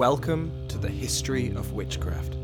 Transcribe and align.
Welcome 0.00 0.50
to 0.68 0.78
the 0.78 0.88
History 0.88 1.50
of 1.50 1.74
Witchcraft. 1.74 2.34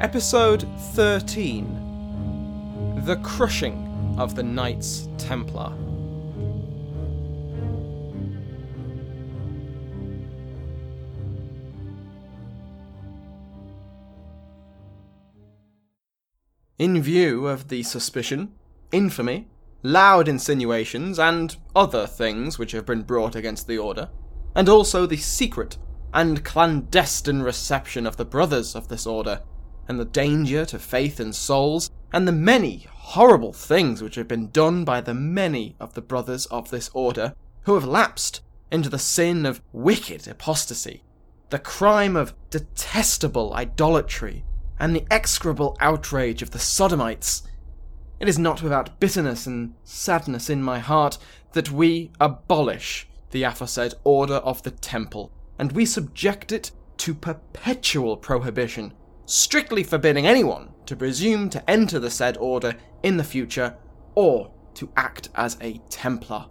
Episode 0.00 0.64
13 0.92 3.02
The 3.04 3.16
Crushing 3.24 4.14
of 4.18 4.36
the 4.36 4.44
Knights 4.44 5.08
Templar. 5.18 5.72
In 16.78 17.02
view 17.02 17.48
of 17.48 17.66
the 17.66 17.82
suspicion, 17.82 18.54
infamy, 18.92 19.48
loud 19.82 20.28
insinuations, 20.28 21.18
and 21.18 21.56
other 21.74 22.06
things 22.06 22.58
which 22.58 22.72
have 22.72 22.86
been 22.86 23.02
brought 23.02 23.34
against 23.34 23.66
the 23.66 23.78
Order, 23.78 24.08
and 24.54 24.68
also 24.68 25.06
the 25.06 25.16
secret 25.16 25.78
and 26.14 26.44
clandestine 26.44 27.40
reception 27.40 28.06
of 28.06 28.16
the 28.16 28.24
brothers 28.24 28.76
of 28.76 28.88
this 28.88 29.06
Order, 29.06 29.40
and 29.88 29.98
the 29.98 30.04
danger 30.04 30.64
to 30.66 30.78
faith 30.78 31.18
and 31.18 31.34
souls, 31.34 31.90
and 32.12 32.28
the 32.28 32.32
many 32.32 32.86
horrible 32.90 33.52
things 33.52 34.02
which 34.02 34.14
have 34.14 34.28
been 34.28 34.50
done 34.50 34.84
by 34.84 35.00
the 35.00 35.14
many 35.14 35.74
of 35.80 35.94
the 35.94 36.02
brothers 36.02 36.46
of 36.46 36.70
this 36.70 36.90
Order 36.92 37.34
who 37.62 37.74
have 37.74 37.84
lapsed 37.84 38.42
into 38.70 38.88
the 38.88 38.98
sin 38.98 39.44
of 39.46 39.62
wicked 39.72 40.28
apostasy, 40.28 41.02
the 41.50 41.58
crime 41.58 42.16
of 42.16 42.34
detestable 42.50 43.52
idolatry, 43.54 44.44
and 44.78 44.96
the 44.96 45.06
execrable 45.10 45.76
outrage 45.80 46.42
of 46.42 46.50
the 46.50 46.58
Sodomites 46.58 47.42
it 48.22 48.28
is 48.28 48.38
not 48.38 48.62
without 48.62 49.00
bitterness 49.00 49.48
and 49.48 49.74
sadness 49.82 50.48
in 50.48 50.62
my 50.62 50.78
heart 50.78 51.18
that 51.54 51.72
we 51.72 52.08
abolish 52.20 53.08
the 53.32 53.42
aforesaid 53.42 53.92
order 54.04 54.36
of 54.36 54.62
the 54.62 54.70
temple, 54.70 55.32
and 55.58 55.72
we 55.72 55.84
subject 55.84 56.52
it 56.52 56.70
to 56.98 57.14
perpetual 57.14 58.16
prohibition, 58.16 58.94
strictly 59.26 59.82
forbidding 59.82 60.24
anyone 60.24 60.68
to 60.86 60.94
presume 60.94 61.50
to 61.50 61.68
enter 61.68 61.98
the 61.98 62.10
said 62.10 62.36
order 62.36 62.76
in 63.02 63.16
the 63.16 63.24
future 63.24 63.76
or 64.14 64.52
to 64.74 64.88
act 64.96 65.28
as 65.34 65.58
a 65.60 65.80
Templar. 65.90 66.46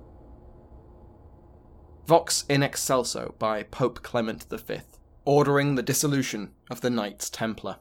Vox 2.05 2.43
in 2.49 2.63
Excelso 2.63 3.33
by 3.39 3.63
Pope 3.63 4.03
Clement 4.03 4.45
V, 4.51 4.79
ordering 5.23 5.75
the 5.75 5.83
dissolution 5.83 6.51
of 6.69 6.81
the 6.81 6.89
Knights 6.89 7.29
Templar. 7.29 7.77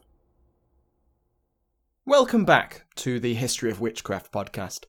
Welcome 2.07 2.45
back 2.45 2.85
to 2.95 3.19
the 3.19 3.35
History 3.35 3.69
of 3.69 3.79
Witchcraft 3.79 4.31
podcast. 4.31 4.85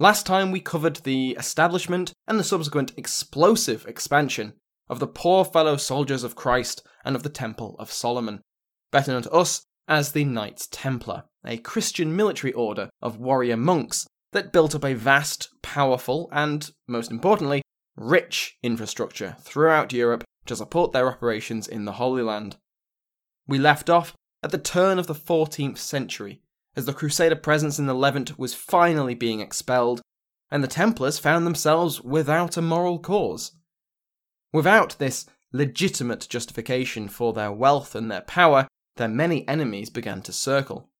Last 0.00 0.26
time 0.26 0.50
we 0.50 0.58
covered 0.58 0.96
the 0.96 1.36
establishment 1.38 2.12
and 2.26 2.36
the 2.36 2.42
subsequent 2.42 2.92
explosive 2.96 3.86
expansion 3.86 4.54
of 4.90 4.98
the 4.98 5.06
poor 5.06 5.44
fellow 5.44 5.76
soldiers 5.76 6.24
of 6.24 6.34
Christ 6.34 6.84
and 7.04 7.14
of 7.14 7.22
the 7.22 7.28
Temple 7.28 7.76
of 7.78 7.92
Solomon, 7.92 8.40
better 8.90 9.12
known 9.12 9.22
to 9.22 9.30
us 9.30 9.62
as 9.86 10.10
the 10.10 10.24
Knights 10.24 10.66
Templar, 10.72 11.22
a 11.46 11.58
Christian 11.58 12.16
military 12.16 12.52
order 12.54 12.90
of 13.00 13.20
warrior 13.20 13.56
monks 13.56 14.08
that 14.32 14.52
built 14.52 14.74
up 14.74 14.84
a 14.84 14.94
vast, 14.94 15.48
powerful, 15.62 16.28
and, 16.32 16.72
most 16.88 17.12
importantly, 17.12 17.62
rich 17.94 18.56
infrastructure 18.64 19.36
throughout 19.42 19.92
Europe 19.92 20.24
to 20.46 20.56
support 20.56 20.90
their 20.90 21.06
operations 21.06 21.68
in 21.68 21.84
the 21.84 21.92
Holy 21.92 22.22
Land. 22.22 22.56
We 23.46 23.60
left 23.60 23.88
off 23.88 24.16
at 24.42 24.50
the 24.50 24.58
turn 24.58 24.98
of 24.98 25.06
the 25.06 25.14
14th 25.14 25.78
century, 25.78 26.40
as 26.74 26.86
the 26.86 26.92
Crusader 26.92 27.36
presence 27.36 27.78
in 27.78 27.86
the 27.86 27.94
Levant 27.94 28.38
was 28.38 28.54
finally 28.54 29.14
being 29.14 29.40
expelled, 29.40 30.02
and 30.50 30.62
the 30.62 30.68
Templars 30.68 31.18
found 31.18 31.46
themselves 31.46 32.00
without 32.00 32.56
a 32.56 32.62
moral 32.62 32.98
cause. 32.98 33.52
Without 34.52 34.98
this 34.98 35.26
legitimate 35.52 36.26
justification 36.28 37.08
for 37.08 37.32
their 37.32 37.52
wealth 37.52 37.94
and 37.94 38.10
their 38.10 38.22
power, 38.22 38.66
their 38.96 39.08
many 39.08 39.46
enemies 39.46 39.90
began 39.90 40.22
to 40.22 40.32
circle. 40.32 40.90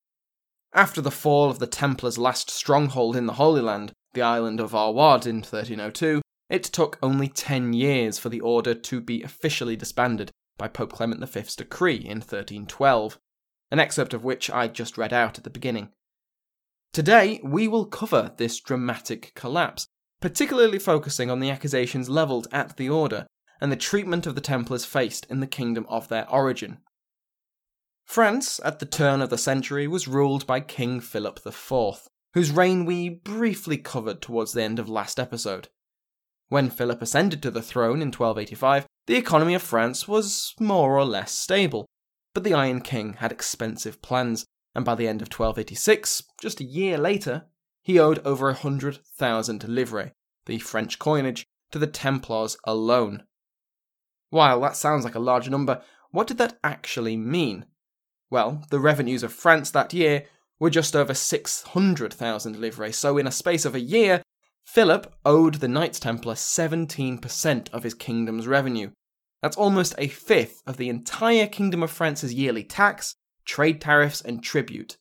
After 0.73 1.01
the 1.01 1.11
fall 1.11 1.51
of 1.51 1.59
the 1.59 1.67
Templars' 1.67 2.17
last 2.17 2.51
stronghold 2.51 3.17
in 3.17 3.27
the 3.27 3.35
Holy 3.35 3.61
Land, 3.61 3.93
the 4.15 4.23
island 4.23 4.61
of 4.61 4.75
Arwad 4.75 5.27
in 5.27 5.37
1302, 5.37 6.23
it 6.49 6.63
took 6.65 6.99
only 7.03 7.29
ten 7.29 7.73
years 7.73 8.19
for 8.19 8.29
the 8.29 8.41
order 8.41 8.75
to 8.75 9.01
be 9.01 9.23
officially 9.23 9.77
disbanded 9.77 10.31
by 10.59 10.69
Pope 10.69 10.93
Clement 10.93 11.27
V's 11.29 11.57
decree 11.57 11.97
in 11.97 12.19
1312 12.19 13.19
an 13.73 13.81
excerpt 13.81 14.13
of 14.13 14.23
which 14.23 14.51
I 14.51 14.69
just 14.69 14.99
read 14.99 15.15
out 15.15 15.39
at 15.39 15.45
the 15.45 15.51
beginning. 15.51 15.89
Today, 16.93 17.41
we 17.43 17.67
will 17.67 17.87
cover 17.87 18.33
this 18.37 18.61
dramatic 18.61 19.33
collapse, 19.35 19.87
particularly 20.21 20.79
focusing 20.79 21.31
on 21.31 21.41
the 21.41 21.51
accusations 21.51 22.11
levelled 22.11 22.49
at 22.53 22.77
the 22.77 22.91
Order 22.91 23.27
and 23.63 23.73
the 23.73 23.77
treatment 23.77 24.27
of 24.27 24.35
the 24.35 24.43
Templars 24.43 24.85
faced 24.85 25.25
in 25.31 25.41
the 25.41 25.47
kingdom 25.47 25.87
of 25.89 26.09
their 26.09 26.29
origin. 26.31 26.79
France, 28.05 28.61
at 28.63 28.79
the 28.79 28.85
turn 28.85 29.23
of 29.23 29.31
the 29.31 29.39
century, 29.39 29.89
was 29.89 30.07
ruled 30.07 30.47
by 30.47 30.61
King 30.61 31.01
Philip 31.01 31.41
IV, 31.47 32.09
whose 32.35 32.51
reign 32.51 32.85
we 32.85 33.09
briefly 33.09 33.79
covered 33.79 34.21
towards 34.21 34.53
the 34.53 34.63
end 34.63 34.79
of 34.79 34.89
last 34.89 35.19
episode. 35.19 35.69
When 36.51 36.69
Philip 36.69 37.01
ascended 37.01 37.43
to 37.43 37.51
the 37.51 37.63
throne 37.63 38.03
in 38.03 38.09
1285, 38.09 38.85
the 39.07 39.17
economy 39.17 39.55
of 39.55 39.63
France 39.63 40.07
was 40.07 40.53
more 40.61 40.99
or 40.99 41.07
less 41.07 41.33
stable, 41.33 41.87
but 42.35 42.45
the 42.45 42.55
Iron 42.55 42.81
King 42.81 43.15
had 43.15 43.33
expensive 43.33 44.01
plans, 44.03 44.47
and 44.75 44.85
by 44.85 44.95
the 44.95 45.09
end 45.09 45.21
of 45.23 45.29
1286, 45.29 46.23
just 46.41 46.61
a 46.61 46.65
year 46.65 46.97
later, 46.99 47.47
he 47.83 47.99
owed 47.99 48.21
over 48.25 48.49
a 48.49 48.55
hundred 48.55 48.99
thousand 49.05 49.69
livres, 49.69 50.13
the 50.47 50.59
French 50.59 50.99
coinage, 50.99 51.47
to 51.71 51.79
the 51.79 51.87
Templars 51.87 52.57
alone. 52.65 53.25
While 54.31 54.61
that 54.61 54.77
sounds 54.77 55.05
like 55.05 55.15
a 55.15 55.21
large 55.21 55.51
number, 55.51 55.83
what 56.11 56.27
did 56.27 56.39
that 56.39 56.59
actually 56.63 57.17
mean? 57.17 57.67
Well, 58.31 58.65
the 58.71 58.81
revenues 58.81 59.23
of 59.23 59.33
France 59.33 59.71
that 59.73 59.93
year 59.93 60.25
were 60.59 60.71
just 60.71 60.97
over 60.97 61.13
600,000 61.13 62.61
livres, 62.61 62.97
so 62.97 63.19
in 63.19 63.27
a 63.27 63.33
space 63.33 63.65
of 63.65 63.75
a 63.75 63.81
year, 63.81 64.23
Philip 64.65 65.13
owed 65.25 65.57
the 65.57 65.69
Knights 65.69 65.99
Templar 65.99 66.35
17% 66.35 67.69
of 67.73 67.83
his 67.83 67.95
kingdom's 67.95 68.47
revenue, 68.47 68.91
that's 69.43 69.57
almost 69.57 69.95
a 69.99 70.09
fifth 70.09 70.63
of 70.67 70.77
the 70.77 70.89
entire 70.89 71.47
Kingdom 71.47 71.83
of 71.83 71.91
France's 71.91 72.33
yearly 72.33 72.65
tax, 72.65 73.17
trade 73.45 73.81
tariffs, 73.81 74.21
and 74.21 74.43
tribute. 74.43 74.97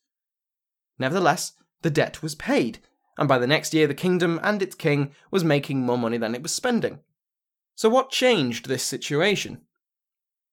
Nevertheless, 0.97 1.53
the 1.84 1.91
debt 1.91 2.22
was 2.22 2.35
paid, 2.35 2.80
and 3.18 3.28
by 3.28 3.38
the 3.38 3.47
next 3.47 3.74
year 3.74 3.88
the 3.88 3.94
kingdom 3.94 4.40
and 4.44 4.62
its 4.62 4.75
king 4.75 5.12
was 5.30 5.44
making 5.44 5.81
more 5.81 5.97
money 5.97 6.18
than 6.18 6.35
it 6.35 6.41
was 6.41 6.51
spending. 6.51 7.00
So, 7.75 7.90
what 7.90 8.12
changed 8.12 8.68
this 8.68 8.84
situation? 8.84 9.62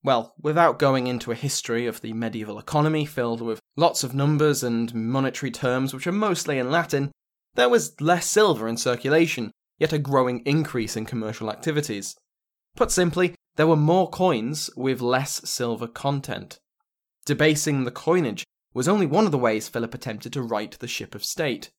Well, 0.03 0.35
without 0.41 0.79
going 0.79 1.07
into 1.07 1.33
a 1.33 1.37
history 1.37 1.87
of 1.87 2.01
the 2.01 2.13
medieval 2.13 2.59
economy 2.59 3.05
filled 3.05 3.43
with 3.43 3.61
lots 3.77 4.05
of 4.05 4.15
numbers 4.15 4.63
and 4.63 4.95
monetary 4.95 5.51
terms 5.51 5.93
which 5.93 6.07
are 6.07 6.13
mostly 6.13 6.59
in 6.59 6.71
Latin, 6.71 7.11
there 7.55 7.69
was 7.69 8.01
less 8.01 8.27
silver 8.27 8.69
in 8.69 8.77
circulation, 8.77 9.51
yet 9.79 9.93
a 9.93 9.99
growing 9.99 10.41
increase 10.41 10.97
in 10.97 11.05
commercial 11.05 11.51
activities. 11.51 12.17
Put 12.77 12.93
simply, 12.93 13.35
there 13.59 13.67
were 13.67 13.75
more 13.75 14.09
coins 14.09 14.71
with 14.77 15.01
less 15.01 15.41
silver 15.51 15.89
content. 15.89 16.61
Debasing 17.27 17.83
the 17.83 17.91
coinage 17.91 18.47
was 18.73 18.87
only 18.87 19.05
one 19.05 19.27
of 19.27 19.33
the 19.33 19.37
ways 19.37 19.69
Philip 19.69 19.93
attempted 19.95 20.33
to 20.35 20.43
right 20.43 20.79
the 20.79 20.87
ship 20.87 21.13
of 21.13 21.25
state. 21.25 21.73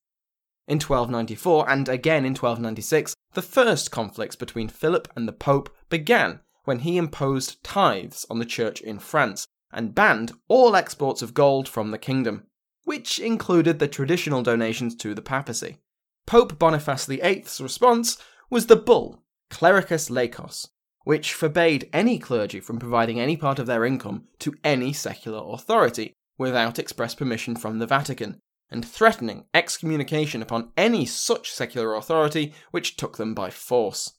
In 0.68 0.74
1294 0.74 1.70
and 1.70 1.88
again 1.88 2.26
in 2.26 2.34
1296, 2.34 3.14
the 3.32 3.40
first 3.40 3.90
conflicts 3.90 4.36
between 4.36 4.68
Philip 4.68 5.08
and 5.16 5.26
the 5.26 5.32
Pope 5.32 5.74
began 5.88 6.40
when 6.64 6.80
he 6.80 6.98
imposed 6.98 7.64
tithes 7.64 8.26
on 8.28 8.38
the 8.38 8.44
church 8.44 8.82
in 8.82 8.98
France 8.98 9.46
and 9.72 9.94
banned 9.94 10.32
all 10.48 10.76
exports 10.76 11.22
of 11.22 11.32
gold 11.32 11.66
from 11.66 11.92
the 11.92 11.98
kingdom, 11.98 12.44
which 12.84 13.18
included 13.18 13.78
the 13.78 13.88
traditional 13.88 14.42
donations 14.42 14.94
to 14.96 15.14
the 15.14 15.22
papacy. 15.22 15.78
Pope 16.26 16.58
Boniface 16.58 17.06
VIII's 17.06 17.58
response 17.58 18.18
was 18.50 18.66
the 18.66 18.76
bull 18.76 19.22
Clericis 19.48 20.10
Laicos, 20.10 20.68
which 21.04 21.32
forbade 21.32 21.88
any 21.92 22.18
clergy 22.18 22.60
from 22.60 22.78
providing 22.78 23.18
any 23.18 23.36
part 23.36 23.58
of 23.58 23.66
their 23.66 23.84
income 23.84 24.24
to 24.38 24.54
any 24.62 24.92
secular 24.92 25.42
authority 25.52 26.12
without 26.38 26.78
express 26.78 27.14
permission 27.14 27.54
from 27.54 27.78
the 27.78 27.86
Vatican, 27.86 28.38
and 28.70 28.86
threatening 28.86 29.44
excommunication 29.52 30.42
upon 30.42 30.70
any 30.76 31.04
such 31.04 31.50
secular 31.50 31.94
authority 31.94 32.54
which 32.70 32.96
took 32.96 33.16
them 33.16 33.34
by 33.34 33.50
force. 33.50 34.12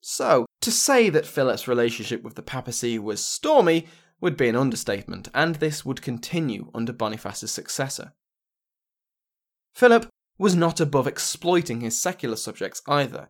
So, 0.00 0.46
to 0.62 0.70
say 0.70 1.10
that 1.10 1.26
Philip's 1.26 1.68
relationship 1.68 2.22
with 2.22 2.36
the 2.36 2.42
papacy 2.42 2.98
was 2.98 3.24
stormy 3.24 3.86
would 4.20 4.36
be 4.36 4.48
an 4.48 4.56
understatement, 4.56 5.28
and 5.34 5.56
this 5.56 5.84
would 5.84 6.02
continue 6.02 6.70
under 6.74 6.92
Boniface's 6.92 7.50
successor. 7.50 8.12
Philip 9.74 10.08
was 10.38 10.54
not 10.54 10.80
above 10.80 11.06
exploiting 11.06 11.80
his 11.80 11.98
secular 11.98 12.36
subjects 12.36 12.82
either. 12.88 13.28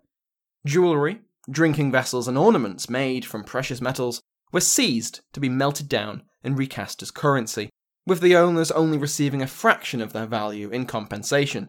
Jewellery, 0.65 1.23
drinking 1.49 1.93
vessels, 1.93 2.29
and 2.29 2.37
ornaments 2.37 2.91
made 2.91 3.25
from 3.25 3.45
precious 3.45 3.81
metals 3.81 4.21
were 4.53 4.61
seized 4.61 5.21
to 5.33 5.41
be 5.41 5.49
melted 5.49 5.89
down 5.89 6.23
and 6.43 6.59
recast 6.59 7.03
as 7.03 7.11
currency, 7.11 7.71
with 8.07 8.21
the 8.21 8.37
owners 8.37 8.71
only 8.73 8.99
receiving 8.99 9.43
a 9.43 9.47
fraction 9.47 10.01
of 10.01 10.13
their 10.13 10.27
value 10.27 10.71
in 10.71 10.87
compensation. 10.87 11.69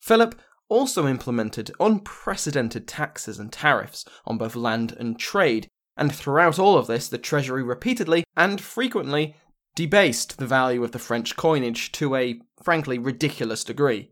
Philip 0.00 0.40
also 0.68 1.06
implemented 1.06 1.70
unprecedented 1.78 2.88
taxes 2.88 3.38
and 3.38 3.52
tariffs 3.52 4.04
on 4.24 4.38
both 4.38 4.56
land 4.56 4.92
and 4.98 5.18
trade, 5.18 5.68
and 5.96 6.14
throughout 6.14 6.58
all 6.58 6.76
of 6.76 6.86
this, 6.86 7.08
the 7.08 7.18
Treasury 7.18 7.62
repeatedly 7.62 8.24
and 8.36 8.60
frequently 8.60 9.36
debased 9.74 10.38
the 10.38 10.46
value 10.46 10.82
of 10.82 10.92
the 10.92 10.98
French 10.98 11.36
coinage 11.36 11.92
to 11.92 12.14
a, 12.16 12.40
frankly, 12.62 12.98
ridiculous 12.98 13.62
degree. 13.62 14.10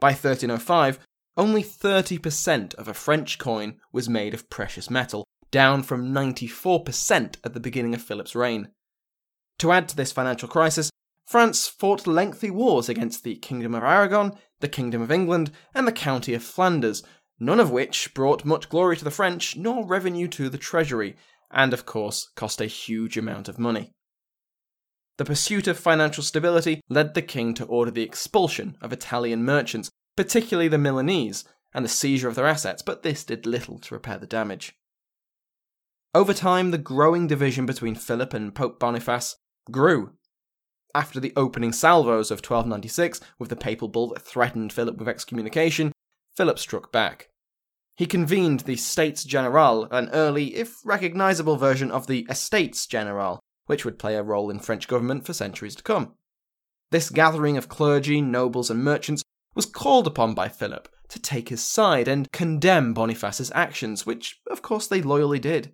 By 0.00 0.08
1305, 0.08 0.98
only 1.36 1.62
30% 1.62 2.74
of 2.74 2.88
a 2.88 2.94
French 2.94 3.38
coin 3.38 3.76
was 3.92 4.08
made 4.08 4.34
of 4.34 4.50
precious 4.50 4.90
metal, 4.90 5.26
down 5.50 5.82
from 5.82 6.12
94% 6.12 7.36
at 7.44 7.54
the 7.54 7.60
beginning 7.60 7.94
of 7.94 8.02
Philip's 8.02 8.34
reign. 8.34 8.68
To 9.58 9.72
add 9.72 9.88
to 9.88 9.96
this 9.96 10.12
financial 10.12 10.48
crisis, 10.48 10.90
France 11.26 11.66
fought 11.66 12.06
lengthy 12.06 12.50
wars 12.50 12.88
against 12.88 13.24
the 13.24 13.36
Kingdom 13.36 13.74
of 13.74 13.82
Aragon, 13.82 14.32
the 14.60 14.68
Kingdom 14.68 15.02
of 15.02 15.10
England, 15.10 15.50
and 15.74 15.86
the 15.86 15.92
County 15.92 16.34
of 16.34 16.42
Flanders, 16.42 17.02
none 17.38 17.60
of 17.60 17.70
which 17.70 18.14
brought 18.14 18.44
much 18.44 18.68
glory 18.68 18.96
to 18.96 19.04
the 19.04 19.10
French 19.10 19.56
nor 19.56 19.84
revenue 19.84 20.28
to 20.28 20.48
the 20.48 20.58
treasury, 20.58 21.16
and 21.50 21.72
of 21.72 21.84
course 21.84 22.30
cost 22.34 22.60
a 22.60 22.66
huge 22.66 23.16
amount 23.16 23.48
of 23.48 23.58
money. 23.58 23.92
The 25.16 25.24
pursuit 25.24 25.66
of 25.66 25.78
financial 25.78 26.22
stability 26.22 26.82
led 26.88 27.14
the 27.14 27.22
king 27.22 27.54
to 27.54 27.64
order 27.64 27.90
the 27.90 28.02
expulsion 28.02 28.76
of 28.82 28.92
Italian 28.92 29.44
merchants, 29.44 29.90
particularly 30.16 30.68
the 30.68 30.78
Milanese, 30.78 31.44
and 31.74 31.84
the 31.84 31.90
seizure 31.90 32.28
of 32.28 32.34
their 32.34 32.46
assets, 32.46 32.82
but 32.82 33.02
this 33.02 33.22
did 33.22 33.44
little 33.44 33.78
to 33.78 33.94
repair 33.94 34.18
the 34.18 34.26
damage. 34.26 34.74
Over 36.14 36.32
time, 36.32 36.70
the 36.70 36.78
growing 36.78 37.26
division 37.26 37.66
between 37.66 37.94
Philip 37.94 38.32
and 38.32 38.54
Pope 38.54 38.80
Boniface 38.80 39.36
grew. 39.70 40.12
After 40.94 41.20
the 41.20 41.34
opening 41.36 41.74
salvos 41.74 42.30
of 42.30 42.38
1296, 42.38 43.20
with 43.38 43.50
the 43.50 43.56
papal 43.56 43.88
bull 43.88 44.08
that 44.08 44.22
threatened 44.22 44.72
Philip 44.72 44.96
with 44.96 45.08
excommunication, 45.08 45.92
Philip 46.34 46.58
struck 46.58 46.90
back. 46.90 47.28
He 47.96 48.06
convened 48.06 48.60
the 48.60 48.76
States 48.76 49.24
General, 49.24 49.84
an 49.90 50.08
early, 50.10 50.54
if 50.54 50.76
recognisable 50.84 51.56
version 51.56 51.90
of 51.90 52.06
the 52.06 52.26
Estates 52.30 52.86
General, 52.86 53.40
which 53.66 53.84
would 53.84 53.98
play 53.98 54.16
a 54.16 54.22
role 54.22 54.48
in 54.48 54.58
French 54.58 54.88
government 54.88 55.26
for 55.26 55.34
centuries 55.34 55.74
to 55.76 55.82
come. 55.82 56.14
This 56.90 57.10
gathering 57.10 57.58
of 57.58 57.68
clergy, 57.68 58.22
nobles, 58.22 58.70
and 58.70 58.82
merchants 58.82 59.22
was 59.56 59.66
called 59.66 60.06
upon 60.06 60.34
by 60.34 60.48
Philip 60.48 60.88
to 61.08 61.18
take 61.18 61.48
his 61.48 61.64
side 61.64 62.06
and 62.06 62.30
condemn 62.30 62.92
Boniface's 62.94 63.50
actions, 63.54 64.06
which, 64.06 64.40
of 64.50 64.62
course, 64.62 64.86
they 64.86 65.02
loyally 65.02 65.38
did. 65.40 65.72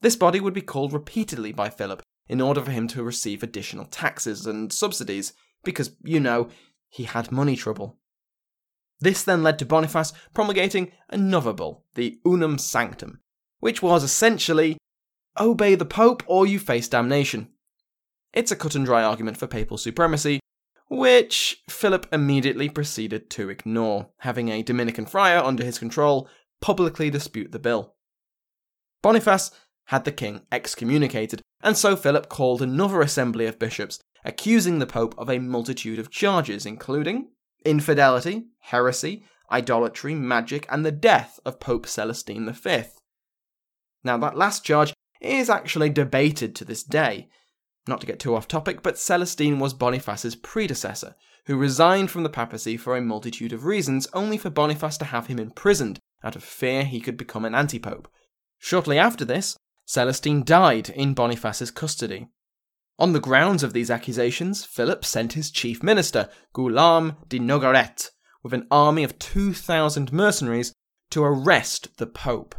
This 0.00 0.16
body 0.16 0.40
would 0.40 0.52
be 0.52 0.60
called 0.60 0.92
repeatedly 0.92 1.52
by 1.52 1.70
Philip 1.70 2.02
in 2.28 2.40
order 2.40 2.60
for 2.60 2.72
him 2.72 2.88
to 2.88 3.02
receive 3.02 3.42
additional 3.42 3.84
taxes 3.86 4.46
and 4.46 4.72
subsidies, 4.72 5.32
because, 5.64 5.96
you 6.02 6.18
know, 6.18 6.48
he 6.88 7.04
had 7.04 7.30
money 7.30 7.56
trouble. 7.56 7.98
This 9.00 9.22
then 9.22 9.42
led 9.42 9.58
to 9.60 9.66
Boniface 9.66 10.12
promulgating 10.34 10.92
another 11.08 11.52
bull, 11.52 11.84
the 11.94 12.18
Unam 12.24 12.56
Sanctam, 12.56 13.18
which 13.60 13.82
was 13.82 14.02
essentially 14.02 14.76
obey 15.38 15.74
the 15.74 15.84
Pope 15.84 16.22
or 16.26 16.46
you 16.46 16.58
face 16.58 16.88
damnation. 16.88 17.48
It's 18.32 18.50
a 18.50 18.56
cut 18.56 18.74
and 18.74 18.84
dry 18.84 19.02
argument 19.02 19.36
for 19.36 19.46
papal 19.46 19.78
supremacy, 19.78 20.40
which 20.92 21.62
Philip 21.70 22.06
immediately 22.12 22.68
proceeded 22.68 23.30
to 23.30 23.48
ignore, 23.48 24.10
having 24.18 24.50
a 24.50 24.62
Dominican 24.62 25.06
friar 25.06 25.42
under 25.42 25.64
his 25.64 25.78
control 25.78 26.28
publicly 26.60 27.08
dispute 27.08 27.50
the 27.50 27.58
bill. 27.58 27.94
Boniface 29.00 29.50
had 29.86 30.04
the 30.04 30.12
king 30.12 30.42
excommunicated, 30.52 31.40
and 31.62 31.78
so 31.78 31.96
Philip 31.96 32.28
called 32.28 32.60
another 32.60 33.00
assembly 33.00 33.46
of 33.46 33.58
bishops, 33.58 34.00
accusing 34.22 34.80
the 34.80 34.86
Pope 34.86 35.14
of 35.16 35.30
a 35.30 35.38
multitude 35.38 35.98
of 35.98 36.10
charges, 36.10 36.66
including 36.66 37.30
infidelity, 37.64 38.48
heresy, 38.60 39.24
idolatry, 39.50 40.14
magic, 40.14 40.66
and 40.70 40.84
the 40.84 40.92
death 40.92 41.40
of 41.46 41.58
Pope 41.58 41.86
Celestine 41.86 42.52
V. 42.52 42.82
Now, 44.04 44.18
that 44.18 44.36
last 44.36 44.62
charge 44.62 44.92
is 45.22 45.48
actually 45.48 45.88
debated 45.88 46.54
to 46.56 46.66
this 46.66 46.82
day. 46.82 47.30
Not 47.86 48.00
to 48.00 48.06
get 48.06 48.20
too 48.20 48.36
off 48.36 48.46
topic, 48.46 48.82
but 48.82 48.98
Celestine 48.98 49.58
was 49.58 49.74
Boniface's 49.74 50.36
predecessor, 50.36 51.16
who 51.46 51.56
resigned 51.56 52.10
from 52.10 52.22
the 52.22 52.28
papacy 52.28 52.76
for 52.76 52.96
a 52.96 53.02
multitude 53.02 53.52
of 53.52 53.64
reasons, 53.64 54.06
only 54.12 54.38
for 54.38 54.50
Boniface 54.50 54.96
to 54.98 55.06
have 55.06 55.26
him 55.26 55.38
imprisoned 55.38 55.98
out 56.22 56.36
of 56.36 56.44
fear 56.44 56.84
he 56.84 57.00
could 57.00 57.16
become 57.16 57.44
an 57.44 57.54
antipope. 57.54 58.08
Shortly 58.58 58.98
after 58.98 59.24
this, 59.24 59.56
Celestine 59.84 60.44
died 60.44 60.90
in 60.90 61.14
Boniface's 61.14 61.72
custody. 61.72 62.28
On 62.98 63.12
the 63.12 63.20
grounds 63.20 63.64
of 63.64 63.72
these 63.72 63.90
accusations, 63.90 64.64
Philip 64.64 65.04
sent 65.04 65.32
his 65.32 65.50
chief 65.50 65.82
minister, 65.82 66.28
Guillaume 66.54 67.16
de 67.28 67.40
Nogaret, 67.40 68.10
with 68.44 68.54
an 68.54 68.68
army 68.70 69.02
of 69.02 69.18
2,000 69.18 70.12
mercenaries 70.12 70.72
to 71.10 71.24
arrest 71.24 71.96
the 71.96 72.06
Pope. 72.06 72.54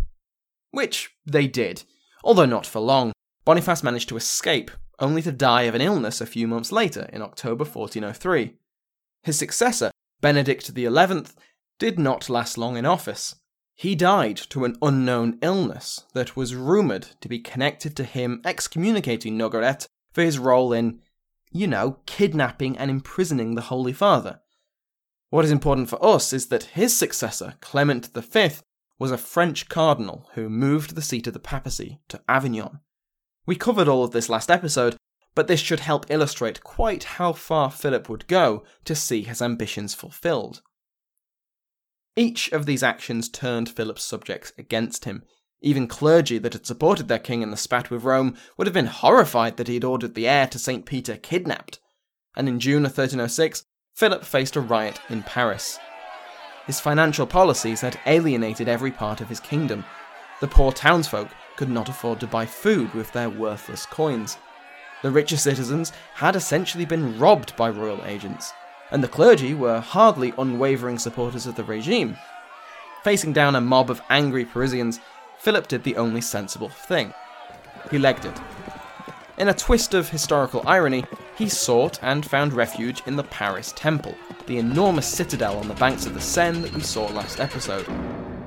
Which 0.72 1.12
they 1.26 1.48
did, 1.48 1.84
although 2.24 2.46
not 2.46 2.66
for 2.66 2.81
long. 2.81 3.14
Boniface 3.46 3.84
managed 3.84 4.10
to 4.10 4.18
escape, 4.18 4.72
only 5.00 5.22
to 5.22 5.31
die 5.31 5.63
of 5.63 5.75
an 5.75 5.81
illness 5.81 6.22
a 6.22 6.25
few 6.25 6.48
months 6.48 6.72
later 6.72 7.10
in 7.12 7.22
October 7.22 7.63
1403. 7.63 8.56
His 9.24 9.38
successor, 9.38 9.92
Benedict 10.22 10.72
XI, 10.75 10.90
did 11.80 12.00
not 12.00 12.30
last 12.30 12.57
long 12.57 12.78
in 12.78 12.86
office. 12.86 13.36
He 13.75 13.95
died 13.95 14.38
to 14.50 14.66
an 14.66 14.78
unknown 14.81 15.40
illness 15.42 16.06
that 16.13 16.36
was 16.36 16.56
rumoured 16.56 17.07
to 17.22 17.28
be 17.28 17.40
connected 17.40 17.95
to 17.98 18.04
him 18.04 18.42
excommunicating 18.45 19.38
Nogaret 19.38 19.88
for 20.12 20.22
his 20.22 20.38
role 20.38 20.72
in, 20.72 21.01
you 21.51 21.68
know, 21.68 21.97
kidnapping 22.06 22.78
and 22.78 22.92
imprisoning 22.92 23.56
the 23.56 23.62
Holy 23.62 23.94
Father. 23.94 24.42
What 25.30 25.45
is 25.45 25.52
important 25.52 25.90
for 25.90 26.04
us 26.06 26.31
is 26.31 26.47
that 26.47 26.76
his 26.76 26.95
successor, 26.95 27.56
Clement 27.59 28.09
V, 28.14 28.50
was 29.00 29.12
a 29.12 29.18
French 29.18 29.68
cardinal 29.68 30.30
who 30.35 30.47
moved 30.47 30.94
the 30.94 31.02
seat 31.02 31.26
of 31.26 31.33
the 31.33 31.40
papacy 31.40 32.00
to 32.09 32.21
Avignon. 32.30 32.80
We 33.45 33.56
covered 33.56 33.88
all 33.88 34.04
of 34.04 34.12
this 34.12 34.30
last 34.30 34.50
episode, 34.50 34.97
but 35.35 35.47
this 35.47 35.59
should 35.59 35.81
help 35.81 36.06
illustrate 36.09 36.64
quite 36.64 37.04
how 37.04 37.33
far 37.33 37.71
Philip 37.71 38.07
would 38.09 38.28
go 38.28 38.64
to 38.85 38.95
see 38.95 39.23
his 39.23 39.42
ambitions 39.42 39.94
fulfilled. 39.94 40.62
Each 42.16 42.52
of 42.52 42.66
these 42.66 42.83
actions 42.83 43.28
turned 43.28 43.69
Philip's 43.69 44.04
subjects 44.04 44.54
against 44.57 45.06
him, 45.06 45.23
even 45.62 45.88
clergy 45.88 46.38
that 46.38 46.54
had 46.54 46.66
supported 46.66 47.07
their 47.07 47.19
king 47.19 47.42
in 47.42 47.50
the 47.50 47.57
spat 47.57 47.90
with 47.90 48.04
Rome 48.04 48.35
would 48.57 48.68
have 48.68 48.73
been 48.73 48.85
horrified 48.85 49.57
that 49.57 49.69
he 49.69 49.76
had 49.76 49.85
ordered 49.85 50.14
the 50.14 50.28
heir 50.28 50.45
to 50.47 50.59
St. 50.59 50.85
Peter 50.85 51.16
kidnapped. 51.16 51.80
And 52.35 52.50
in 52.50 52.59
June 52.59 52.85
of 52.85 52.92
1306, 52.92 53.64
Philip 53.95 54.26
faced 54.26 54.56
a 54.56 54.62
riot 54.62 55.00
in 55.09 55.23
Paris. 55.23 55.80
His 56.68 56.80
financial 56.80 57.26
policies 57.26 57.81
had 57.81 58.00
alienated 58.06 58.68
every 58.68 58.92
part 58.92 59.21
of 59.21 59.30
his 59.30 59.40
kingdom. 59.40 59.85
The 60.42 60.47
poor 60.47 60.71
townsfolk 60.71 61.30
could 61.56 61.69
not 61.69 61.90
afford 61.90 62.19
to 62.19 62.28
buy 62.28 62.45
food 62.45 62.94
with 62.94 63.12
their 63.12 63.30
worthless 63.30 63.86
coins. 63.86 64.38
The 65.02 65.12
richer 65.12 65.38
citizens 65.38 65.92
had 66.16 66.36
essentially 66.36 66.86
been 66.86 67.19
robbed 67.19 67.56
by 67.56 67.69
royal 67.69 68.04
agents, 68.06 68.54
and 68.92 69.04
the 69.04 69.07
clergy 69.07 69.54
were 69.54 69.80
hardly 69.80 70.33
unwavering 70.38 70.98
supporters 70.98 71.45
of 71.45 71.56
the 71.56 71.64
regime. 71.64 72.18
Facing 73.04 73.33
down 73.33 73.56
a 73.56 73.62
mob 73.62 73.92
of 73.92 74.02
angry 74.10 74.45
Parisians, 74.45 75.00
Philip 75.40 75.68
did 75.68 75.83
the 75.83 75.98
only 75.98 76.22
sensible 76.22 76.69
thing. 76.69 77.14
He 77.92 78.00
legged 78.00 78.26
it. 78.26 78.40
In 79.38 79.50
a 79.50 79.54
twist 79.54 79.94
of 79.94 80.10
historical 80.10 80.64
irony, 80.66 81.04
he 81.36 81.50
sought 81.50 82.00
and 82.02 82.26
found 82.26 82.54
refuge 82.54 83.02
in 83.06 83.16
the 83.16 83.24
Paris 83.24 83.74
Temple, 83.76 84.16
the 84.45 84.57
enormous 84.57 85.07
citadel 85.07 85.57
on 85.57 85.68
the 85.68 85.74
banks 85.74 86.06
of 86.06 86.14
the 86.14 86.22
Seine 86.22 86.62
that 86.62 86.74
we 86.74 86.81
saw 86.81 87.07
last 87.07 87.40
episode. 87.40 87.88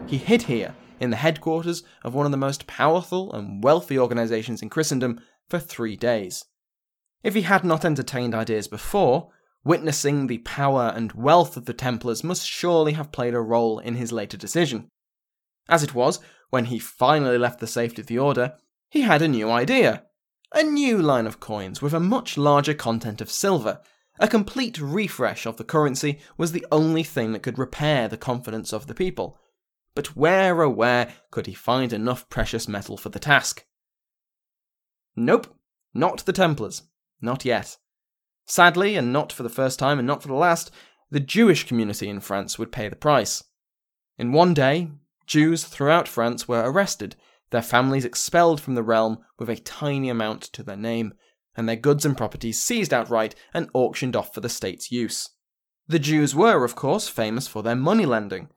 He 0.07 0.17
hid 0.17 0.43
here, 0.43 0.75
in 1.01 1.11
the 1.11 1.17
headquarters 1.17 1.83
of 2.03 2.15
one 2.15 2.27
of 2.27 2.33
the 2.33 2.39
most 2.39 2.67
powerful 2.67 3.33
and 3.33 3.63
wealthy 3.63 3.99
organizations 3.99 4.63
in 4.63 4.69
Christendom, 4.69 5.21
for 5.49 5.59
three 5.59 5.97
days. 5.97 6.45
If 7.23 7.35
he 7.35 7.43
had 7.43 7.65
not 7.65 7.85
entertained 7.85 8.35
ideas 8.35 8.69
before, 8.69 9.31
witnessing 9.65 10.27
the 10.27 10.39
power 10.39 10.93
and 10.95 11.13
wealth 11.13 11.57
of 11.57 11.65
the 11.65 11.75
Templars 11.75 12.23
must 12.23 12.47
surely 12.47 12.93
have 12.93 13.13
played 13.13 13.35
a 13.35 13.41
role 13.41 13.79
in 13.79 13.97
his 13.97 14.13
later 14.13 14.37
decision. 14.37 14.89
As 15.69 15.83
it 15.83 15.95
was, 15.95 16.21
when 16.51 16.67
he 16.67 16.79
finally 16.79 17.39
left 17.39 17.61
the 17.61 17.67
safety 17.67 18.01
of 18.01 18.07
the 18.07 18.19
Order, 18.19 18.55
he 18.89 19.03
had 19.03 19.23
a 19.23 19.29
new 19.29 19.51
idea. 19.51 20.05
A 20.53 20.63
new 20.63 20.99
line 20.99 21.27
of 21.27 21.41
coins 21.41 21.83
with 21.83 21.93
a 21.93 22.01
much 22.01 22.39
larger 22.39 22.75
content 22.75 23.21
of 23.21 23.31
silver. 23.31 23.81
A 24.21 24.29
complete 24.29 24.81
refresh 24.81 25.45
of 25.45 25.57
the 25.57 25.65
currency 25.65 26.21
was 26.39 26.53
the 26.53 26.65
only 26.71 27.03
thing 27.03 27.33
that 27.33 27.43
could 27.43 27.59
repair 27.59 28.09
the 28.09 28.17
confidence 28.17 28.73
of 28.73 28.87
the 28.87 28.95
people. 28.95 29.39
But 29.97 30.15
where, 30.15 30.63
oh 30.63 30.69
where, 30.69 31.15
could 31.31 31.47
he 31.47 31.55
find 31.55 31.91
enough 31.91 32.29
precious 32.29 32.69
metal 32.69 32.99
for 32.99 33.09
the 33.09 33.19
task? 33.19 33.65
Nope, 35.17 35.49
not 35.95 36.27
the 36.27 36.35
Templars. 36.35 36.83
Not 37.23 37.47
yet. 37.47 37.79
Sadly, 38.45 38.95
and 38.95 39.11
not 39.11 39.33
for 39.33 39.43
the 39.43 39.49
first 39.49 39.79
time 39.79 39.99
and 39.99 40.07
not 40.07 40.21
for 40.21 40.29
the 40.29 40.35
last, 40.35 40.71
the 41.11 41.19
Jewish 41.19 41.67
community 41.67 42.11
in 42.11 42.21
France 42.21 42.59
would 42.59 42.71
pay 42.71 42.91
the 42.91 42.95
price. 42.95 43.43
In 44.19 44.33
one 44.33 44.53
day, 44.53 44.91
Jews 45.27 45.65
throughout 45.65 46.07
France 46.07 46.47
were 46.47 46.71
arrested, 46.71 47.17
their 47.49 47.63
families 47.63 48.05
expelled 48.05 48.61
from 48.61 48.75
the 48.75 48.83
realm 48.83 49.25
with 49.39 49.49
a 49.49 49.57
tiny 49.57 50.11
amount 50.11 50.43
to 50.43 50.63
their 50.63 50.77
name, 50.77 51.15
and 51.57 51.67
their 51.67 51.75
goods 51.75 52.05
and 52.05 52.19
properties 52.19 52.61
seized 52.61 52.93
outright 52.93 53.35
and 53.55 53.71
auctioned 53.73 54.15
off 54.15 54.35
for 54.35 54.41
the 54.41 54.51
state's 54.51 54.93
use. 54.93 55.31
The 55.89 55.99
Jews 55.99 56.35
were, 56.35 56.65
of 56.65 56.75
course, 56.75 57.09
famous 57.09 57.49
for 57.49 57.63
their 57.63 57.77
money 57.77 58.05
lending. 58.05 58.51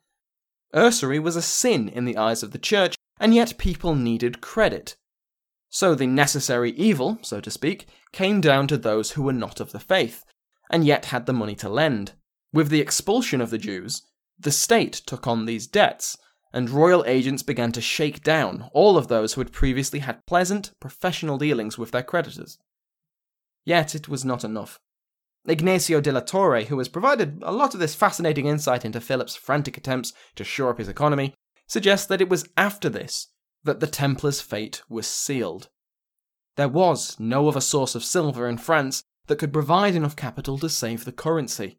Usury 0.73 1.19
was 1.19 1.35
a 1.35 1.41
sin 1.41 1.89
in 1.89 2.05
the 2.05 2.17
eyes 2.17 2.43
of 2.43 2.51
the 2.51 2.59
church, 2.59 2.95
and 3.19 3.33
yet 3.33 3.57
people 3.57 3.95
needed 3.95 4.41
credit. 4.41 4.95
So 5.69 5.95
the 5.95 6.07
necessary 6.07 6.71
evil, 6.71 7.19
so 7.21 7.39
to 7.41 7.51
speak, 7.51 7.87
came 8.11 8.41
down 8.41 8.67
to 8.67 8.77
those 8.77 9.11
who 9.11 9.23
were 9.23 9.33
not 9.33 9.59
of 9.59 9.71
the 9.71 9.79
faith, 9.79 10.25
and 10.69 10.85
yet 10.85 11.05
had 11.05 11.25
the 11.25 11.33
money 11.33 11.55
to 11.55 11.69
lend. 11.69 12.13
With 12.51 12.69
the 12.69 12.81
expulsion 12.81 13.41
of 13.41 13.49
the 13.49 13.57
Jews, 13.57 14.03
the 14.37 14.51
state 14.51 14.93
took 14.93 15.27
on 15.27 15.45
these 15.45 15.67
debts, 15.67 16.17
and 16.51 16.69
royal 16.69 17.03
agents 17.05 17.43
began 17.43 17.71
to 17.73 17.81
shake 17.81 18.23
down 18.23 18.69
all 18.73 18.97
of 18.97 19.07
those 19.07 19.33
who 19.33 19.41
had 19.41 19.51
previously 19.51 19.99
had 19.99 20.25
pleasant, 20.25 20.71
professional 20.79 21.37
dealings 21.37 21.77
with 21.77 21.91
their 21.91 22.03
creditors. 22.03 22.57
Yet 23.65 23.93
it 23.93 24.07
was 24.07 24.25
not 24.25 24.43
enough. 24.43 24.79
Ignacio 25.47 26.01
de 26.01 26.11
la 26.11 26.19
Torre, 26.19 26.63
who 26.63 26.77
has 26.77 26.89
provided 26.89 27.41
a 27.43 27.51
lot 27.51 27.73
of 27.73 27.79
this 27.79 27.95
fascinating 27.95 28.45
insight 28.45 28.85
into 28.85 28.99
Philip's 28.99 29.35
frantic 29.35 29.77
attempts 29.77 30.13
to 30.35 30.43
shore 30.43 30.71
up 30.71 30.77
his 30.77 30.89
economy, 30.89 31.33
suggests 31.67 32.07
that 32.07 32.21
it 32.21 32.29
was 32.29 32.47
after 32.57 32.89
this 32.89 33.27
that 33.63 33.79
the 33.79 33.87
Templars' 33.87 34.41
fate 34.41 34.81
was 34.89 35.07
sealed. 35.07 35.69
There 36.55 36.67
was 36.67 37.19
no 37.19 37.47
other 37.47 37.61
source 37.61 37.95
of 37.95 38.03
silver 38.03 38.47
in 38.47 38.57
France 38.57 39.03
that 39.27 39.37
could 39.37 39.53
provide 39.53 39.95
enough 39.95 40.15
capital 40.15 40.57
to 40.59 40.69
save 40.69 41.05
the 41.05 41.11
currency. 41.11 41.77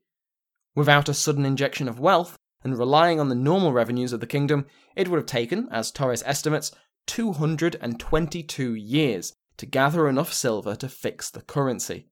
Without 0.75 1.09
a 1.09 1.15
sudden 1.15 1.45
injection 1.45 1.89
of 1.89 2.01
wealth, 2.01 2.37
and 2.63 2.79
relying 2.79 3.19
on 3.19 3.29
the 3.29 3.35
normal 3.35 3.73
revenues 3.73 4.13
of 4.13 4.21
the 4.21 4.27
kingdom, 4.27 4.67
it 4.95 5.09
would 5.09 5.17
have 5.17 5.27
taken, 5.27 5.69
as 5.71 5.91
Torres 5.91 6.23
estimates, 6.27 6.73
222 7.07 8.75
years 8.75 9.33
to 9.57 9.67
gather 9.67 10.09
enough 10.09 10.33
silver 10.33 10.77
to 10.77 10.89
fix 10.89 11.31
the 11.31 11.43
currency. 11.43 12.10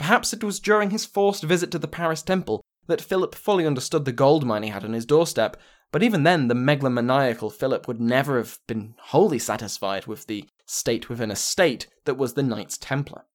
Perhaps 0.00 0.32
it 0.32 0.42
was 0.42 0.60
during 0.60 0.88
his 0.88 1.04
forced 1.04 1.42
visit 1.42 1.70
to 1.70 1.78
the 1.78 1.86
Paris 1.86 2.22
temple 2.22 2.62
that 2.86 3.02
Philip 3.02 3.34
fully 3.34 3.66
understood 3.66 4.06
the 4.06 4.12
gold 4.12 4.46
mine 4.46 4.62
he 4.62 4.70
had 4.70 4.82
on 4.82 4.94
his 4.94 5.04
doorstep, 5.04 5.58
but 5.92 6.02
even 6.02 6.22
then 6.22 6.48
the 6.48 6.54
megalomaniacal 6.54 7.52
Philip 7.52 7.86
would 7.86 8.00
never 8.00 8.38
have 8.38 8.58
been 8.66 8.94
wholly 8.98 9.38
satisfied 9.38 10.06
with 10.06 10.26
the 10.26 10.48
state 10.64 11.10
within 11.10 11.30
a 11.30 11.36
state 11.36 11.86
that 12.06 12.16
was 12.16 12.32
the 12.32 12.42
Knights 12.42 12.78
Templar. 12.78 13.26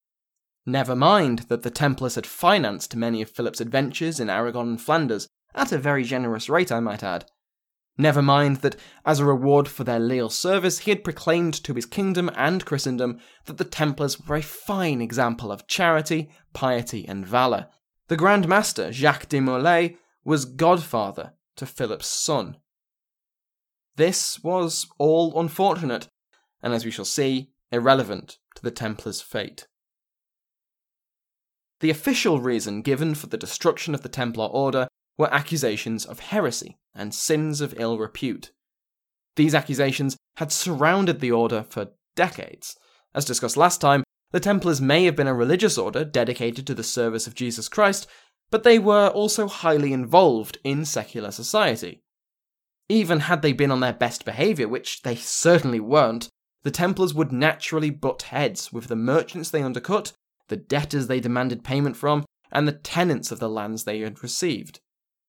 Never 0.65 0.95
mind 0.95 1.45
that 1.49 1.61
the 1.61 1.69
Templars 1.69 2.15
had 2.15 2.25
financed 2.25 2.95
many 2.95 3.21
of 3.21 3.29
Philip's 3.29 3.61
adventures 3.61 4.19
in 4.19 4.31
Aragon 4.31 4.69
and 4.69 4.81
Flanders, 4.81 5.27
at 5.53 5.71
a 5.71 5.77
very 5.77 6.03
generous 6.03 6.49
rate, 6.49 6.71
I 6.71 6.79
might 6.79 7.03
add. 7.03 7.29
Never 7.97 8.21
mind 8.21 8.57
that, 8.57 8.75
as 9.05 9.19
a 9.19 9.25
reward 9.25 9.67
for 9.69 9.85
their 9.85 9.99
leal 9.99 10.29
service, 10.29 10.79
he 10.79 10.91
had 10.91 11.03
proclaimed 11.03 11.53
to 11.63 11.73
his 11.73 11.85
kingdom 11.85 12.29
and 12.35 12.65
Christendom 12.65 13.19
that 13.45 13.57
the 13.57 13.63
Templars 13.63 14.19
were 14.19 14.35
a 14.35 14.41
fine 14.41 15.01
example 15.01 15.51
of 15.51 15.67
charity, 15.67 16.29
piety, 16.53 17.07
and 17.07 17.25
valour. 17.25 17.67
The 18.07 18.17
Grand 18.17 18.47
Master, 18.47 18.91
Jacques 18.91 19.29
de 19.29 19.39
Molay, 19.39 19.97
was 20.25 20.43
godfather 20.45 21.33
to 21.55 21.65
Philip's 21.65 22.07
son. 22.07 22.57
This 23.95 24.43
was 24.43 24.87
all 24.97 25.39
unfortunate, 25.39 26.09
and 26.61 26.73
as 26.73 26.83
we 26.83 26.91
shall 26.91 27.05
see, 27.05 27.51
irrelevant 27.71 28.39
to 28.55 28.61
the 28.61 28.71
Templars' 28.71 29.21
fate. 29.21 29.67
The 31.79 31.89
official 31.89 32.41
reason 32.41 32.81
given 32.81 33.15
for 33.15 33.27
the 33.27 33.37
destruction 33.37 33.93
of 33.93 34.01
the 34.01 34.09
Templar 34.09 34.47
Order 34.47 34.87
were 35.17 35.33
accusations 35.33 36.05
of 36.05 36.19
heresy 36.19 36.77
and 36.93 37.13
sins 37.13 37.61
of 37.61 37.73
ill 37.77 37.97
repute. 37.97 38.51
These 39.35 39.55
accusations 39.55 40.17
had 40.37 40.51
surrounded 40.51 41.19
the 41.19 41.31
order 41.31 41.65
for 41.69 41.89
decades. 42.15 42.75
As 43.13 43.25
discussed 43.25 43.57
last 43.57 43.81
time, 43.81 44.03
the 44.31 44.39
Templars 44.39 44.81
may 44.81 45.05
have 45.05 45.15
been 45.15 45.27
a 45.27 45.33
religious 45.33 45.77
order 45.77 46.03
dedicated 46.03 46.67
to 46.67 46.73
the 46.73 46.83
service 46.83 47.27
of 47.27 47.35
Jesus 47.35 47.69
Christ, 47.69 48.07
but 48.51 48.63
they 48.63 48.79
were 48.79 49.07
also 49.09 49.47
highly 49.47 49.93
involved 49.93 50.57
in 50.63 50.85
secular 50.85 51.31
society. 51.31 52.01
Even 52.89 53.21
had 53.21 53.41
they 53.41 53.53
been 53.53 53.71
on 53.71 53.79
their 53.79 53.93
best 53.93 54.25
behaviour, 54.25 54.67
which 54.67 55.01
they 55.01 55.15
certainly 55.15 55.79
weren't, 55.79 56.29
the 56.63 56.71
Templars 56.71 57.13
would 57.13 57.31
naturally 57.31 57.89
butt 57.89 58.23
heads 58.23 58.71
with 58.73 58.87
the 58.87 58.95
merchants 58.95 59.49
they 59.49 59.63
undercut, 59.63 60.13
the 60.47 60.57
debtors 60.57 61.07
they 61.07 61.19
demanded 61.19 61.63
payment 61.63 61.95
from, 61.95 62.25
and 62.51 62.67
the 62.67 62.73
tenants 62.73 63.31
of 63.31 63.39
the 63.39 63.49
lands 63.49 63.83
they 63.83 63.99
had 63.99 64.21
received. 64.21 64.79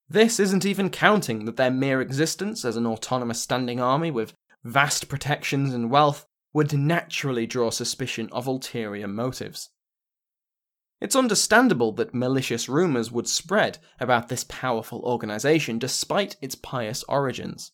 This 0.09 0.39
isn't 0.39 0.65
even 0.65 0.89
counting 0.89 1.45
that 1.45 1.57
their 1.57 1.71
mere 1.71 2.01
existence 2.01 2.63
as 2.63 2.77
an 2.77 2.85
autonomous 2.85 3.41
standing 3.41 3.79
army 3.79 4.09
with 4.09 4.33
vast 4.63 5.09
protections 5.09 5.73
and 5.73 5.91
wealth 5.91 6.25
would 6.53 6.73
naturally 6.73 7.45
draw 7.45 7.69
suspicion 7.69 8.29
of 8.31 8.47
ulterior 8.47 9.07
motives. 9.07 9.69
It's 10.99 11.15
understandable 11.15 11.91
that 11.93 12.13
malicious 12.13 12.67
rumours 12.67 13.11
would 13.11 13.27
spread 13.27 13.77
about 13.99 14.29
this 14.29 14.45
powerful 14.45 15.01
organisation 15.01 15.77
despite 15.77 16.37
its 16.41 16.55
pious 16.55 17.03
origins. 17.07 17.71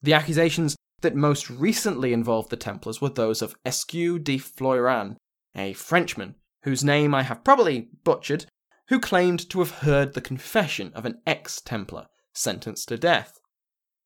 The 0.00 0.14
accusations 0.14 0.76
that 1.02 1.14
most 1.14 1.50
recently 1.50 2.12
involved 2.12 2.50
the 2.50 2.56
Templars 2.56 3.00
were 3.00 3.10
those 3.10 3.42
of 3.42 3.56
Escu 3.66 4.22
de 4.22 4.38
Floyran, 4.38 5.16
a 5.54 5.74
Frenchman 5.74 6.36
whose 6.62 6.84
name 6.84 7.14
I 7.14 7.22
have 7.22 7.44
probably 7.44 7.88
butchered 8.04 8.46
who 8.92 9.00
claimed 9.00 9.48
to 9.48 9.60
have 9.60 9.78
heard 9.78 10.12
the 10.12 10.20
confession 10.20 10.92
of 10.94 11.06
an 11.06 11.18
ex 11.26 11.62
Templar 11.62 12.08
sentenced 12.34 12.88
to 12.88 12.98
death. 12.98 13.38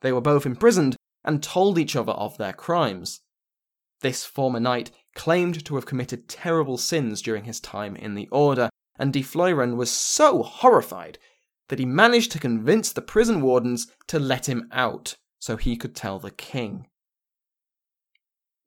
They 0.01 0.13
were 0.13 0.21
both 0.21 0.47
imprisoned 0.47 0.95
and 1.25 1.43
told 1.43 1.77
each 1.77 1.97
other 1.97 2.13
of 2.13 2.39
their 2.39 2.53
crimes. 2.53 3.21
This 4.03 4.25
former 4.25 4.61
knight 4.61 4.93
claimed 5.17 5.65
to 5.65 5.75
have 5.75 5.87
committed 5.87 6.29
terrible 6.29 6.79
sins 6.79 7.21
during 7.21 7.47
his 7.47 7.59
time 7.59 7.97
in 7.97 8.15
the 8.15 8.29
Order, 8.31 8.71
and 8.97 9.13
de 9.13 9.25
Floyran 9.25 9.75
was 9.75 9.91
so 9.91 10.45
horrified 10.45 11.19
that 11.67 11.81
he 11.81 11.85
managed 11.85 12.31
to 12.31 12.39
convince 12.39 12.93
the 12.93 13.03
prison 13.03 13.41
wardens 13.41 13.89
to 14.07 14.21
let 14.21 14.49
him 14.49 14.69
out 14.71 15.17
so 15.41 15.57
he 15.57 15.77
could 15.77 15.97
tell 15.97 16.21
the 16.21 16.31
king. 16.31 16.87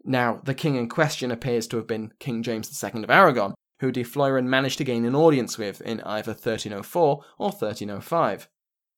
Now, 0.03 0.41
the 0.43 0.53
king 0.53 0.75
in 0.75 0.89
question 0.89 1.31
appears 1.31 1.65
to 1.67 1.77
have 1.77 1.87
been 1.87 2.11
King 2.19 2.43
James 2.43 2.83
II 2.83 3.03
of 3.03 3.09
Aragon, 3.09 3.53
who 3.79 3.91
de 3.91 4.03
Floyran 4.03 4.45
managed 4.45 4.77
to 4.77 4.83
gain 4.83 5.05
an 5.05 5.15
audience 5.15 5.57
with 5.57 5.81
in 5.81 6.01
either 6.01 6.31
1304 6.31 7.23
or 7.37 7.49
1305. 7.49 8.49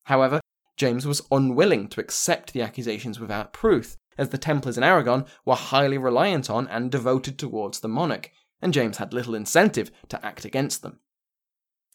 However, 0.05 0.41
James 0.77 1.05
was 1.05 1.21
unwilling 1.31 1.87
to 1.89 2.01
accept 2.01 2.53
the 2.53 2.61
accusations 2.61 3.19
without 3.19 3.53
proof, 3.53 3.97
as 4.17 4.29
the 4.29 4.37
Templars 4.37 4.77
in 4.77 4.83
Aragon 4.83 5.25
were 5.45 5.55
highly 5.55 5.97
reliant 5.97 6.49
on 6.49 6.67
and 6.67 6.91
devoted 6.91 7.37
towards 7.37 7.79
the 7.79 7.87
monarch, 7.87 8.31
and 8.61 8.73
James 8.73 8.97
had 8.97 9.13
little 9.13 9.35
incentive 9.35 9.91
to 10.09 10.23
act 10.25 10.45
against 10.45 10.81
them. 10.81 10.99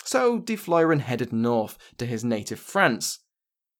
So 0.04 0.38
de 0.38 0.56
Floyran 0.56 1.00
headed 1.00 1.32
north 1.32 1.76
to 1.98 2.06
his 2.06 2.24
native 2.24 2.60
France. 2.60 3.20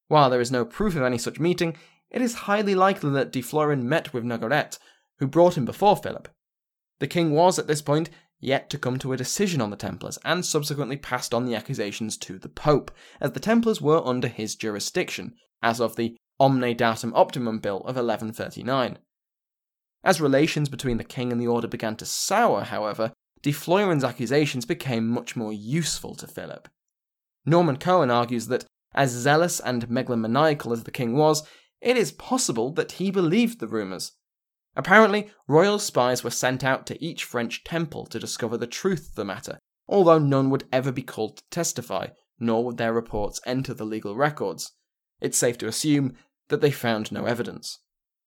While 0.09 0.31
there 0.31 0.41
is 0.41 0.51
no 0.51 0.65
proof 0.65 0.97
of 0.97 1.03
any 1.03 1.19
such 1.19 1.39
meeting, 1.39 1.77
it 2.11 2.23
is 2.23 2.35
highly 2.35 2.75
likely 2.75 3.11
that 3.11 3.33
de 3.33 3.43
Floyran 3.43 3.83
met 3.83 4.13
with 4.13 4.25
Nogaret, 4.25 4.79
who 5.19 5.27
brought 5.27 5.57
him 5.57 5.65
before 5.65 5.97
Philip. 5.97 6.29
The 6.99 7.07
king 7.07 7.33
was, 7.33 7.59
at 7.59 7.67
this 7.67 7.83
point, 7.83 8.11
yet 8.41 8.69
to 8.71 8.79
come 8.79 8.99
to 8.99 9.13
a 9.13 9.17
decision 9.17 9.61
on 9.61 9.71
the 9.71 9.77
Templars, 9.77 10.19
and 10.25 10.45
subsequently 10.45 10.97
passed 10.97 11.33
on 11.33 11.45
the 11.45 11.55
accusations 11.55 12.17
to 12.19 12.39
the 12.39 12.49
Pope, 12.49 12.91
as 13.21 13.33
the 13.33 13.41
Templars 13.41 13.81
were 13.81 14.05
under 14.07 14.29
his 14.29 14.55
jurisdiction, 14.55 15.35
as 15.63 15.81
of 15.81 15.97
the 15.97 16.17
Omne 16.39 16.77
Datum 16.77 17.13
Optimum 17.15 17.59
Bill 17.59 17.79
of 17.79 17.97
1139. 17.97 18.99
As 20.05 20.21
relations 20.21 20.69
between 20.69 20.99
the 20.99 21.05
king 21.05 21.33
and 21.33 21.41
the 21.41 21.47
order 21.47 21.67
began 21.67 21.97
to 21.97 22.07
sour, 22.07 22.63
however, 22.63 23.13
de 23.43 23.53
Floyran's 23.53 24.05
accusations 24.05 24.65
became 24.65 25.09
much 25.09 25.35
more 25.35 25.53
useful 25.53 26.15
to 26.15 26.27
Philip. 26.27 26.69
Norman 27.45 27.77
Cohn 27.77 28.11
argues 28.11 28.49
that, 28.49 28.65
as 28.95 29.11
zealous 29.11 29.61
and 29.61 29.89
megalomaniacal 29.89 30.73
as 30.73 30.85
the 30.85 30.91
king 30.91 31.17
was, 31.17 31.43
it 31.81 31.97
is 31.97 32.13
possible 32.13 32.73
that 32.73 32.93
he 32.93 33.11
believed 33.11 33.61
the 33.61 33.67
rumours, 33.67 34.13
Apparently, 34.77 35.31
royal 35.49 35.79
spies 35.79 36.23
were 36.23 36.31
sent 36.31 36.63
out 36.63 36.87
to 36.87 37.03
each 37.03 37.25
French 37.25 37.65
temple 37.65 38.05
to 38.07 38.19
discover 38.19 38.59
the 38.59 38.67
truth 38.67 39.09
of 39.09 39.15
the 39.15 39.25
matter, 39.25 39.59
although 39.89 40.19
none 40.19 40.51
would 40.51 40.69
ever 40.71 40.93
be 40.93 41.03
called 41.03 41.39
to 41.39 41.43
testify, 41.51 42.09
nor 42.39 42.65
would 42.65 42.77
their 42.77 42.93
reports 42.93 43.41
enter 43.47 43.73
the 43.73 43.87
legal 43.87 44.15
records. 44.15 44.73
It's 45.21 45.39
safe 45.39 45.57
to 45.59 45.67
assume 45.67 46.15
that 46.49 46.61
they 46.61 46.71
found 46.71 47.11
no 47.11 47.25
evidence. 47.25 47.81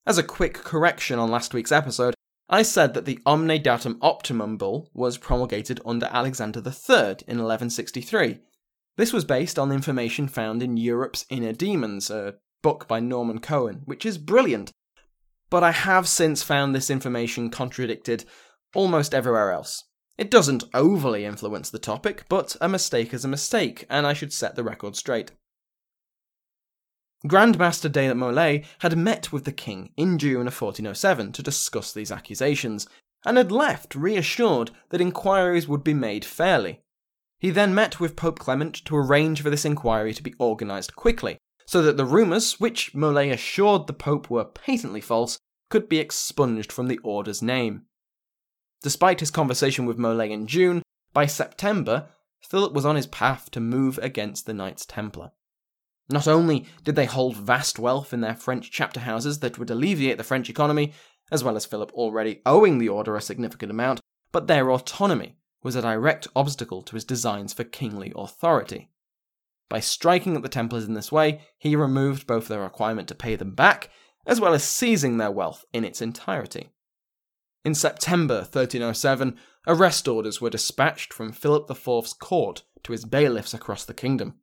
As 0.07 0.17
a 0.17 0.23
quick 0.23 0.55
correction 0.55 1.19
on 1.19 1.29
last 1.29 1.53
week's 1.53 1.71
episode, 1.71 2.15
I 2.49 2.63
said 2.63 2.95
that 2.95 3.05
the 3.05 3.19
Omne 3.27 3.61
Datum 3.61 3.99
Optimum 4.01 4.57
Bull 4.57 4.89
was 4.91 5.19
promulgated 5.19 5.79
under 5.85 6.07
Alexander 6.07 6.59
III 6.59 7.17
in 7.27 7.37
1163. 7.37 8.39
This 8.97 9.13
was 9.13 9.23
based 9.23 9.59
on 9.59 9.71
information 9.71 10.27
found 10.27 10.63
in 10.63 10.75
Europe's 10.75 11.25
Inner 11.29 11.53
Demons, 11.53 12.09
a 12.09 12.35
book 12.63 12.87
by 12.87 12.99
Norman 12.99 13.39
Cohn, 13.39 13.81
which 13.85 14.03
is 14.03 14.17
brilliant. 14.17 14.71
But 15.49 15.63
I 15.63 15.71
have 15.71 16.07
since 16.07 16.43
found 16.43 16.75
this 16.75 16.89
information 16.89 17.49
contradicted 17.49 18.25
almost 18.75 19.13
everywhere 19.13 19.51
else. 19.51 19.83
It 20.17 20.29
doesn't 20.29 20.65
overly 20.73 21.25
influence 21.25 21.69
the 21.69 21.79
topic, 21.79 22.25
but 22.27 22.55
a 22.59 22.67
mistake 22.67 23.13
is 23.13 23.23
a 23.23 23.29
mistake, 23.29 23.85
and 23.89 24.05
I 24.05 24.13
should 24.13 24.33
set 24.33 24.55
the 24.55 24.63
record 24.63 24.95
straight. 24.95 25.31
Grandmaster 27.25 27.91
de 27.91 28.07
la 28.07 28.13
Molay 28.13 28.65
had 28.79 28.97
met 28.97 29.31
with 29.31 29.45
the 29.45 29.51
king 29.51 29.91
in 29.97 30.17
June 30.17 30.47
of 30.47 30.61
1407 30.61 31.31
to 31.33 31.43
discuss 31.43 31.91
these 31.91 32.11
accusations, 32.11 32.87
and 33.25 33.37
had 33.37 33.51
left 33.51 33.95
reassured 33.95 34.71
that 34.89 35.01
inquiries 35.01 35.67
would 35.67 35.83
be 35.83 35.93
made 35.93 36.23
fairly. 36.23 36.81
He 37.39 37.49
then 37.49 37.73
met 37.73 37.99
with 37.99 38.15
Pope 38.15 38.39
Clement 38.39 38.75
to 38.85 38.95
arrange 38.95 39.41
for 39.41 39.49
this 39.49 39.65
inquiry 39.65 40.13
to 40.13 40.23
be 40.23 40.35
organised 40.39 40.95
quickly, 40.95 41.37
so 41.69 41.83
that 41.83 41.97
the 41.97 42.05
rumours, 42.05 42.59
which 42.59 42.95
Molay 42.95 43.29
assured 43.29 43.85
the 43.85 43.93
Pope 43.93 44.27
were 44.27 44.43
patently 44.43 44.99
false, 44.99 45.37
could 45.69 45.87
be 45.87 45.99
expunged 45.99 46.71
from 46.71 46.87
the 46.87 46.97
order's 47.03 47.43
name. 47.43 47.83
Despite 48.81 49.19
his 49.19 49.29
conversation 49.29 49.85
with 49.85 49.99
Molay 49.99 50.31
in 50.31 50.47
June, 50.47 50.81
by 51.13 51.27
September, 51.27 52.07
Philip 52.41 52.73
was 52.73 52.87
on 52.87 52.95
his 52.95 53.05
path 53.05 53.51
to 53.51 53.59
move 53.59 53.99
against 53.99 54.47
the 54.47 54.53
Knights 54.55 54.83
Templar. 54.83 55.29
Not 56.09 56.27
only 56.27 56.65
did 56.83 56.95
they 56.95 57.05
hold 57.05 57.37
vast 57.37 57.77
wealth 57.77 58.13
in 58.13 58.21
their 58.21 58.33
French 58.33 58.71
chapter 58.71 59.01
houses 59.01 59.37
that 59.41 59.59
would 59.59 59.69
alleviate 59.69 60.17
the 60.17 60.23
French 60.23 60.49
economy, 60.49 60.93
as 61.31 61.43
well 61.43 61.55
as 61.55 61.67
Philip 61.67 61.91
already 61.93 62.41
owing 62.47 62.79
the 62.79 62.89
order 62.89 63.15
a 63.15 63.21
significant 63.21 63.69
amount, 63.69 64.01
but 64.31 64.47
their 64.47 64.71
autonomy 64.71 65.37
was 65.61 65.75
a 65.75 65.83
direct 65.83 66.27
obstacle 66.35 66.81
to 66.81 66.95
his 66.95 67.05
designs 67.05 67.53
for 67.53 67.63
kingly 67.63 68.11
authority. 68.15 68.89
By 69.69 69.79
striking 69.79 70.35
at 70.35 70.41
the 70.41 70.49
Templars 70.49 70.85
in 70.85 70.95
this 70.95 71.11
way, 71.11 71.41
he 71.57 71.75
removed 71.75 72.25
both 72.25 72.47
their 72.47 72.61
requirement 72.61 73.07
to 73.09 73.15
pay 73.15 73.35
them 73.35 73.53
back, 73.53 73.89
as 74.25 74.41
well 74.41 74.53
as 74.53 74.63
seizing 74.63 75.17
their 75.17 75.31
wealth 75.31 75.63
in 75.71 75.85
its 75.85 76.01
entirety. 76.01 76.71
In 77.63 77.75
September 77.75 78.39
1307, 78.39 79.37
arrest 79.67 80.07
orders 80.07 80.41
were 80.41 80.49
dispatched 80.49 81.13
from 81.13 81.31
Philip 81.31 81.69
IV's 81.69 82.13
court 82.13 82.63
to 82.83 82.91
his 82.91 83.05
bailiffs 83.05 83.53
across 83.53 83.85
the 83.85 83.93
kingdom. 83.93 84.35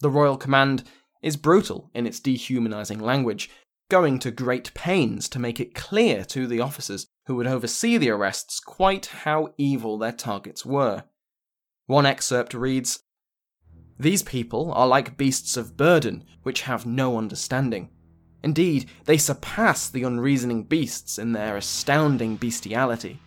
The 0.00 0.10
royal 0.10 0.36
command 0.36 0.84
is 1.22 1.36
brutal 1.36 1.90
in 1.94 2.06
its 2.06 2.18
dehumanizing 2.18 2.98
language, 2.98 3.50
going 3.90 4.18
to 4.20 4.30
great 4.30 4.72
pains 4.74 5.28
to 5.28 5.38
make 5.38 5.60
it 5.60 5.74
clear 5.74 6.24
to 6.24 6.46
the 6.46 6.60
officers 6.60 7.06
who 7.26 7.36
would 7.36 7.46
oversee 7.46 7.98
the 7.98 8.10
arrests 8.10 8.58
quite 8.58 9.06
how 9.06 9.52
evil 9.58 9.98
their 9.98 10.12
targets 10.12 10.64
were. 10.64 11.04
One 11.86 12.06
excerpt 12.06 12.54
reads 12.54 13.00
These 14.00 14.22
people 14.22 14.72
are 14.72 14.86
like 14.86 15.18
beasts 15.18 15.58
of 15.58 15.76
burden, 15.76 16.24
which 16.42 16.62
have 16.62 16.86
no 16.86 17.18
understanding. 17.18 17.90
Indeed, 18.42 18.88
they 19.04 19.18
surpass 19.18 19.90
the 19.90 20.04
unreasoning 20.04 20.62
beasts 20.62 21.18
in 21.18 21.32
their 21.32 21.58
astounding 21.58 22.36
bestiality. 22.36 23.20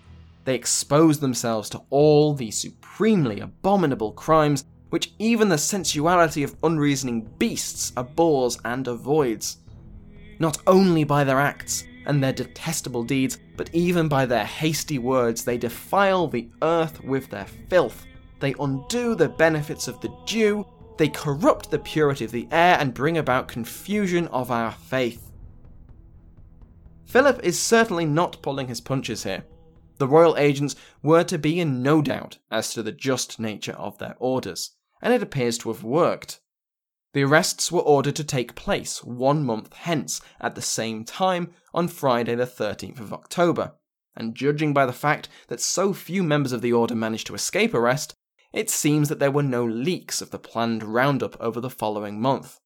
They 0.45 0.55
expose 0.55 1.19
themselves 1.19 1.69
to 1.69 1.83
all 1.91 2.33
the 2.33 2.49
supremely 2.49 3.39
abominable 3.39 4.13
crimes 4.13 4.65
which 4.89 5.13
even 5.19 5.47
the 5.47 5.59
sensuality 5.59 6.41
of 6.41 6.55
unreasoning 6.63 7.29
beasts 7.37 7.93
abhors 7.95 8.57
and 8.65 8.87
avoids. 8.87 9.57
Not 10.39 10.57
only 10.65 11.03
by 11.03 11.23
their 11.23 11.39
acts 11.39 11.83
and 12.07 12.23
their 12.23 12.33
detestable 12.33 13.03
deeds, 13.03 13.37
but 13.57 13.69
even 13.73 14.07
by 14.07 14.25
their 14.25 14.45
hasty 14.45 14.97
words, 14.97 15.45
they 15.45 15.59
defile 15.59 16.27
the 16.27 16.49
earth 16.63 17.03
with 17.03 17.29
their 17.29 17.45
filth. 17.69 18.07
They 18.43 18.53
undo 18.59 19.15
the 19.15 19.29
benefits 19.29 19.88
of 19.88 20.01
the 20.01 20.13
dew, 20.25 20.65
they 20.97 21.08
corrupt 21.08 21.71
the 21.71 21.79
purity 21.79 22.25
of 22.25 22.32
the 22.32 22.45
air, 22.51 22.77
and 22.77 22.93
bring 22.93 23.17
about 23.17 23.47
confusion 23.47 24.27
of 24.27 24.51
our 24.51 24.73
faith. 24.73 25.32
Philip 27.06 27.39
is 27.41 27.58
certainly 27.58 28.06
not 28.06 28.41
pulling 28.41 28.67
his 28.67 28.82
punches 28.82 29.23
here. 29.23 29.45
The 29.97 30.10
royal 30.10 30.36
agents 30.36 30.75
were 31.01 31.23
to 31.23 31.38
be 31.38 31.62
in 31.62 31.82
no 31.82 32.01
doubt 32.01 32.39
as 32.51 32.73
to 32.73 32.84
the 32.84 32.91
just 32.91 33.39
nature 33.39 33.77
of 33.77 33.97
their 33.99 34.17
orders 34.19 34.71
and 35.01 35.13
it 35.13 35.23
appears 35.23 35.58
to 35.60 35.69
have 35.69 35.86
worked. 35.86 36.41
The 37.13 37.23
arrests 37.23 37.71
were 37.71 37.79
ordered 37.79 38.17
to 38.17 38.25
take 38.25 38.56
place 38.56 39.01
one 39.06 39.45
month 39.45 39.71
hence, 39.71 40.19
at 40.41 40.56
the 40.56 40.62
same 40.62 41.06
time, 41.06 41.53
on 41.73 41.88
Friday, 41.88 42.36
the 42.36 42.45
13th 42.45 42.99
of 42.99 43.13
October, 43.13 43.75
and 44.17 44.36
judging 44.36 44.73
by 44.73 44.86
the 44.86 44.91
fact 44.91 45.29
that 45.47 45.62
so 45.62 45.93
few 45.93 46.23
members 46.23 46.51
of 46.51 46.62
the 46.62 46.73
order 46.73 46.93
managed 46.93 47.27
to 47.27 47.36
escape 47.36 47.73
arrest, 47.73 48.15
it 48.53 48.69
seems 48.69 49.09
that 49.09 49.19
there 49.19 49.31
were 49.31 49.43
no 49.43 49.65
leaks 49.65 50.21
of 50.21 50.29
the 50.29 50.39
planned 50.39 50.83
roundup 50.83 51.35
over 51.41 51.59
the 51.59 51.69
following 51.69 52.21
month. 52.21 52.59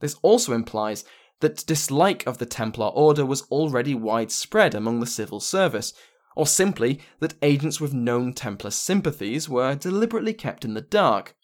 This 0.00 0.16
also 0.22 0.52
implies 0.52 1.04
that 1.40 1.66
dislike 1.66 2.26
of 2.26 2.38
the 2.38 2.46
Templar 2.46 2.88
Order 2.88 3.24
was 3.24 3.42
already 3.42 3.94
widespread 3.94 4.74
among 4.74 5.00
the 5.00 5.06
civil 5.06 5.40
service, 5.40 5.92
or 6.34 6.46
simply 6.46 7.00
that 7.20 7.34
agents 7.42 7.80
with 7.80 7.94
known 7.94 8.32
Templar 8.32 8.70
sympathies 8.70 9.48
were 9.48 9.74
deliberately 9.74 10.34
kept 10.34 10.64
in 10.64 10.74
the 10.74 10.80
dark, 10.80 11.36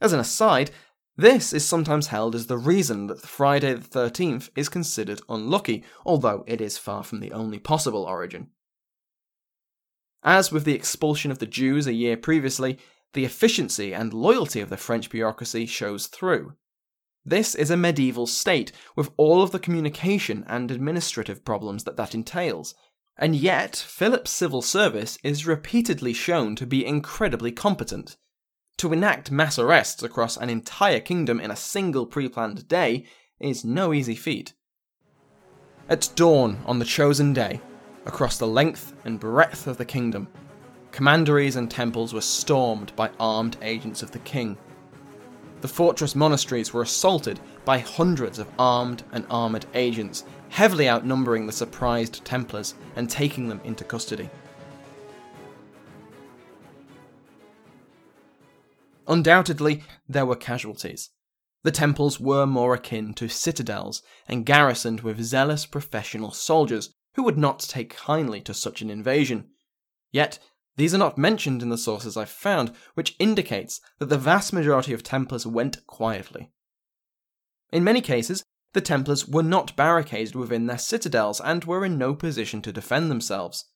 as 0.00 0.12
an 0.12 0.20
aside, 0.20 0.70
this 1.16 1.52
is 1.52 1.64
sometimes 1.64 2.08
held 2.08 2.34
as 2.34 2.46
the 2.46 2.58
reason 2.58 3.06
that 3.06 3.20
Friday 3.20 3.74
the 3.74 3.88
13th 3.88 4.50
is 4.56 4.68
considered 4.68 5.22
unlucky, 5.28 5.84
although 6.04 6.44
it 6.46 6.60
is 6.60 6.76
far 6.76 7.04
from 7.04 7.20
the 7.20 7.32
only 7.32 7.58
possible 7.58 8.02
origin. 8.02 8.50
As 10.24 10.50
with 10.50 10.64
the 10.64 10.74
expulsion 10.74 11.30
of 11.30 11.38
the 11.38 11.46
Jews 11.46 11.86
a 11.86 11.92
year 11.92 12.16
previously, 12.16 12.78
the 13.12 13.24
efficiency 13.24 13.92
and 13.94 14.14
loyalty 14.14 14.60
of 14.60 14.70
the 14.70 14.76
French 14.76 15.10
bureaucracy 15.10 15.66
shows 15.66 16.06
through. 16.06 16.54
This 17.26 17.54
is 17.54 17.70
a 17.70 17.76
medieval 17.76 18.26
state, 18.26 18.72
with 18.96 19.10
all 19.16 19.42
of 19.42 19.50
the 19.50 19.58
communication 19.58 20.44
and 20.46 20.70
administrative 20.70 21.44
problems 21.44 21.84
that 21.84 21.96
that 21.96 22.14
entails. 22.14 22.74
And 23.16 23.36
yet, 23.36 23.76
Philip's 23.76 24.30
civil 24.30 24.60
service 24.60 25.18
is 25.22 25.46
repeatedly 25.46 26.12
shown 26.12 26.56
to 26.56 26.66
be 26.66 26.84
incredibly 26.84 27.52
competent. 27.52 28.16
To 28.78 28.92
enact 28.92 29.30
mass 29.30 29.58
arrests 29.58 30.02
across 30.02 30.36
an 30.36 30.50
entire 30.50 31.00
kingdom 31.00 31.38
in 31.38 31.50
a 31.50 31.56
single 31.56 32.06
pre 32.06 32.28
planned 32.28 32.66
day 32.66 33.06
is 33.40 33.64
no 33.64 33.92
easy 33.92 34.16
feat. 34.16 34.54
At 35.88 36.10
dawn 36.16 36.62
on 36.66 36.78
the 36.78 36.84
chosen 36.84 37.32
day, 37.32 37.60
across 38.06 38.38
the 38.38 38.46
length 38.46 38.92
and 39.04 39.20
breadth 39.20 39.66
of 39.66 39.76
the 39.76 39.84
kingdom, 39.84 40.28
commanderies 40.92 41.56
and 41.56 41.70
temples 41.70 42.12
were 42.12 42.20
stormed 42.20 42.94
by 42.96 43.10
armed 43.18 43.56
agents 43.62 44.02
of 44.02 44.10
the 44.10 44.18
king. 44.20 44.56
The 45.60 45.68
fortress 45.68 46.14
monasteries 46.14 46.74
were 46.74 46.82
assaulted 46.82 47.40
by 47.64 47.78
hundreds 47.78 48.38
of 48.38 48.50
armed 48.58 49.02
and 49.12 49.26
armoured 49.30 49.66
agents, 49.74 50.24
heavily 50.50 50.88
outnumbering 50.88 51.46
the 51.46 51.52
surprised 51.52 52.24
Templars 52.24 52.74
and 52.96 53.08
taking 53.08 53.48
them 53.48 53.60
into 53.64 53.82
custody. 53.82 54.28
Undoubtedly, 59.08 59.82
there 60.08 60.26
were 60.26 60.36
casualties. 60.36 61.10
The 61.62 61.70
temples 61.70 62.20
were 62.20 62.46
more 62.46 62.74
akin 62.74 63.14
to 63.14 63.28
citadels 63.28 64.02
and 64.28 64.44
garrisoned 64.44 65.00
with 65.00 65.22
zealous 65.22 65.64
professional 65.64 66.30
soldiers 66.30 66.94
who 67.14 67.22
would 67.22 67.38
not 67.38 67.60
take 67.60 67.96
kindly 67.96 68.40
to 68.42 68.54
such 68.54 68.82
an 68.82 68.90
invasion. 68.90 69.48
Yet, 70.12 70.38
these 70.76 70.94
are 70.94 70.98
not 70.98 71.18
mentioned 71.18 71.62
in 71.62 71.68
the 71.68 71.78
sources 71.78 72.16
I've 72.16 72.28
found, 72.28 72.72
which 72.94 73.16
indicates 73.18 73.80
that 73.98 74.06
the 74.06 74.18
vast 74.18 74.52
majority 74.52 74.92
of 74.92 75.02
Templars 75.02 75.46
went 75.46 75.86
quietly. 75.86 76.50
In 77.70 77.84
many 77.84 78.00
cases, 78.00 78.44
the 78.72 78.80
Templars 78.80 79.26
were 79.28 79.42
not 79.42 79.76
barricaded 79.76 80.34
within 80.34 80.66
their 80.66 80.78
citadels 80.78 81.40
and 81.40 81.64
were 81.64 81.84
in 81.84 81.96
no 81.96 82.14
position 82.14 82.60
to 82.62 82.72
defend 82.72 83.10
themselves. 83.10 83.66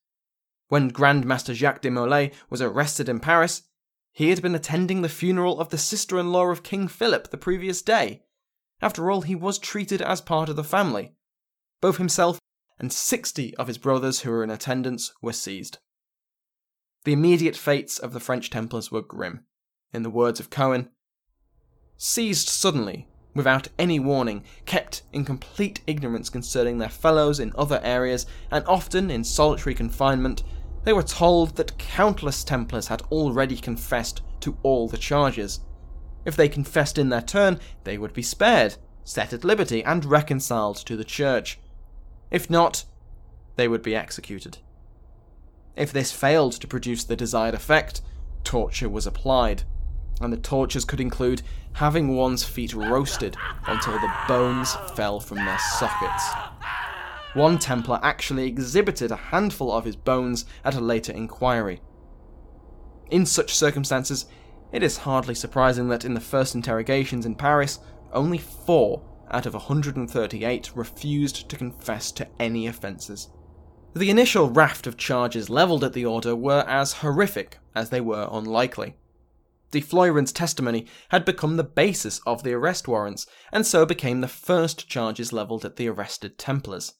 When 0.68 0.88
Grand 0.88 1.24
Master 1.24 1.55
Jacques 1.55 1.83
de 1.83 1.90
Molay 1.90 2.33
was 2.51 2.61
arrested 2.61 3.09
in 3.09 3.20
Paris, 3.20 3.62
he 4.12 4.31
had 4.31 4.42
been 4.42 4.57
attending 4.57 5.03
the 5.03 5.09
funeral 5.09 5.61
of 5.61 5.68
the 5.68 5.79
sister 5.79 6.18
in 6.18 6.33
law 6.33 6.46
of 6.48 6.64
King 6.64 6.88
Philip 6.88 7.31
the 7.31 7.38
previous 7.38 7.81
day. 7.81 8.24
After 8.83 9.11
all, 9.11 9.22
he 9.22 9.35
was 9.35 9.59
treated 9.59 10.03
as 10.03 10.20
part 10.20 10.48
of 10.48 10.57
the 10.57 10.64
family. 10.64 11.14
Both 11.81 11.98
himself 11.98 12.40
and 12.79 12.93
60 12.93 13.57
of 13.57 13.67
his 13.67 13.79
brothers 13.79 14.21
who 14.21 14.31
were 14.31 14.45
in 14.45 14.51
attendance 14.51 15.12
were 15.21 15.33
seized. 15.33 15.79
The 17.05 17.12
immediate 17.12 17.57
fates 17.57 17.99
of 17.99 18.12
the 18.12 18.21
French 18.21 18.51
Templars 18.51 18.93
were 18.93 19.03
grim. 19.03 19.45
In 19.93 20.03
the 20.03 20.11
words 20.11 20.41
of 20.41 20.51
Cohn, 20.51 20.91
seized 21.97 22.49
suddenly, 22.49 23.09
without 23.35 23.69
any 23.79 23.99
warning, 23.99 24.45
kept 24.67 25.03
in 25.12 25.25
complete 25.25 25.81
ignorance 25.87 26.29
concerning 26.29 26.79
their 26.79 26.88
fellows 26.88 27.41
in 27.41 27.53
other 27.57 27.81
areas, 27.83 28.27
and 28.51 28.64
often 28.67 29.11
in 29.11 29.25
solitary 29.25 29.75
confinement, 29.75 30.43
they 30.85 30.93
were 30.93 31.03
told 31.03 31.57
that 31.57 31.79
countless 31.79 32.45
Templars 32.45 32.88
had 32.88 33.03
already 33.11 33.57
confessed 33.57 34.23
to 34.41 34.57
all 34.62 34.88
the 34.88 34.99
charges. 34.99 35.61
If 36.25 36.37
they 36.37 36.49
confessed 36.49 36.99
in 36.99 37.09
their 37.09 37.23
turn, 37.23 37.59
they 37.85 37.99
would 37.99 38.12
be 38.12 38.23
spared, 38.23 38.77
set 39.05 39.33
at 39.33 39.45
liberty, 39.45 39.83
and 39.83 40.05
reconciled 40.05 40.77
to 40.79 40.97
the 40.97 41.05
church. 41.05 41.59
If 42.31 42.51
not, 42.51 42.85
they 43.57 43.69
would 43.69 43.83
be 43.83 43.97
executed. 43.97 44.59
If 45.77 45.93
this 45.93 46.12
failed 46.12 46.53
to 46.53 46.67
produce 46.67 47.05
the 47.05 47.17
desired 47.17 47.55
effect, 47.55 48.03
torture 48.45 48.88
was 48.88 49.07
applied, 49.07 49.62
and 50.21 50.33
the 50.33 50.37
tortures 50.37 50.85
could 50.85 51.01
include 51.01 51.43
having 51.75 52.17
one's 52.17 52.45
feet 52.45 52.75
roasted 52.75 53.37
until 53.67 53.95
the 53.95 54.12
bones 54.27 54.75
fell 54.95 55.21
from 55.21 55.38
their 55.38 55.59
sockets. 55.79 56.25
One 57.35 57.59
Templar 57.59 58.01
actually 58.03 58.47
exhibited 58.47 59.11
a 59.11 59.17
handful 59.17 59.71
of 59.71 59.85
his 59.85 59.97
bones 59.97 60.45
at 60.64 60.75
a 60.75 60.81
later 60.81 61.12
inquiry. 61.12 61.81
In 63.11 63.25
such 63.25 63.55
circumstances, 63.55 64.27
it 64.73 64.83
is 64.83 64.99
hardly 64.99 65.35
surprising 65.35 65.88
that 65.88 66.05
in 66.05 66.14
the 66.14 66.21
first 66.21 66.55
interrogations 66.55 67.25
in 67.25 67.35
Paris, 67.35 67.79
only 68.12 68.38
four 68.38 69.03
out 69.31 69.47
of 69.47 69.55
138 69.55 70.73
refused 70.75 71.49
to 71.49 71.57
confess 71.57 72.12
to 72.12 72.29
any 72.38 72.67
offences. 72.67 73.29
The 73.95 74.11
initial 74.11 74.51
raft 74.51 74.87
of 74.87 74.97
charges 74.97 75.51
levelled 75.51 75.83
at 75.83 75.93
the 75.93 76.05
Order 76.05 76.37
were 76.37 76.64
as 76.69 76.95
horrific 76.95 77.59
as 77.75 77.91
they 77.91 78.01
were 78.01 78.29
unlikely. 78.31 78.97
De 79.71 79.81
Floyran's 79.81 80.33
testimony 80.33 80.87
had 81.11 81.25
become 81.25 81.57
the 81.57 81.64
basis 81.64 82.21
of 82.27 82.43
the 82.43 82.55
arrest 82.55 82.88
warrants, 82.88 83.27
and 83.53 83.67
so 83.67 83.85
became 83.85 84.21
the 84.21 84.29
first 84.29 84.88
charges 84.88 85.33
levelled 85.33 85.64
at 85.64 85.77
the 85.77 85.88
arrested 85.88 86.38
Templars. 86.38 86.95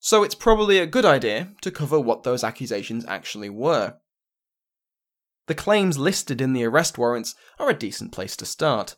So 0.00 0.22
it's 0.22 0.34
probably 0.34 0.78
a 0.78 0.86
good 0.86 1.04
idea 1.04 1.52
to 1.60 1.70
cover 1.70 2.00
what 2.00 2.22
those 2.22 2.44
accusations 2.44 3.04
actually 3.06 3.50
were. 3.50 3.96
The 5.46 5.54
claims 5.54 5.98
listed 5.98 6.40
in 6.40 6.52
the 6.52 6.64
arrest 6.64 6.96
warrants 6.96 7.34
are 7.58 7.68
a 7.68 7.74
decent 7.74 8.12
place 8.12 8.36
to 8.36 8.46
start. 8.46 8.96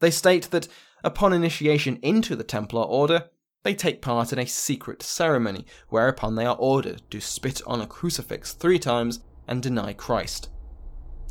They 0.00 0.10
state 0.10 0.50
that 0.50 0.68
upon 1.04 1.32
initiation 1.32 1.98
into 2.02 2.34
the 2.34 2.42
Templar 2.42 2.82
Order, 2.82 3.28
they 3.62 3.74
take 3.74 4.02
part 4.02 4.32
in 4.32 4.38
a 4.38 4.46
secret 4.46 5.02
ceremony, 5.02 5.66
whereupon 5.88 6.34
they 6.34 6.44
are 6.44 6.56
ordered 6.58 7.02
to 7.10 7.20
spit 7.20 7.62
on 7.66 7.80
a 7.80 7.86
crucifix 7.86 8.52
three 8.52 8.78
times 8.78 9.20
and 9.46 9.62
deny 9.62 9.92
Christ. 9.92 10.48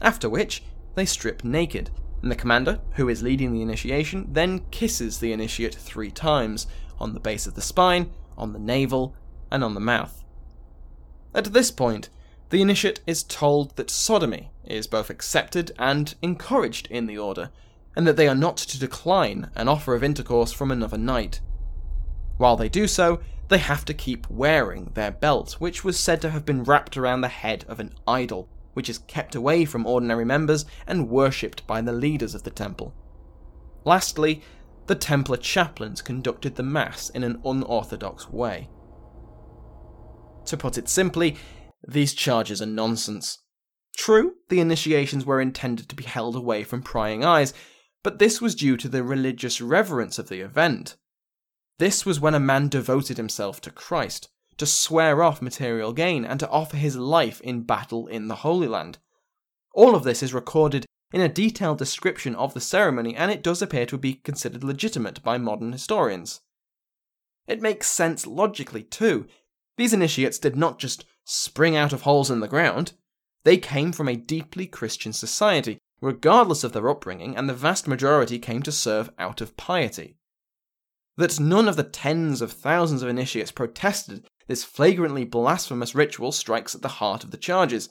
After 0.02 0.30
which, 0.30 0.64
they 0.96 1.06
strip 1.06 1.44
naked, 1.44 1.90
and 2.22 2.32
the 2.32 2.36
commander, 2.36 2.80
who 2.94 3.10
is 3.10 3.22
leading 3.22 3.52
the 3.52 3.62
initiation, 3.62 4.28
then 4.32 4.66
kisses 4.72 5.20
the 5.20 5.34
initiate 5.34 5.76
three 5.76 6.12
times 6.12 6.68
on 7.00 7.14
the 7.14 7.20
base 7.20 7.46
of 7.48 7.56
the 7.56 7.62
spine, 7.62 8.12
on 8.38 8.54
the 8.54 8.60
navel, 8.60 9.16
and 9.52 9.64
on 9.64 9.74
the 9.74 9.80
mouth. 9.80 10.24
At 11.36 11.46
this 11.46 11.72
point, 11.72 12.10
the 12.50 12.62
initiate 12.62 13.02
is 13.08 13.24
told 13.24 13.76
that 13.76 13.90
sodomy 13.90 14.52
is 14.64 14.88
both 14.88 15.10
accepted 15.10 15.72
and 15.80 16.14
encouraged 16.22 16.88
in 16.88 17.08
the 17.08 17.18
order, 17.18 17.50
and 17.96 18.08
that 18.08 18.18
they 18.18 18.28
are 18.28 18.36
not 18.36 18.58
to 18.58 18.80
decline 18.80 19.50
an 19.56 19.68
offer 19.68 19.94
of 19.94 20.04
intercourse 20.04 20.52
from 20.52 20.72
another 20.72 20.98
knight. 20.98 21.42
While 22.38 22.58
they 22.58 22.70
do 22.70 22.88
so, 22.88 23.20
they 23.50 23.58
have 23.60 23.86
to 23.86 23.94
keep 23.94 24.30
wearing 24.30 24.92
their 24.94 25.12
belt, 25.12 25.54
which 25.60 25.84
was 25.84 26.00
said 26.00 26.22
to 26.22 26.32
have 26.32 26.46
been 26.46 26.64
wrapped 26.64 26.98
around 26.98 27.22
the 27.22 27.28
head 27.28 27.66
of 27.68 27.80
an 27.80 27.94
idol, 28.08 28.50
which 28.74 28.90
is 28.90 28.98
kept 29.00 29.36
away 29.36 29.66
from 29.66 29.86
ordinary 29.86 30.26
members 30.26 30.66
and 30.88 31.10
worshipped 31.10 31.68
by 31.68 31.82
the 31.82 31.94
leaders 31.94 32.34
of 32.34 32.44
the 32.44 32.50
temple. 32.50 32.94
Lastly, 33.86 34.42
the 34.88 34.96
Templar 34.96 35.38
chaplains 35.38 36.02
conducted 36.02 36.56
the 36.56 36.64
Mass 36.64 37.10
in 37.10 37.24
an 37.24 37.42
unorthodox 37.46 38.30
way. 38.30 38.70
To 40.46 40.58
put 40.58 40.78
it 40.78 40.90
simply, 40.90 41.38
these 41.88 42.14
charges 42.14 42.62
are 42.62 42.66
nonsense. 42.66 43.40
True, 43.96 44.34
the 44.50 44.60
initiations 44.60 45.26
were 45.26 45.40
intended 45.40 45.88
to 45.90 45.96
be 45.96 46.04
held 46.04 46.36
away 46.36 46.64
from 46.64 46.82
prying 46.82 47.24
eyes, 47.24 47.54
but 48.04 48.20
this 48.20 48.42
was 48.42 48.54
due 48.56 48.78
to 48.78 48.90
the 48.90 49.04
religious 49.04 49.62
reverence 49.62 50.20
of 50.20 50.30
the 50.30 50.42
event. 50.42 50.96
This 51.80 52.06
was 52.06 52.20
when 52.20 52.36
a 52.36 52.40
man 52.40 52.68
devoted 52.68 53.18
himself 53.18 53.62
to 53.62 53.72
Christ, 53.72 54.30
to 54.58 54.66
swear 54.66 55.24
off 55.24 55.42
material 55.42 55.94
gain, 55.94 56.26
and 56.26 56.40
to 56.40 56.50
offer 56.50 56.78
his 56.78 56.98
life 56.98 57.42
in 57.42 57.64
battle 57.64 58.08
in 58.08 58.28
the 58.28 58.36
Holy 58.36 58.68
Land. 58.68 59.00
All 59.74 59.96
of 59.96 60.04
this 60.04 60.22
is 60.22 60.34
recorded 60.34 60.86
in 61.12 61.22
a 61.22 61.30
detailed 61.30 61.78
description 61.78 62.36
of 62.36 62.54
the 62.54 62.62
ceremony, 62.62 63.16
and 63.16 63.32
it 63.32 63.42
does 63.42 63.62
appear 63.62 63.86
to 63.88 63.98
be 63.98 64.16
considered 64.16 64.64
legitimate 64.64 65.24
by 65.24 65.38
modern 65.38 65.72
historians. 65.72 66.42
It 67.48 67.62
makes 67.62 67.88
sense 67.88 68.28
logically, 68.28 68.84
too. 68.84 69.28
These 69.78 69.94
initiates 69.94 70.38
did 70.38 70.56
not 70.56 70.80
just 70.80 71.06
spring 71.26 71.76
out 71.76 71.94
of 71.94 72.02
holes 72.02 72.30
in 72.30 72.42
the 72.42 72.48
ground, 72.48 72.94
they 73.44 73.58
came 73.58 73.92
from 73.92 74.08
a 74.08 74.16
deeply 74.16 74.66
Christian 74.66 75.14
society, 75.14 75.78
regardless 76.04 76.66
of 76.66 76.74
their 76.74 76.90
upbringing, 76.90 77.38
and 77.38 77.48
the 77.48 77.54
vast 77.54 77.88
majority 77.88 78.38
came 78.38 78.62
to 78.62 78.74
serve 78.74 79.10
out 79.18 79.40
of 79.40 79.56
piety. 79.56 80.18
That 81.16 81.40
none 81.40 81.70
of 81.70 81.78
the 81.78 81.84
tens 81.84 82.42
of 82.42 82.52
thousands 82.52 83.02
of 83.02 83.08
initiates 83.08 83.54
protested 83.54 84.28
this 84.50 84.66
flagrantly 84.66 85.24
blasphemous 85.24 85.96
ritual 85.96 86.34
strikes 86.34 86.76
at 86.76 86.82
the 86.82 87.00
heart 87.00 87.24
of 87.24 87.32
the 87.32 87.38
charges. 87.38 87.88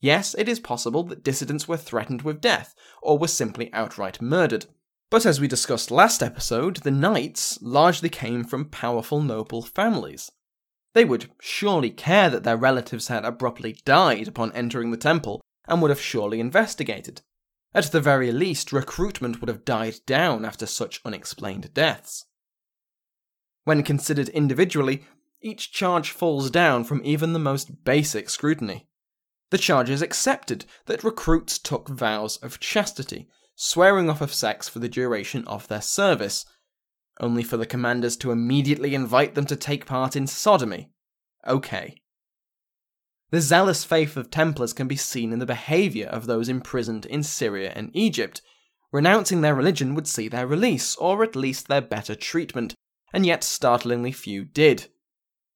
Yes, 0.00 0.34
it 0.36 0.48
is 0.48 0.58
possible 0.58 1.04
that 1.04 1.22
dissidents 1.22 1.68
were 1.68 1.76
threatened 1.76 2.22
with 2.22 2.40
death, 2.40 2.74
or 3.00 3.18
were 3.18 3.28
simply 3.28 3.72
outright 3.72 4.20
murdered. 4.20 4.66
But 5.08 5.24
as 5.24 5.40
we 5.40 5.46
discussed 5.46 5.92
last 5.92 6.24
episode, 6.24 6.78
the 6.78 6.90
knights 6.90 7.62
largely 7.62 8.08
came 8.08 8.42
from 8.42 8.64
powerful 8.64 9.22
noble 9.22 9.62
families. 9.62 10.28
They 10.92 11.04
would 11.04 11.30
surely 11.40 11.90
care 11.90 12.28
that 12.30 12.42
their 12.42 12.56
relatives 12.56 13.06
had 13.06 13.24
abruptly 13.24 13.78
died 13.84 14.26
upon 14.26 14.50
entering 14.54 14.90
the 14.90 14.96
temple, 14.96 15.40
and 15.68 15.80
would 15.80 15.90
have 15.90 16.00
surely 16.00 16.40
investigated. 16.40 17.22
At 17.74 17.90
the 17.90 18.00
very 18.00 18.30
least, 18.30 18.72
recruitment 18.72 19.40
would 19.40 19.48
have 19.48 19.64
died 19.64 19.96
down 20.06 20.44
after 20.44 20.64
such 20.64 21.00
unexplained 21.04 21.74
deaths. 21.74 22.26
When 23.64 23.82
considered 23.82 24.28
individually, 24.28 25.04
each 25.42 25.72
charge 25.72 26.10
falls 26.10 26.50
down 26.50 26.84
from 26.84 27.02
even 27.04 27.32
the 27.32 27.38
most 27.38 27.84
basic 27.84 28.30
scrutiny. 28.30 28.88
The 29.50 29.58
charges 29.58 30.02
accepted 30.02 30.64
that 30.86 31.02
recruits 31.02 31.58
took 31.58 31.88
vows 31.88 32.36
of 32.38 32.60
chastity, 32.60 33.28
swearing 33.56 34.08
off 34.08 34.20
of 34.20 34.32
sex 34.32 34.68
for 34.68 34.78
the 34.78 34.88
duration 34.88 35.44
of 35.46 35.66
their 35.68 35.82
service, 35.82 36.46
only 37.20 37.42
for 37.42 37.56
the 37.56 37.66
commanders 37.66 38.16
to 38.18 38.30
immediately 38.30 38.94
invite 38.94 39.34
them 39.34 39.46
to 39.46 39.56
take 39.56 39.86
part 39.86 40.16
in 40.16 40.26
sodomy. 40.26 40.90
Okay. 41.46 41.96
The 43.34 43.40
zealous 43.40 43.82
faith 43.82 44.16
of 44.16 44.30
Templars 44.30 44.72
can 44.72 44.86
be 44.86 44.94
seen 44.94 45.32
in 45.32 45.40
the 45.40 45.44
behaviour 45.44 46.06
of 46.06 46.26
those 46.26 46.48
imprisoned 46.48 47.04
in 47.04 47.24
Syria 47.24 47.72
and 47.74 47.90
Egypt. 47.92 48.40
Renouncing 48.92 49.40
their 49.40 49.56
religion 49.56 49.96
would 49.96 50.06
see 50.06 50.28
their 50.28 50.46
release, 50.46 50.94
or 50.94 51.24
at 51.24 51.34
least 51.34 51.66
their 51.66 51.80
better 51.80 52.14
treatment, 52.14 52.76
and 53.12 53.26
yet 53.26 53.42
startlingly 53.42 54.12
few 54.12 54.44
did. 54.44 54.86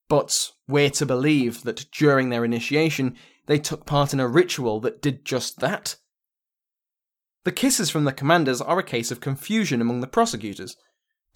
But 0.09 0.51
we're 0.67 0.91
to 0.91 1.07
believe 1.07 1.63
that 1.63 1.87
during 1.93 2.31
their 2.31 2.45
initiation, 2.45 3.17
they 3.47 3.61
took 3.61 3.87
part 3.87 4.13
in 4.13 4.19
a 4.19 4.27
ritual 4.27 4.81
that 4.81 5.01
did 5.01 5.25
just 5.25 5.61
that? 5.61 5.95
The 7.45 7.53
kisses 7.53 7.91
from 7.91 8.03
the 8.03 8.13
commanders 8.13 8.61
are 8.61 8.81
a 8.81 8.83
case 8.83 9.13
of 9.13 9.21
confusion 9.21 9.81
among 9.81 10.01
the 10.01 10.09
prosecutors. 10.09 10.77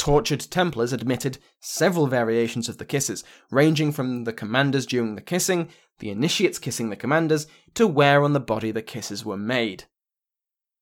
Tortured 0.03 0.41
Templars 0.51 0.93
admitted 0.93 1.39
several 1.61 2.09
variations 2.09 2.69
of 2.69 2.79
the 2.79 2.85
kisses, 2.85 3.23
ranging 3.53 3.93
from 3.93 4.25
the 4.25 4.33
commanders 4.33 4.85
during 4.85 5.15
the 5.15 5.21
kissing, 5.21 5.69
the 6.01 6.11
initiates 6.11 6.59
kissing 6.59 6.91
the 6.91 6.97
commanders, 6.97 7.47
to 7.75 7.87
where 7.87 8.25
on 8.25 8.33
the 8.33 8.41
body 8.41 8.73
the 8.73 8.83
kisses 8.83 9.25
were 9.25 9.37
made. 9.37 9.85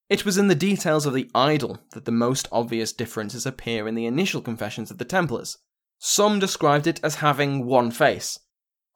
It 0.09 0.25
was 0.25 0.39
in 0.39 0.49
the 0.49 0.55
details 0.55 1.05
of 1.05 1.13
the 1.13 1.31
idol 1.35 1.81
that 1.93 2.07
the 2.07 2.11
most 2.11 2.49
obvious 2.51 2.95
differences 2.95 3.45
appear 3.45 3.87
in 3.87 3.95
the 3.95 4.07
initial 4.07 4.41
confessions 4.41 4.91
of 4.91 4.97
the 4.97 5.05
Templars. 5.05 5.59
Some 5.99 6.39
described 6.39 6.87
it 6.87 6.99
as 7.05 7.17
having 7.17 7.67
one 7.67 7.91
face, 7.91 8.39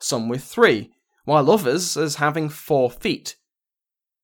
some 0.01 0.31
with 0.31 0.43
three, 0.43 0.91
while 1.27 1.51
others 1.51 1.99
as 1.99 2.15
having 2.15 2.49
four 2.49 2.91
feet. 2.91 3.37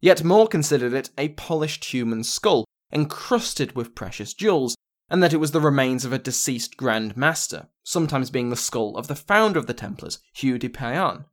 Yet 0.00 0.24
more 0.24 0.48
considered 0.48 0.94
it 0.94 1.10
a 1.18 1.28
polished 1.28 1.84
human 1.84 2.24
skull, 2.24 2.64
encrusted 2.90 3.76
with 3.76 3.94
precious 3.94 4.32
jewels, 4.32 4.74
and 5.10 5.22
that 5.22 5.32
it 5.32 5.38
was 5.38 5.50
the 5.50 5.60
remains 5.60 6.04
of 6.04 6.12
a 6.12 6.18
deceased 6.18 6.76
Grand 6.76 7.16
Master, 7.16 7.68
sometimes 7.82 8.30
being 8.30 8.50
the 8.50 8.56
skull 8.56 8.96
of 8.96 9.08
the 9.08 9.16
founder 9.16 9.58
of 9.58 9.66
the 9.66 9.74
Templars, 9.74 10.20
Hugh 10.32 10.58
de 10.58 10.68
Payens. 10.68 11.24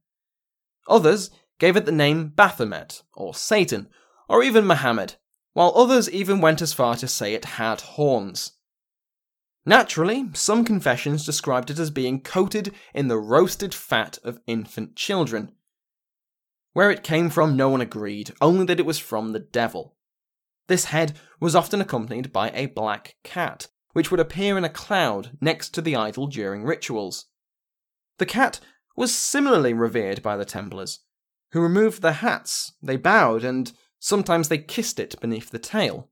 Others 0.88 1.30
gave 1.60 1.78
it 1.78 1.86
the 1.86 1.92
name 1.92 2.30
Baphomet, 2.30 3.04
or 3.14 3.34
Satan, 3.34 3.88
or 4.28 4.44
even 4.44 4.66
Mohammed, 4.66 5.16
while 5.54 5.74
others 5.76 6.10
even 6.10 6.42
went 6.42 6.62
as 6.62 6.74
far 6.74 6.96
to 6.96 7.08
say 7.08 7.34
it 7.34 7.46
had 7.46 7.82
horns. 7.82 8.54
Naturally, 9.66 10.30
some 10.34 10.64
confessions 10.64 11.26
described 11.26 11.70
it 11.70 11.78
as 11.78 11.92
being 11.92 12.22
coated 12.22 12.74
in 12.94 13.10
the 13.10 13.18
roasted 13.18 13.74
fat 13.74 14.18
of 14.24 14.40
infant 14.48 14.96
children. 14.96 15.52
Where 16.72 16.90
it 16.90 17.04
came 17.04 17.30
from, 17.30 17.58
no 17.58 17.68
one 17.70 17.82
agreed, 17.82 18.34
only 18.40 18.66
that 18.68 18.80
it 18.80 18.86
was 18.86 19.00
from 19.00 19.34
the 19.34 19.40
devil. 19.40 19.97
This 20.68 20.86
head 20.86 21.18
was 21.40 21.56
often 21.56 21.82
accompanied 21.82 22.34
by 22.34 22.50
a 22.52 22.68
black 22.68 23.16
cat, 23.24 23.68
which 23.94 24.12
would 24.12 24.20
appear 24.20 24.58
in 24.58 24.64
a 24.64 24.70
cloud 24.70 25.38
next 25.40 25.70
to 25.76 25.82
the 25.82 25.96
idol 25.96 26.28
during 26.28 26.64
rituals. 26.64 27.26
The 28.18 28.26
cat 28.26 28.60
was 28.96 29.16
similarly 29.16 29.74
revered 29.74 30.22
by 30.22 30.36
the 30.36 30.46
Templars, 30.46 31.00
who 31.52 31.62
removed 31.62 32.02
their 32.02 32.12
hats, 32.14 32.74
they 32.82 32.98
bowed, 32.98 33.44
and 33.44 33.72
sometimes 34.00 34.50
they 34.50 34.58
kissed 34.58 35.00
it 35.00 35.20
beneath 35.22 35.52
the 35.52 35.60
tail. 35.60 36.10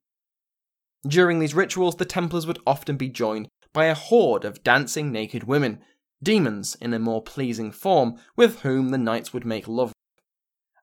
During 1.07 1.39
these 1.39 1.53
rituals, 1.53 1.95
the 1.95 2.05
Templars 2.05 2.47
would 2.47 2.59
often 2.65 2.95
be 2.95 3.09
joined 3.09 3.49
by 3.73 3.85
a 3.85 3.93
horde 3.93 4.45
of 4.45 4.63
dancing 4.63 5.11
naked 5.11 5.43
women, 5.43 5.81
demons 6.23 6.75
in 6.79 6.93
a 6.93 6.99
more 6.99 7.21
pleasing 7.21 7.71
form, 7.71 8.17
with 8.35 8.61
whom 8.61 8.89
the 8.89 8.97
knights 8.97 9.33
would 9.33 9.45
make 9.45 9.67
love. 9.67 9.91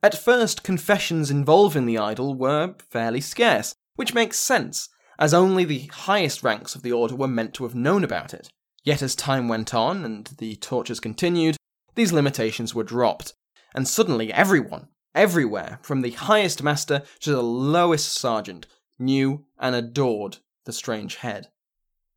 At 0.03 0.19
first, 0.19 0.65
confessions 0.65 1.31
involving 1.31 1.87
the 1.87 1.99
idol 1.99 2.35
were 2.35 2.75
fairly 2.91 3.21
scarce, 3.21 3.75
which 3.95 4.15
makes 4.15 4.39
sense, 4.39 4.89
as 5.19 5.33
only 5.33 5.65
the 5.65 5.87
highest 5.93 6.43
ranks 6.43 6.75
of 6.75 6.83
the 6.83 6.93
order 6.93 7.15
were 7.15 7.29
meant 7.29 7.55
to 7.55 7.63
have 7.65 7.75
known 7.75 8.03
about 8.03 8.35
it. 8.35 8.51
Yet 8.83 9.01
as 9.01 9.15
time 9.15 9.47
went 9.47 9.73
on 9.73 10.05
and 10.05 10.27
the 10.39 10.57
tortures 10.57 10.99
continued, 10.99 11.57
these 11.95 12.13
limitations 12.13 12.75
were 12.75 12.83
dropped, 12.83 13.35
and 13.75 13.87
suddenly 13.87 14.33
everyone, 14.33 14.89
everywhere, 15.15 15.79
from 15.83 16.01
the 16.01 16.11
highest 16.11 16.63
master 16.65 17.03
to 17.21 17.31
the 17.31 17.43
lowest 17.43 18.13
sergeant, 18.13 18.67
knew 18.99 19.45
and 19.61 19.77
adored 19.77 20.39
the 20.65 20.73
strange 20.73 21.17
head. 21.17 21.49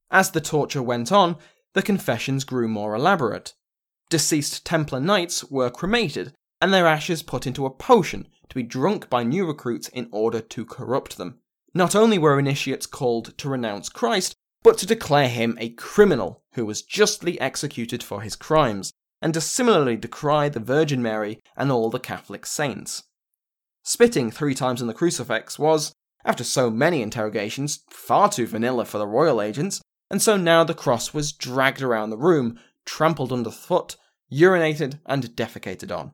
As 0.10 0.32
the 0.32 0.42
torture 0.42 0.82
went 0.82 1.12
on, 1.12 1.38
the 1.74 1.84
confessions 1.84 2.46
grew 2.46 2.68
more 2.68 2.96
elaborate. 2.96 3.54
Deceased 4.10 4.66
Templar 4.66 5.00
knights 5.00 5.44
were 5.46 5.70
cremated, 5.70 6.34
and 6.62 6.74
their 6.74 6.88
ashes 6.88 7.24
put 7.24 7.46
into 7.46 7.66
a 7.66 7.70
potion 7.70 8.28
to 8.50 8.56
be 8.56 8.64
drunk 8.64 9.10
by 9.10 9.24
new 9.24 9.46
recruits 9.46 9.88
in 9.90 10.08
order 10.12 10.40
to 10.40 10.66
corrupt 10.66 11.18
them. 11.18 11.40
Not 11.74 11.96
only 11.96 12.18
were 12.18 12.40
initiates 12.40 12.86
called 12.86 13.38
to 13.38 13.50
renounce 13.50 13.90
Christ, 13.90 14.36
but 14.64 14.78
to 14.80 14.88
declare 14.88 15.28
him 15.30 15.58
a 15.60 15.70
criminal 15.70 16.44
who 16.54 16.66
was 16.66 16.82
justly 16.82 17.40
executed 17.40 18.02
for 18.02 18.22
his 18.22 18.36
crimes, 18.36 18.92
and 19.22 19.34
to 19.34 19.42
similarly 19.42 19.96
decry 19.96 20.50
the 20.50 20.60
Virgin 20.60 21.02
Mary 21.02 21.40
and 21.56 21.72
all 21.72 21.90
the 21.90 22.00
Catholic 22.00 22.46
saints. 22.46 23.04
Spitting 23.84 24.32
three 24.32 24.56
times 24.56 24.82
on 24.82 24.88
the 24.88 24.94
crucifix 24.94 25.60
was, 25.60 25.94
after 26.24 26.44
so 26.44 26.72
many 26.72 27.02
interrogations, 27.02 27.84
far 27.90 28.30
too 28.30 28.48
vanilla 28.48 28.86
for 28.86 28.98
the 28.98 29.06
royal 29.08 29.42
agents, 29.42 29.82
and 30.10 30.22
so 30.22 30.38
now 30.38 30.64
the 30.64 30.74
cross 30.74 31.14
was 31.14 31.32
dragged 31.32 31.82
around 31.82 32.10
the 32.10 32.18
room, 32.18 32.60
trampled 32.86 33.32
underfoot, 33.32 33.96
urinated, 34.32 35.00
and 35.06 35.36
defecated 35.36 35.96
on. 35.96 36.14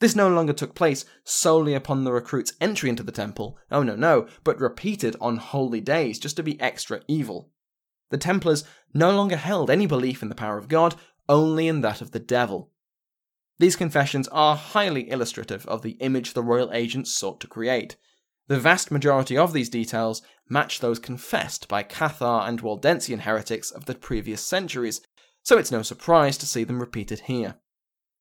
This 0.00 0.14
no 0.14 0.28
longer 0.28 0.52
took 0.52 0.74
place 0.74 1.04
solely 1.24 1.74
upon 1.74 2.04
the 2.04 2.12
recruit's 2.12 2.52
entry 2.60 2.88
into 2.88 3.02
the 3.02 3.12
temple, 3.12 3.58
oh 3.70 3.82
no, 3.82 3.96
no, 3.96 4.28
but 4.44 4.60
repeated 4.60 5.16
on 5.20 5.38
holy 5.38 5.80
days 5.80 6.18
just 6.18 6.36
to 6.36 6.42
be 6.42 6.60
extra 6.60 7.00
evil. 7.08 7.50
The 8.10 8.18
Templars 8.18 8.64
no 8.94 9.10
longer 9.10 9.36
held 9.36 9.70
any 9.70 9.86
belief 9.86 10.22
in 10.22 10.28
the 10.28 10.34
power 10.34 10.56
of 10.56 10.68
God, 10.68 10.94
only 11.28 11.68
in 11.68 11.82
that 11.82 12.00
of 12.00 12.12
the 12.12 12.20
devil. 12.20 12.70
These 13.58 13.76
confessions 13.76 14.28
are 14.28 14.56
highly 14.56 15.10
illustrative 15.10 15.66
of 15.66 15.82
the 15.82 15.98
image 16.00 16.32
the 16.32 16.44
royal 16.44 16.72
agents 16.72 17.10
sought 17.10 17.40
to 17.40 17.48
create. 17.48 17.96
The 18.46 18.60
vast 18.60 18.90
majority 18.90 19.36
of 19.36 19.52
these 19.52 19.68
details 19.68 20.22
match 20.48 20.80
those 20.80 20.98
confessed 20.98 21.68
by 21.68 21.82
Cathar 21.82 22.48
and 22.48 22.62
Waldensian 22.62 23.20
heretics 23.20 23.70
of 23.70 23.84
the 23.84 23.94
previous 23.94 24.40
centuries, 24.40 25.02
so 25.42 25.58
it's 25.58 25.72
no 25.72 25.82
surprise 25.82 26.38
to 26.38 26.46
see 26.46 26.64
them 26.64 26.80
repeated 26.80 27.20
here. 27.20 27.56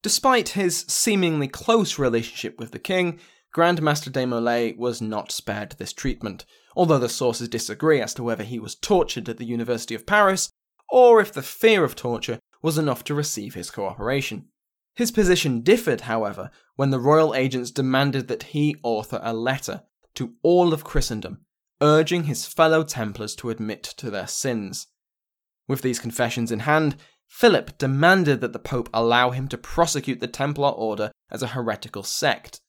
Despite 0.02 0.50
his 0.50 0.86
seemingly 0.88 1.48
close 1.48 1.98
relationship 1.98 2.60
with 2.60 2.72
the 2.72 2.80
king, 2.80 3.20
Grandmaster 3.56 4.12
de 4.12 4.26
Molay 4.26 4.74
was 4.78 5.02
not 5.02 5.32
spared 5.32 5.72
this 5.78 5.94
treatment, 5.94 6.46
although 6.76 7.00
the 7.00 7.10
sources 7.10 7.50
disagree 7.50 8.00
as 8.02 8.14
to 8.14 8.24
whether 8.24 8.44
he 8.44 8.60
was 8.60 8.76
tortured 8.76 9.28
at 9.30 9.38
the 9.38 9.46
University 9.46 9.96
of 9.96 10.06
Paris 10.06 10.52
or 10.90 11.20
if 11.20 11.34
the 11.34 11.42
fear 11.42 11.84
of 11.84 11.96
torture 11.96 12.40
was 12.62 12.78
enough 12.78 13.04
to 13.04 13.14
receive 13.14 13.56
his 13.56 13.72
cooperation. 13.72 14.46
His 14.96 15.12
position 15.12 15.62
differed, 15.62 16.02
however, 16.02 16.50
when 16.76 16.90
the 16.90 17.00
royal 17.00 17.36
agents 17.36 17.72
demanded 17.72 18.28
that 18.28 18.44
he 18.44 18.76
author 18.84 19.20
a 19.22 19.34
letter 19.34 19.84
to 20.16 20.34
all 20.42 20.74
of 20.74 20.84
Christendom, 20.84 21.42
urging 21.82 22.24
his 22.24 22.46
fellow 22.46 22.84
Templars 22.84 23.36
to 23.36 23.50
admit 23.50 23.84
to 23.84 24.10
their 24.10 24.28
sins. 24.28 24.88
With 25.68 25.82
these 25.82 26.00
confessions 26.00 26.52
in 26.52 26.62
hand, 26.62 26.96
Philip 27.28 27.78
demanded 27.78 28.42
that 28.42 28.54
the 28.54 28.60
Pope 28.60 28.90
allow 28.94 29.32
him 29.32 29.48
to 29.50 29.58
prosecute 29.58 30.20
the 30.20 30.28
Templar 30.28 30.70
Order 30.70 31.12
as 31.30 31.44
a 31.44 31.48
heretical 31.48 32.04
sect. 32.04 32.62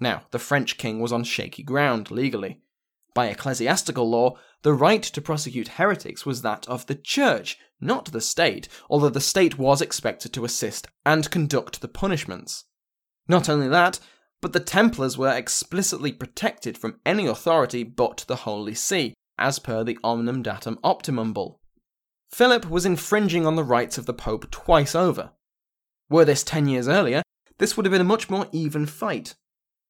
Now, 0.00 0.24
the 0.30 0.38
French 0.38 0.76
king 0.76 1.00
was 1.00 1.12
on 1.12 1.24
shaky 1.24 1.62
ground 1.62 2.10
legally. 2.10 2.60
By 3.14 3.26
ecclesiastical 3.26 4.08
law, 4.08 4.36
the 4.62 4.74
right 4.74 5.02
to 5.02 5.22
prosecute 5.22 5.68
heretics 5.68 6.26
was 6.26 6.42
that 6.42 6.66
of 6.68 6.86
the 6.86 6.94
church, 6.94 7.58
not 7.80 8.12
the 8.12 8.20
state, 8.20 8.68
although 8.90 9.08
the 9.08 9.20
state 9.20 9.58
was 9.58 9.80
expected 9.80 10.32
to 10.34 10.44
assist 10.44 10.88
and 11.04 11.30
conduct 11.30 11.80
the 11.80 11.88
punishments. 11.88 12.64
Not 13.28 13.48
only 13.48 13.68
that, 13.68 14.00
but 14.40 14.52
the 14.52 14.60
Templars 14.60 15.16
were 15.16 15.34
explicitly 15.34 16.12
protected 16.12 16.76
from 16.76 17.00
any 17.06 17.26
authority 17.26 17.84
but 17.84 18.24
the 18.28 18.36
Holy 18.36 18.74
See, 18.74 19.14
as 19.38 19.58
per 19.58 19.82
the 19.82 19.98
Omnium 20.04 20.42
Datum 20.42 20.78
Optimum 20.84 21.32
Bull. 21.32 21.60
Philip 22.30 22.68
was 22.68 22.84
infringing 22.84 23.46
on 23.46 23.56
the 23.56 23.64
rights 23.64 23.96
of 23.96 24.06
the 24.06 24.12
Pope 24.12 24.50
twice 24.50 24.94
over. 24.94 25.30
Were 26.10 26.24
this 26.24 26.44
ten 26.44 26.68
years 26.68 26.86
earlier, 26.86 27.22
this 27.58 27.76
would 27.76 27.86
have 27.86 27.92
been 27.92 28.00
a 28.00 28.04
much 28.04 28.28
more 28.28 28.46
even 28.52 28.84
fight. 28.84 29.34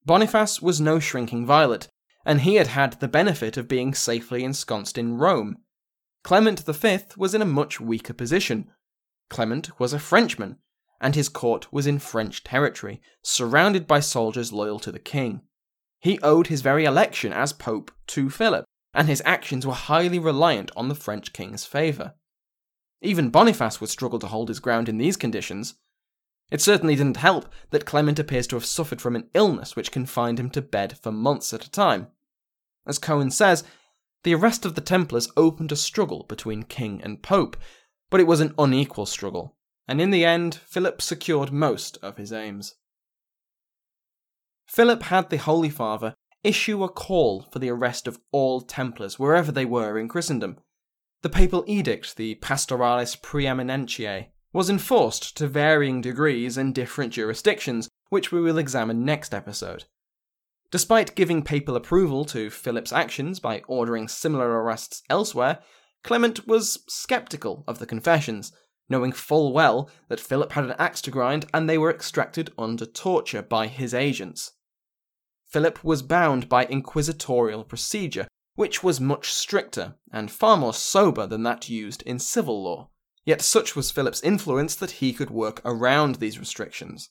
Boniface 0.05 0.63
was 0.63 0.81
no 0.81 1.01
shrinking 1.01 1.45
violet, 1.45 1.89
and 2.25 2.43
he 2.43 2.55
had 2.55 2.69
had 2.69 2.93
the 2.95 3.09
benefit 3.09 3.57
of 3.57 3.67
being 3.67 3.95
safely 3.95 4.45
ensconced 4.45 4.97
in 4.97 5.17
Rome. 5.17 5.57
Clement 6.23 6.61
V 6.61 6.99
was 7.17 7.35
in 7.35 7.43
a 7.43 7.47
much 7.47 7.81
weaker 7.81 8.13
position. 8.13 8.71
Clement 9.29 9.81
was 9.81 9.93
a 9.93 9.99
Frenchman, 9.99 10.59
and 11.01 11.15
his 11.15 11.29
court 11.29 11.73
was 11.73 11.87
in 11.87 11.99
French 11.99 12.45
territory, 12.45 13.01
surrounded 13.23 13.87
by 13.87 14.01
soldiers 14.01 14.53
loyal 14.53 14.79
to 14.81 14.93
the 14.93 14.99
king. 14.99 15.43
He 15.99 16.21
owed 16.21 16.47
his 16.47 16.63
very 16.63 16.85
election 16.85 17.33
as 17.33 17.53
Pope 17.53 17.91
to 18.09 18.31
Philip, 18.31 18.65
and 18.95 19.09
his 19.09 19.23
actions 19.25 19.67
were 19.67 19.75
highly 19.75 20.19
reliant 20.19 20.71
on 20.77 20.89
the 20.89 20.95
French 20.95 21.33
king's 21.33 21.65
favour. 21.65 22.15
Even 23.03 23.31
Boniface 23.31 23.81
would 23.81 23.91
struggle 23.91 24.19
to 24.19 24.27
hold 24.27 24.49
his 24.49 24.61
ground 24.61 24.89
in 24.89 24.99
these 24.99 25.17
conditions. 25.17 25.75
It 26.51 26.61
certainly 26.61 26.95
didn't 26.95 27.19
help 27.19 27.53
that 27.71 27.85
Clement 27.85 28.19
appears 28.19 28.47
to 28.49 28.57
have 28.57 28.65
suffered 28.65 29.01
from 29.01 29.17
an 29.17 29.29
illness 29.35 29.77
which 29.77 29.93
confined 29.93 30.39
him 30.39 30.51
to 30.51 30.63
bed 30.63 30.99
for 31.03 31.13
months 31.13 31.53
at 31.53 31.67
a 31.67 31.71
time. 31.71 32.09
As 32.87 32.99
Cohn 32.99 33.31
says, 33.31 33.65
the 34.23 34.35
arrest 34.35 34.65
of 34.65 34.75
the 34.75 34.81
Templars 34.81 35.31
opened 35.37 35.73
a 35.73 35.77
struggle 35.77 36.25
between 36.25 36.63
king 36.63 37.01
and 37.03 37.23
pope, 37.23 37.57
but 38.11 38.21
it 38.21 38.27
was 38.27 38.41
an 38.41 38.55
unequal 38.59 39.07
struggle, 39.07 39.57
and 39.89 40.01
in 40.01 40.11
the 40.11 40.25
end, 40.25 40.55
Philip 40.67 41.03
secured 41.03 41.53
most 41.53 41.99
of 42.03 42.17
his 42.17 42.33
aims. 42.33 42.77
Philip 44.67 45.05
had 45.05 45.31
the 45.31 45.37
Holy 45.37 45.71
Father 45.71 46.15
issue 46.43 46.83
a 46.83 46.89
call 46.89 47.43
for 47.53 47.59
the 47.59 47.71
arrest 47.71 48.07
of 48.07 48.21
all 48.31 48.61
Templars 48.61 49.19
wherever 49.19 49.51
they 49.51 49.65
were 49.65 49.99
in 49.99 50.09
Christendom, 50.09 50.59
the 51.27 51.31
papal 51.31 51.65
edict, 51.67 52.15
the 52.15 52.37
Pastoralis 52.37 53.17
Praeeminentiae, 53.17 54.29
was 54.53 54.71
enforced 54.71 55.37
to 55.37 55.49
varying 55.49 56.01
degrees 56.01 56.57
in 56.57 56.73
different 56.73 57.13
jurisdictions, 57.13 57.89
which 58.11 58.31
we 58.31 58.41
will 58.41 58.59
examine 58.59 59.05
next 59.05 59.35
episode. 59.35 59.87
Despite 60.71 61.17
giving 61.17 61.43
papal 61.43 61.75
approval 61.75 62.25
to 62.27 62.49
Philip's 62.49 62.93
actions 62.93 63.41
by 63.41 63.63
ordering 63.67 64.07
similar 64.07 64.63
arrests 64.63 65.03
elsewhere, 65.11 65.59
Clement 66.05 66.47
was 66.47 66.85
skeptical 66.89 67.65
of 67.67 67.81
the 67.81 67.87
confessions, 67.87 68.53
knowing 68.89 69.11
full 69.11 69.53
well 69.53 69.91
that 70.07 70.21
Philip 70.21 70.53
had 70.53 70.67
an 70.67 70.77
axe 70.79 71.01
to 71.03 71.11
grind 71.11 71.47
and 71.53 71.69
they 71.69 71.77
were 71.77 71.91
extracted 71.91 72.53
under 72.57 72.87
torture 72.87 73.43
by 73.43 73.67
his 73.67 73.93
agents. 73.93 74.53
Philip 75.49 75.83
was 75.83 76.03
bound 76.03 76.49
by 76.49 76.67
inquisitorial 76.67 77.65
procedure 77.65 78.29
which 78.57 78.83
was 78.83 79.01
much 79.01 79.33
stricter 79.33 79.95
and 80.13 80.31
far 80.31 80.57
more 80.57 80.75
sober 80.75 81.27
than 81.27 81.45
that 81.45 81.69
used 81.69 82.03
in 82.03 82.19
civil 82.19 82.65
law. 82.65 82.89
Yet 83.25 83.43
such 83.43 83.77
was 83.77 83.91
Philip's 83.91 84.23
influence 84.23 84.75
that 84.77 84.93
he 84.93 85.13
could 85.13 85.31
work 85.31 85.61
around 85.65 86.17
these 86.17 86.39
restrictions. 86.39 87.11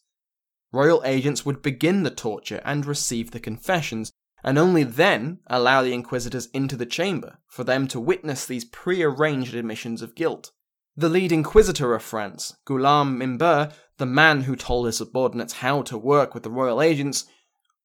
Royal 0.72 1.02
agents 1.06 1.46
would 1.46 1.62
begin 1.62 2.04
the 2.04 2.10
torture 2.10 2.62
and 2.66 2.86
receive 2.86 3.32
the 3.32 3.40
confessions, 3.40 4.12
and 4.44 4.58
only 4.58 4.84
then 4.84 5.40
allow 5.48 5.82
the 5.82 5.94
inquisitors 5.94 6.48
into 6.48 6.76
the 6.76 6.86
chamber 6.86 7.38
for 7.48 7.64
them 7.64 7.88
to 7.88 8.00
witness 8.00 8.46
these 8.46 8.66
pre-arranged 8.66 9.56
admissions 9.56 10.02
of 10.02 10.16
guilt. 10.16 10.52
The 10.98 11.10
lead 11.10 11.32
inquisitor 11.32 11.94
of 11.94 12.04
France, 12.04 12.56
Guillaume 12.66 13.22
Imbert, 13.22 13.74
the 13.98 14.06
man 14.06 14.44
who 14.44 14.56
told 14.56 14.86
his 14.86 14.98
subordinates 14.98 15.54
how 15.54 15.82
to 15.84 15.98
work 15.98 16.34
with 16.34 16.44
the 16.44 16.50
royal 16.50 16.82
agents, 16.82 17.26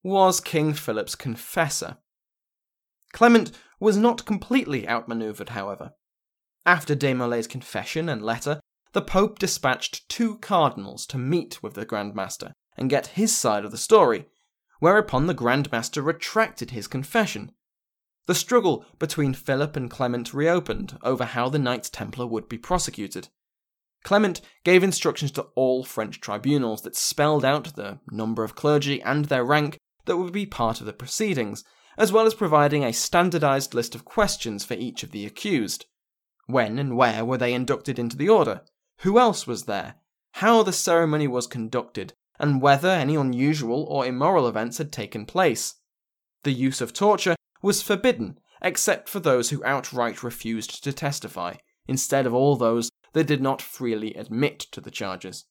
was 0.03 0.41
King 0.41 0.73
Philip's 0.73 1.15
confessor, 1.15 1.99
Clement 3.13 3.53
was 3.79 3.97
not 3.97 4.25
completely 4.25 4.89
outmaneuvered, 4.89 5.51
however. 5.51 5.93
After 6.67 6.95
de 6.95 7.15
Molay's 7.15 7.47
confession 7.47 8.09
and 8.09 8.23
letter, 8.23 8.61
the 8.93 9.03
Pope 9.03 9.39
dispatched 9.39 10.09
two 10.09 10.37
cardinals 10.39 11.07
to 11.07 11.19
meet 11.19 11.63
with 11.63 11.75
the 11.75 11.85
Grand 11.85 12.15
Master 12.15 12.53
and 12.77 12.91
get 12.91 13.09
his 13.09 13.37
side 13.37 13.65
of 13.65 13.71
the 13.71 13.79
story, 13.79 14.27
whereupon 14.79 15.27
the 15.27 15.35
Grand 15.35 15.71
Master 15.71 16.03
retracted 16.03 16.71
his 16.71 16.87
confession. 16.87 17.53
The 18.27 18.35
struggle 18.35 18.85
between 18.99 19.35
Philip 19.35 19.77
and 19.77 19.91
Clement 19.91 20.35
reopened 20.35 20.99
over 21.03 21.25
how 21.25 21.49
the 21.49 21.59
Knights 21.59 21.91
Templar 21.91 22.27
would 22.27 22.49
be 22.49 22.59
prosecuted. 22.59 23.29
Clement 24.03 24.41
gave 24.65 24.83
instructions 24.83 25.31
to 25.33 25.43
all 25.55 25.85
French 25.85 26.21
tribunals 26.21 26.83
that 26.83 26.97
spelled 26.97 27.45
out 27.45 27.75
the 27.75 28.01
number 28.11 28.45
of 28.45 28.55
clergy 28.55 29.03
and 29.03 29.27
their 29.27 29.45
rank 29.45 29.79
that 30.07 30.17
would 30.17 30.33
be 30.33 30.47
part 30.47 30.81
of 30.81 30.87
the 30.87 30.93
proceedings, 30.93 31.65
as 32.01 32.11
well 32.11 32.25
as 32.25 32.33
providing 32.33 32.83
a 32.83 32.95
standardized 32.95 33.75
list 33.75 33.95
of 33.95 34.07
questions 34.07 34.65
for 34.65 34.73
each 34.73 35.03
of 35.03 35.11
the 35.11 35.27
accused. 35.27 35.85
When 36.47 36.79
and 36.79 36.97
where 36.97 37.27
were 37.27 37.37
they 37.37 37.53
inducted 37.53 37.99
into 37.99 38.17
the 38.17 38.31
order? 38.31 38.63
Who 39.01 39.19
else 39.19 39.47
was 39.47 39.65
there? 39.65 39.97
How 40.33 40.63
the 40.63 40.73
ceremony 40.73 41.29
was 41.29 41.47
conducted, 41.47 42.15
and 42.39 42.63
whether 42.63 42.89
any 42.89 43.17
unusual 43.17 43.85
or 43.85 44.07
immoral 44.07 44.49
events 44.49 44.79
had 44.79 44.91
taken 44.91 45.27
place. 45.27 45.75
The 46.43 46.53
use 46.53 46.81
of 46.81 46.95
torture 46.95 47.37
was 47.61 47.83
forbidden, 47.83 48.41
except 48.63 49.11
for 49.11 49.21
those 49.21 49.51
who 49.51 49.63
outright 49.63 50.23
refused 50.23 50.83
to 50.83 50.95
testify, 50.95 51.57
instead 51.87 52.25
of 52.25 52.33
all 52.33 52.57
those 52.57 52.89
that 53.13 53.27
did 53.27 53.43
not 53.43 53.61
freely 53.61 54.15
admit 54.15 54.61
to 54.73 54.81
the 54.81 54.91
charges. 54.91 55.45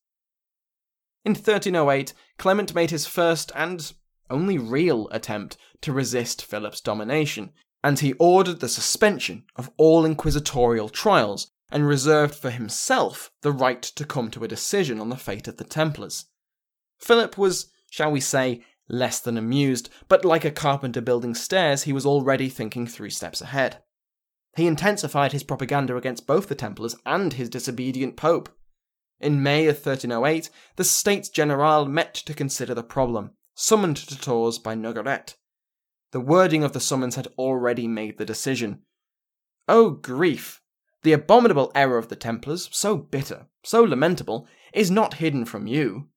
In 1.24 1.34
1308, 1.34 2.16
Clement 2.40 2.74
made 2.74 2.90
his 2.90 3.06
first 3.06 3.52
and 3.54 3.94
only 4.30 4.58
real 4.58 5.08
attempt 5.12 5.58
to 5.82 5.94
resist 5.94 6.46
Philip's 6.46 6.82
domination, 6.82 7.52
and 7.84 8.00
he 8.00 8.14
ordered 8.14 8.60
the 8.60 8.70
suspension 8.70 9.46
of 9.56 9.72
all 9.78 10.06
inquisitorial 10.06 10.90
trials 10.90 11.52
and 11.72 11.88
reserved 11.88 12.36
for 12.36 12.50
himself 12.50 13.32
the 13.42 13.52
right 13.52 13.82
to 13.82 14.06
come 14.06 14.32
to 14.32 14.44
a 14.44 14.48
decision 14.48 15.00
on 15.00 15.10
the 15.10 15.16
fate 15.16 15.48
of 15.48 15.58
the 15.58 15.64
Templars. 15.64 16.26
Philip 17.00 17.38
was, 17.38 17.72
shall 17.90 18.12
we 18.12 18.20
say, 18.20 18.64
less 18.90 19.20
than 19.20 19.38
amused, 19.38 19.90
but 20.08 20.26
like 20.26 20.44
a 20.44 20.52
carpenter 20.52 21.02
building 21.02 21.36
stairs, 21.36 21.84
he 21.84 21.94
was 21.94 22.06
already 22.06 22.50
thinking 22.50 22.88
three 22.88 23.10
steps 23.10 23.42
ahead. 23.42 23.84
He 24.56 24.68
intensified 24.68 25.32
his 25.32 25.44
propaganda 25.44 25.96
against 25.96 26.28
both 26.28 26.48
the 26.48 26.56
Templars 26.56 26.96
and 27.06 27.34
his 27.34 27.50
disobedient 27.50 28.18
Pope. 28.18 28.50
In 29.20 29.44
May 29.44 29.68
of 29.68 29.76
1308, 29.76 30.50
the 30.76 30.84
States 30.84 31.30
General 31.30 31.86
met 31.86 32.14
to 32.16 32.34
consider 32.34 32.74
the 32.74 32.84
problem, 32.84 33.32
summoned 33.60 33.98
to 33.98 34.18
Tours 34.18 34.58
by 34.58 34.74
Nogaret. 34.74 35.36
The 36.12 36.22
wording 36.22 36.64
of 36.64 36.72
the 36.72 36.80
summons 36.80 37.16
had 37.16 37.28
already 37.38 37.90
made 37.90 38.18
the 38.18 38.26
decision. 38.26 38.84
Oh, 39.68 39.90
grief! 39.90 40.62
The 41.04 41.12
abominable 41.12 41.70
error 41.76 41.98
of 41.98 42.08
the 42.08 42.16
Templars, 42.16 42.70
so 42.72 42.96
bitter, 42.96 43.48
so 43.64 43.84
lamentable, 43.84 44.48
is 44.74 44.90
not 44.90 45.16
hidden 45.16 45.44
from 45.44 45.68
you. 45.68 46.08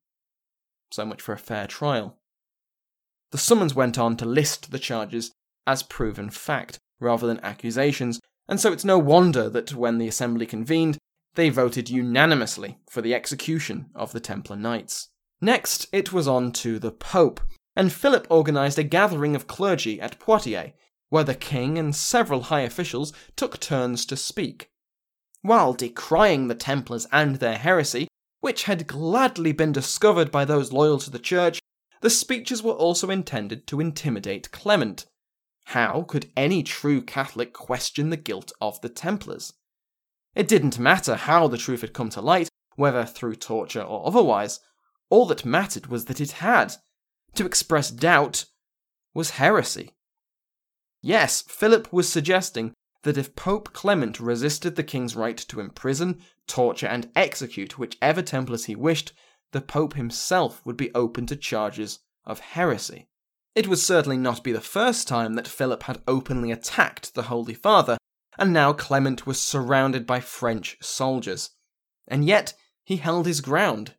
So 0.92 1.05
much 1.05 1.20
for 1.20 1.33
a 1.33 1.38
fair 1.38 1.66
trial. 1.66 2.16
The 3.33 3.38
summons 3.38 3.74
went 3.74 3.98
on 3.98 4.16
to 4.18 4.24
list 4.24 4.70
the 4.70 4.78
charges 4.78 5.33
as 5.66 5.83
proven 5.83 6.31
fact, 6.31 6.78
rather 7.00 7.26
than 7.26 7.40
accusations, 7.44 8.20
and 8.48 8.61
so 8.61 8.72
it's 8.72 8.85
no 8.85 8.98
wonder 8.98 9.48
that 9.50 9.74
when 9.74 9.98
the 9.98 10.09
assembly 10.09 10.46
convened, 10.46 10.96
they 11.35 11.50
voted 11.50 11.90
unanimously 11.90 12.78
for 12.88 13.02
the 13.02 13.14
execution 13.14 13.87
of 13.96 14.12
the 14.12 14.20
Templar 14.20 14.57
Knights. 14.57 15.09
Next, 15.44 15.88
it 15.92 16.12
was 16.12 16.28
on 16.28 16.52
to 16.52 16.78
the 16.78 16.92
Pope, 16.92 17.40
and 17.74 17.92
Philip 17.92 18.28
organised 18.31 18.78
a 18.78 18.85
gathering 18.85 19.35
of 19.35 19.48
clergy 19.48 20.00
at 20.00 20.20
Poitiers, 20.20 20.70
where 21.09 21.24
the 21.24 21.35
king 21.35 21.76
and 21.76 21.94
several 21.94 22.42
high 22.42 22.61
officials 22.61 23.12
took 23.35 23.59
turns 23.59 24.07
to 24.07 24.16
speak. 24.16 24.70
While 25.40 25.72
decrying 25.74 26.46
the 26.46 26.55
Templars 26.55 27.09
and 27.11 27.37
their 27.37 27.59
heresy, 27.59 28.07
which 28.40 28.64
had 28.64 28.87
gladly 28.87 29.50
been 29.50 29.72
discovered 29.72 30.31
by 30.31 30.44
those 30.44 30.72
loyal 30.72 30.98
to 30.98 31.11
the 31.11 31.18
Church, 31.18 31.61
the 32.02 32.11
speeches 32.11 32.62
were 32.62 32.72
also 32.72 33.11
intended 33.11 33.66
to 33.66 33.81
intimidate 33.81 34.52
Clement. 34.52 35.07
How 35.66 36.02
could 36.02 36.31
any 36.37 36.62
true 36.62 37.02
Catholic 37.02 37.52
question 37.52 38.11
the 38.11 38.16
guilt 38.16 38.52
of 38.61 38.81
the 38.81 38.88
Templars? 38.88 39.55
It 40.37 40.46
didn't 40.46 40.78
matter 40.78 41.16
how 41.16 41.48
the 41.48 41.59
truth 41.59 41.81
had 41.81 41.92
come 41.92 42.11
to 42.11 42.20
light, 42.20 42.48
whether 42.76 43.05
through 43.05 43.37
torture 43.37 43.83
or 43.83 44.07
otherwise. 44.07 44.61
All 45.12 45.27
that 45.27 45.44
mattered 45.44 45.88
was 45.88 46.07
that 46.07 46.22
it 46.22 46.40
had. 46.40 46.72
To 47.35 47.44
express 47.44 47.90
doubt 47.90 48.46
was 49.12 49.33
heresy. 49.33 49.90
Yes, 51.03 51.42
Philip 51.42 51.92
was 51.92 52.09
suggesting 52.09 52.72
that 53.03 53.18
if 53.18 53.37
Pope 53.37 53.75
Clement 53.75 54.18
resisted 54.18 54.75
the 54.75 54.83
king's 54.83 55.14
right 55.14 55.37
to 55.37 55.61
imprison, 55.61 56.22
torture, 56.46 56.87
and 56.87 57.11
execute 57.14 57.79
whichever 57.79 58.22
Templars 58.22 58.64
he 58.64 58.75
wished, 58.75 59.12
the 59.51 59.61
Pope 59.61 59.96
himself 59.96 60.64
would 60.64 60.79
be 60.79 60.94
open 60.94 61.27
to 61.27 61.37
charges 61.37 61.98
of 62.25 62.40
heresy. 62.40 63.07
It 63.55 63.68
would 63.68 63.81
certainly 63.81 64.16
not 64.16 64.42
be 64.42 64.53
the 64.53 64.62
first 64.62 65.07
time 65.07 65.35
that 65.35 65.46
Philip 65.46 65.83
had 65.83 66.01
openly 66.09 66.51
attacked 66.51 67.14
the 67.14 67.25
Holy 67.25 67.53
Father, 67.53 67.98
and 68.38 68.51
now 68.51 68.72
Clement 68.72 69.27
was 69.27 69.38
surrounded 69.38 70.07
by 70.07 70.20
French 70.20 70.79
soldiers. 70.81 71.51
And 72.09 72.25
yet, 72.25 72.55
he 72.83 72.96
held 72.96 73.27
his 73.27 73.42
ground. 73.42 73.94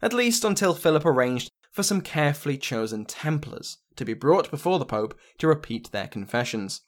At 0.00 0.12
least 0.12 0.44
until 0.44 0.74
Philip 0.74 1.04
arranged 1.04 1.50
for 1.72 1.82
some 1.82 2.00
carefully 2.00 2.56
chosen 2.56 3.04
Templars 3.04 3.78
to 3.96 4.04
be 4.04 4.14
brought 4.14 4.50
before 4.50 4.78
the 4.78 4.84
Pope 4.84 5.18
to 5.38 5.48
repeat 5.48 5.90
their 5.90 6.08
confessions. 6.08 6.82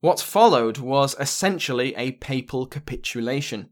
What 0.00 0.20
followed 0.20 0.78
was 0.78 1.16
essentially 1.18 1.94
a 1.96 2.12
papal 2.12 2.66
capitulation. 2.66 3.70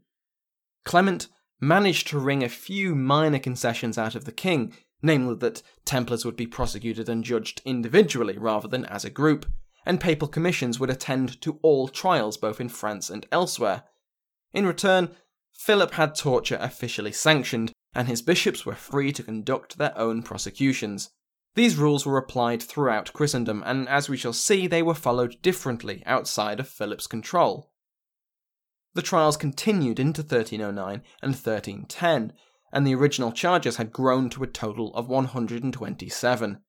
Clement 0.83 1.27
managed 1.59 2.07
to 2.07 2.19
wring 2.19 2.43
a 2.43 2.49
few 2.49 2.95
minor 2.95 3.39
concessions 3.39 3.97
out 3.97 4.15
of 4.15 4.25
the 4.25 4.31
king, 4.31 4.73
namely 5.01 5.35
that 5.35 5.61
Templars 5.85 6.25
would 6.25 6.35
be 6.35 6.47
prosecuted 6.47 7.07
and 7.09 7.23
judged 7.23 7.61
individually 7.65 8.37
rather 8.37 8.67
than 8.67 8.85
as 8.85 9.05
a 9.05 9.09
group, 9.09 9.45
and 9.85 10.01
papal 10.01 10.27
commissions 10.27 10.79
would 10.79 10.89
attend 10.89 11.39
to 11.41 11.59
all 11.61 11.87
trials 11.87 12.37
both 12.37 12.59
in 12.59 12.69
France 12.69 13.09
and 13.09 13.25
elsewhere. 13.31 13.83
In 14.53 14.65
return, 14.65 15.15
Philip 15.53 15.91
had 15.91 16.15
torture 16.15 16.57
officially 16.59 17.11
sanctioned, 17.11 17.71
and 17.95 18.07
his 18.07 18.21
bishops 18.21 18.65
were 18.65 18.75
free 18.75 19.11
to 19.13 19.23
conduct 19.23 19.77
their 19.77 19.97
own 19.97 20.21
prosecutions. 20.21 21.09
These 21.55 21.77
rules 21.77 22.05
were 22.05 22.17
applied 22.17 22.61
throughout 22.61 23.13
Christendom, 23.13 23.63
and 23.65 23.87
as 23.87 24.09
we 24.09 24.17
shall 24.17 24.33
see, 24.33 24.67
they 24.67 24.83
were 24.83 24.93
followed 24.93 25.41
differently 25.41 26.03
outside 26.05 26.59
of 26.59 26.67
Philip's 26.67 27.07
control. 27.07 27.71
The 28.93 29.01
trials 29.01 29.37
continued 29.37 29.99
into 29.99 30.21
1309 30.21 31.01
and 31.21 31.31
1310, 31.31 32.33
and 32.73 32.85
the 32.85 32.95
original 32.95 33.31
charges 33.31 33.77
had 33.77 33.93
grown 33.93 34.29
to 34.31 34.43
a 34.43 34.47
total 34.47 34.93
of 34.93 35.07
127. 35.07 36.59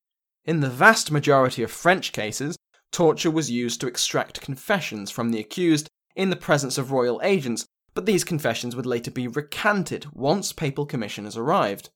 In 0.44 0.60
the 0.60 0.70
vast 0.70 1.10
majority 1.10 1.64
of 1.64 1.70
French 1.72 2.12
cases, 2.12 2.56
torture 2.92 3.30
was 3.30 3.50
used 3.50 3.80
to 3.80 3.88
extract 3.88 4.40
confessions 4.40 5.10
from 5.10 5.30
the 5.30 5.40
accused 5.40 5.88
in 6.14 6.30
the 6.30 6.36
presence 6.36 6.78
of 6.78 6.92
royal 6.92 7.20
agents, 7.24 7.66
but 7.96 8.04
these 8.04 8.24
confessions 8.24 8.76
would 8.76 8.84
later 8.84 9.10
be 9.10 9.26
recanted 9.26 10.06
once 10.12 10.52
papal 10.52 10.84
commissioners 10.84 11.34
arrived. 11.34 11.88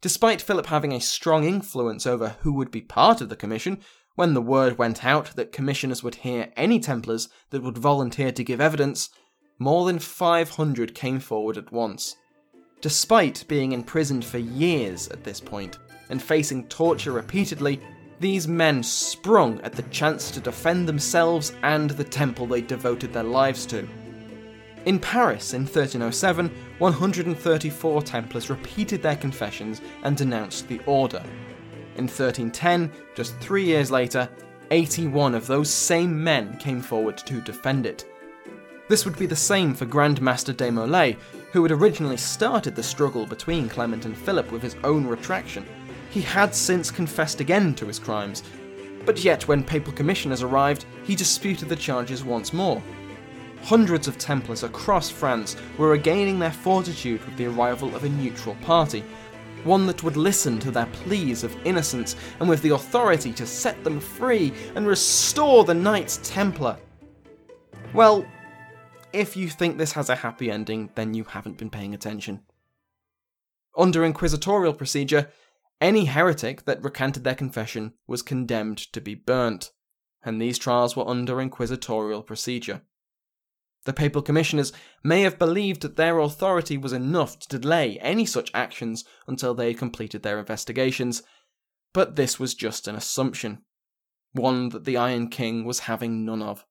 Despite 0.00 0.40
Philip 0.40 0.66
having 0.66 0.92
a 0.92 1.00
strong 1.00 1.42
influence 1.42 2.06
over 2.06 2.36
who 2.42 2.52
would 2.52 2.70
be 2.70 2.80
part 2.80 3.20
of 3.20 3.28
the 3.28 3.34
commission, 3.34 3.80
when 4.14 4.34
the 4.34 4.40
word 4.40 4.78
went 4.78 5.04
out 5.04 5.34
that 5.34 5.50
commissioners 5.50 6.00
would 6.04 6.14
hear 6.14 6.52
any 6.56 6.78
Templars 6.78 7.28
that 7.50 7.60
would 7.64 7.76
volunteer 7.76 8.30
to 8.30 8.44
give 8.44 8.60
evidence, 8.60 9.10
more 9.58 9.84
than 9.84 9.98
500 9.98 10.94
came 10.94 11.18
forward 11.18 11.58
at 11.58 11.72
once. 11.72 12.14
Despite 12.80 13.48
being 13.48 13.72
imprisoned 13.72 14.24
for 14.24 14.38
years 14.38 15.08
at 15.08 15.24
this 15.24 15.40
point 15.40 15.76
and 16.08 16.22
facing 16.22 16.68
torture 16.68 17.10
repeatedly, 17.10 17.80
these 18.20 18.46
men 18.46 18.80
sprung 18.84 19.60
at 19.62 19.72
the 19.72 19.82
chance 19.84 20.30
to 20.30 20.40
defend 20.40 20.88
themselves 20.88 21.52
and 21.64 21.90
the 21.90 22.04
temple 22.04 22.46
they 22.46 22.60
devoted 22.60 23.12
their 23.12 23.24
lives 23.24 23.66
to. 23.66 23.88
In 24.86 25.00
Paris 25.00 25.52
in 25.52 25.62
1307, 25.62 26.48
134 26.78 28.02
Templars 28.02 28.48
repeated 28.48 29.02
their 29.02 29.16
confessions 29.16 29.80
and 30.04 30.16
denounced 30.16 30.68
the 30.68 30.80
order. 30.86 31.24
In 31.96 32.04
1310, 32.04 32.92
just 33.16 33.36
three 33.38 33.64
years 33.64 33.90
later, 33.90 34.28
81 34.70 35.34
of 35.34 35.48
those 35.48 35.70
same 35.70 36.22
men 36.22 36.56
came 36.58 36.80
forward 36.80 37.18
to 37.18 37.40
defend 37.40 37.84
it. 37.84 38.06
This 38.88 39.04
would 39.04 39.18
be 39.18 39.26
the 39.26 39.34
same 39.34 39.74
for 39.74 39.86
Grand 39.86 40.22
Master 40.22 40.52
de 40.52 40.70
Molay, 40.70 41.16
who 41.50 41.64
had 41.64 41.72
originally 41.72 42.16
started 42.16 42.76
the 42.76 42.82
struggle 42.82 43.26
between 43.26 43.68
Clement 43.68 44.04
and 44.04 44.16
Philip 44.16 44.52
with 44.52 44.62
his 44.62 44.76
own 44.84 45.04
retraction. 45.04 45.66
He 46.10 46.20
had 46.20 46.54
since 46.54 46.92
confessed 46.92 47.40
again 47.40 47.74
to 47.74 47.86
his 47.86 47.98
crimes, 47.98 48.44
but 49.04 49.24
yet 49.24 49.48
when 49.48 49.64
papal 49.64 49.92
commissioners 49.92 50.44
arrived, 50.44 50.84
he 51.02 51.16
disputed 51.16 51.68
the 51.68 51.74
charges 51.74 52.22
once 52.22 52.52
more. 52.52 52.80
Hundreds 53.62 54.06
of 54.06 54.18
Templars 54.18 54.62
across 54.62 55.10
France 55.10 55.56
were 55.76 55.90
regaining 55.90 56.38
their 56.38 56.52
fortitude 56.52 57.24
with 57.24 57.36
the 57.36 57.46
arrival 57.46 57.94
of 57.94 58.04
a 58.04 58.08
neutral 58.08 58.54
party, 58.56 59.02
one 59.64 59.86
that 59.86 60.02
would 60.02 60.16
listen 60.16 60.58
to 60.60 60.70
their 60.70 60.86
pleas 60.86 61.42
of 61.42 61.56
innocence 61.66 62.14
and 62.38 62.48
with 62.48 62.62
the 62.62 62.70
authority 62.70 63.32
to 63.32 63.46
set 63.46 63.82
them 63.82 63.98
free 63.98 64.52
and 64.76 64.86
restore 64.86 65.64
the 65.64 65.74
Knights 65.74 66.20
Templar. 66.22 66.78
Well, 67.92 68.24
if 69.12 69.36
you 69.36 69.48
think 69.48 69.78
this 69.78 69.92
has 69.92 70.10
a 70.10 70.16
happy 70.16 70.50
ending, 70.50 70.90
then 70.94 71.14
you 71.14 71.24
haven't 71.24 71.58
been 71.58 71.70
paying 71.70 71.94
attention. 71.94 72.42
Under 73.76 74.04
inquisitorial 74.04 74.74
procedure, 74.74 75.30
any 75.80 76.06
heretic 76.06 76.64
that 76.64 76.82
recanted 76.82 77.24
their 77.24 77.34
confession 77.34 77.94
was 78.06 78.22
condemned 78.22 78.78
to 78.92 79.00
be 79.00 79.14
burnt, 79.14 79.72
and 80.22 80.40
these 80.40 80.58
trials 80.58 80.96
were 80.96 81.08
under 81.08 81.40
inquisitorial 81.40 82.22
procedure. 82.22 82.82
The 83.86 83.92
papal 83.92 84.20
commissioners 84.20 84.72
may 85.04 85.22
have 85.22 85.38
believed 85.38 85.82
that 85.82 85.94
their 85.94 86.18
authority 86.18 86.76
was 86.76 86.92
enough 86.92 87.38
to 87.38 87.56
delay 87.56 88.00
any 88.00 88.26
such 88.26 88.50
actions 88.52 89.04
until 89.28 89.54
they 89.54 89.68
had 89.68 89.78
completed 89.78 90.24
their 90.24 90.40
investigations, 90.40 91.22
but 91.94 92.16
this 92.16 92.40
was 92.40 92.54
just 92.54 92.88
an 92.88 92.96
assumption. 92.96 93.62
one 94.32 94.68
that 94.70 94.84
the 94.84 94.96
Iron 94.98 95.28
King 95.28 95.64
was 95.64 95.88
having 95.88 96.24
none 96.24 96.42
of. 96.42 96.66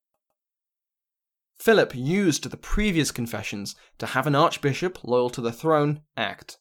Philip 1.57 1.95
used 1.95 2.47
the 2.47 2.57
previous 2.57 3.11
confessions 3.11 3.76
to 3.97 4.07
have 4.07 4.28
an 4.28 4.36
archbishop 4.36 5.03
loyal 5.03 5.32
to 5.32 5.41
the 5.41 5.53
throne 5.53 6.01
act. 6.16 6.59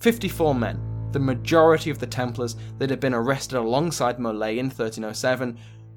54 0.00 0.54
men, 0.56 1.08
the 1.12 1.20
majority 1.20 1.90
of 1.90 1.98
the 2.00 2.06
Templars 2.06 2.56
that 2.78 2.90
had 2.90 2.98
been 2.98 3.14
arrested 3.14 3.56
alongside 3.58 4.18
Molay 4.18 4.58
in 4.58 4.66
1307, 4.66 5.56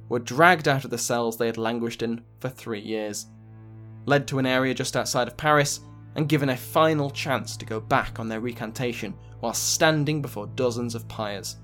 were 0.10 0.20
dragged 0.20 0.68
out 0.68 0.84
of 0.84 0.92
the 0.92 0.98
cells 0.98 1.38
they 1.38 1.48
had 1.48 1.58
languished 1.58 2.04
in 2.04 2.22
for 2.40 2.50
three 2.50 2.82
years, 2.82 3.26
led 4.08 4.28
to 4.28 4.40
an 4.40 4.48
area 4.48 4.74
just 4.74 4.98
outside 4.98 5.28
of 5.28 5.38
Paris, 5.38 5.82
and 6.16 6.28
given 6.28 6.50
a 6.50 6.58
final 6.58 7.12
chance 7.12 7.56
to 7.56 7.66
go 7.66 7.80
back 7.80 8.20
on 8.20 8.28
their 8.28 8.40
recantation 8.40 9.14
while 9.40 9.54
standing 9.54 10.20
before 10.20 10.48
dozens 10.48 10.96
of 10.96 11.08
pyres. 11.08 11.58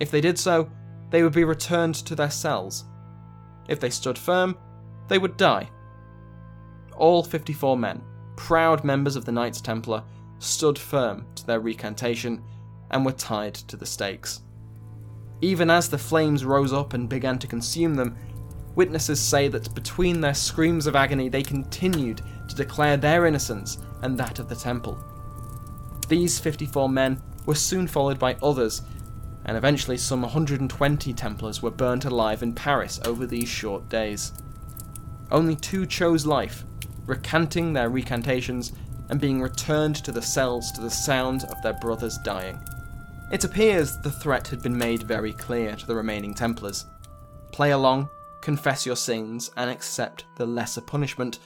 If 0.00 0.10
they 0.10 0.20
did 0.20 0.38
so, 0.38 0.70
they 1.08 1.22
would 1.22 1.32
be 1.32 1.44
returned 1.44 1.94
to 1.94 2.14
their 2.14 2.30
cells. 2.30 2.84
If 3.68 3.80
they 3.80 3.88
stood 3.88 4.18
firm, 4.18 4.58
they 5.08 5.16
would 5.16 5.38
die. 5.38 5.70
All 6.96 7.22
54 7.22 7.78
men, 7.78 8.02
proud 8.36 8.84
members 8.84 9.16
of 9.16 9.24
the 9.24 9.32
Knights 9.32 9.62
Templar, 9.62 10.02
stood 10.40 10.78
firm 10.78 11.24
to 11.36 11.46
their 11.46 11.60
recantation 11.60 12.42
and 12.90 13.04
were 13.04 13.12
tied 13.12 13.54
to 13.54 13.76
the 13.76 13.86
stakes. 13.86 14.42
Even 15.40 15.70
as 15.70 15.88
the 15.88 15.96
flames 15.98 16.44
rose 16.44 16.72
up 16.72 16.92
and 16.94 17.08
began 17.08 17.38
to 17.38 17.46
consume 17.46 17.94
them, 17.94 18.16
witnesses 18.78 19.20
say 19.20 19.48
that 19.48 19.74
between 19.74 20.20
their 20.20 20.32
screams 20.32 20.86
of 20.86 20.94
agony 20.94 21.28
they 21.28 21.42
continued 21.42 22.22
to 22.46 22.54
declare 22.54 22.96
their 22.96 23.26
innocence 23.26 23.78
and 24.02 24.16
that 24.16 24.38
of 24.38 24.48
the 24.48 24.54
temple. 24.54 24.96
These 26.08 26.38
54 26.38 26.88
men 26.88 27.20
were 27.44 27.56
soon 27.56 27.88
followed 27.88 28.20
by 28.20 28.36
others, 28.40 28.82
and 29.44 29.56
eventually 29.56 29.96
some 29.96 30.22
120 30.22 31.12
Templars 31.12 31.60
were 31.60 31.72
burnt 31.72 32.04
alive 32.04 32.44
in 32.44 32.54
Paris 32.54 33.00
over 33.04 33.26
these 33.26 33.48
short 33.48 33.88
days. 33.88 34.32
Only 35.32 35.56
two 35.56 35.84
chose 35.84 36.24
life, 36.24 36.64
recanting 37.04 37.72
their 37.72 37.90
recantations 37.90 38.72
and 39.10 39.20
being 39.20 39.42
returned 39.42 39.96
to 39.96 40.12
the 40.12 40.22
cells 40.22 40.70
to 40.72 40.80
the 40.80 40.90
sound 40.90 41.44
of 41.44 41.60
their 41.62 41.72
brothers 41.80 42.16
dying. 42.18 42.60
It 43.32 43.42
appears 43.42 43.98
the 43.98 44.10
threat 44.10 44.46
had 44.46 44.62
been 44.62 44.78
made 44.78 45.02
very 45.02 45.32
clear 45.32 45.74
to 45.74 45.86
the 45.86 45.96
remaining 45.96 46.32
Templars. 46.32 46.86
Play 47.50 47.72
along, 47.72 48.08
confess 48.48 48.86
your 48.86 48.96
sins, 48.96 49.50
and 49.58 49.68
accept 49.68 50.24
the 50.36 50.46
lesser 50.46 50.80
punishment, 50.80 51.38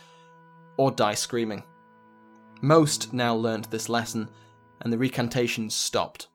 or 0.76 0.88
die 0.88 1.14
screaming. 1.14 1.64
Most 2.60 3.12
now 3.12 3.34
learned 3.34 3.64
this 3.64 3.88
lesson, 3.88 4.28
and 4.80 4.92
the 4.92 4.96
recantations 4.96 5.74
stopped. 5.74 6.28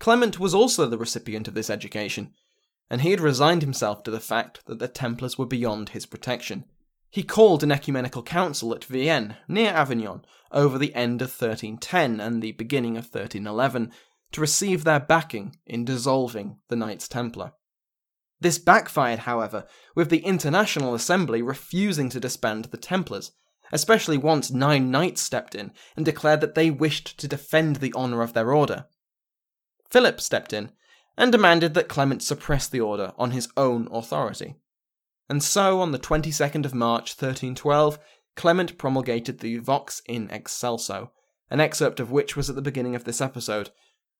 Clement 0.00 0.40
was 0.40 0.54
also 0.54 0.86
the 0.86 0.98
recipient 0.98 1.46
of 1.46 1.54
this 1.54 1.70
education, 1.70 2.34
and 2.90 3.02
he 3.02 3.12
had 3.12 3.20
resigned 3.20 3.62
himself 3.62 4.02
to 4.02 4.10
the 4.10 4.18
fact 4.18 4.66
that 4.66 4.80
the 4.80 4.88
Templars 4.88 5.38
were 5.38 5.46
beyond 5.46 5.90
his 5.90 6.04
protection. 6.04 6.64
He 7.10 7.22
called 7.22 7.62
an 7.62 7.70
ecumenical 7.70 8.24
council 8.24 8.74
at 8.74 8.86
Vienne, 8.86 9.36
near 9.46 9.70
Avignon, 9.70 10.24
over 10.50 10.78
the 10.78 10.96
end 10.96 11.22
of 11.22 11.28
1310 11.28 12.18
and 12.18 12.42
the 12.42 12.50
beginning 12.50 12.96
of 12.96 13.04
1311, 13.04 13.92
to 14.32 14.40
receive 14.40 14.82
their 14.82 14.98
backing 14.98 15.54
in 15.64 15.84
dissolving 15.84 16.56
the 16.68 16.74
Knights 16.74 17.06
Templar. 17.06 17.52
This 18.42 18.58
backfired, 18.58 19.20
however, 19.20 19.68
with 19.94 20.10
the 20.10 20.18
International 20.18 20.96
Assembly 20.96 21.42
refusing 21.42 22.08
to 22.08 22.18
disband 22.18 22.64
the 22.66 22.76
Templars, 22.76 23.30
especially 23.70 24.18
once 24.18 24.50
nine 24.50 24.90
knights 24.90 25.22
stepped 25.22 25.54
in 25.54 25.70
and 25.94 26.04
declared 26.04 26.40
that 26.40 26.56
they 26.56 26.68
wished 26.68 27.18
to 27.18 27.28
defend 27.28 27.76
the 27.76 27.94
honour 27.94 28.20
of 28.20 28.32
their 28.32 28.52
order. 28.52 28.86
Philip 29.88 30.20
stepped 30.20 30.52
in 30.52 30.72
and 31.16 31.30
demanded 31.30 31.74
that 31.74 31.88
Clement 31.88 32.20
suppress 32.20 32.66
the 32.66 32.80
order 32.80 33.12
on 33.16 33.30
his 33.30 33.48
own 33.56 33.86
authority. 33.92 34.56
And 35.28 35.40
so, 35.40 35.80
on 35.80 35.92
the 35.92 35.98
22nd 36.00 36.64
of 36.64 36.74
March 36.74 37.12
1312, 37.12 38.00
Clement 38.34 38.76
promulgated 38.76 39.38
the 39.38 39.58
Vox 39.58 40.02
in 40.06 40.26
Excelso, 40.30 41.12
an 41.48 41.60
excerpt 41.60 42.00
of 42.00 42.10
which 42.10 42.34
was 42.36 42.50
at 42.50 42.56
the 42.56 42.62
beginning 42.62 42.96
of 42.96 43.04
this 43.04 43.20
episode, 43.20 43.70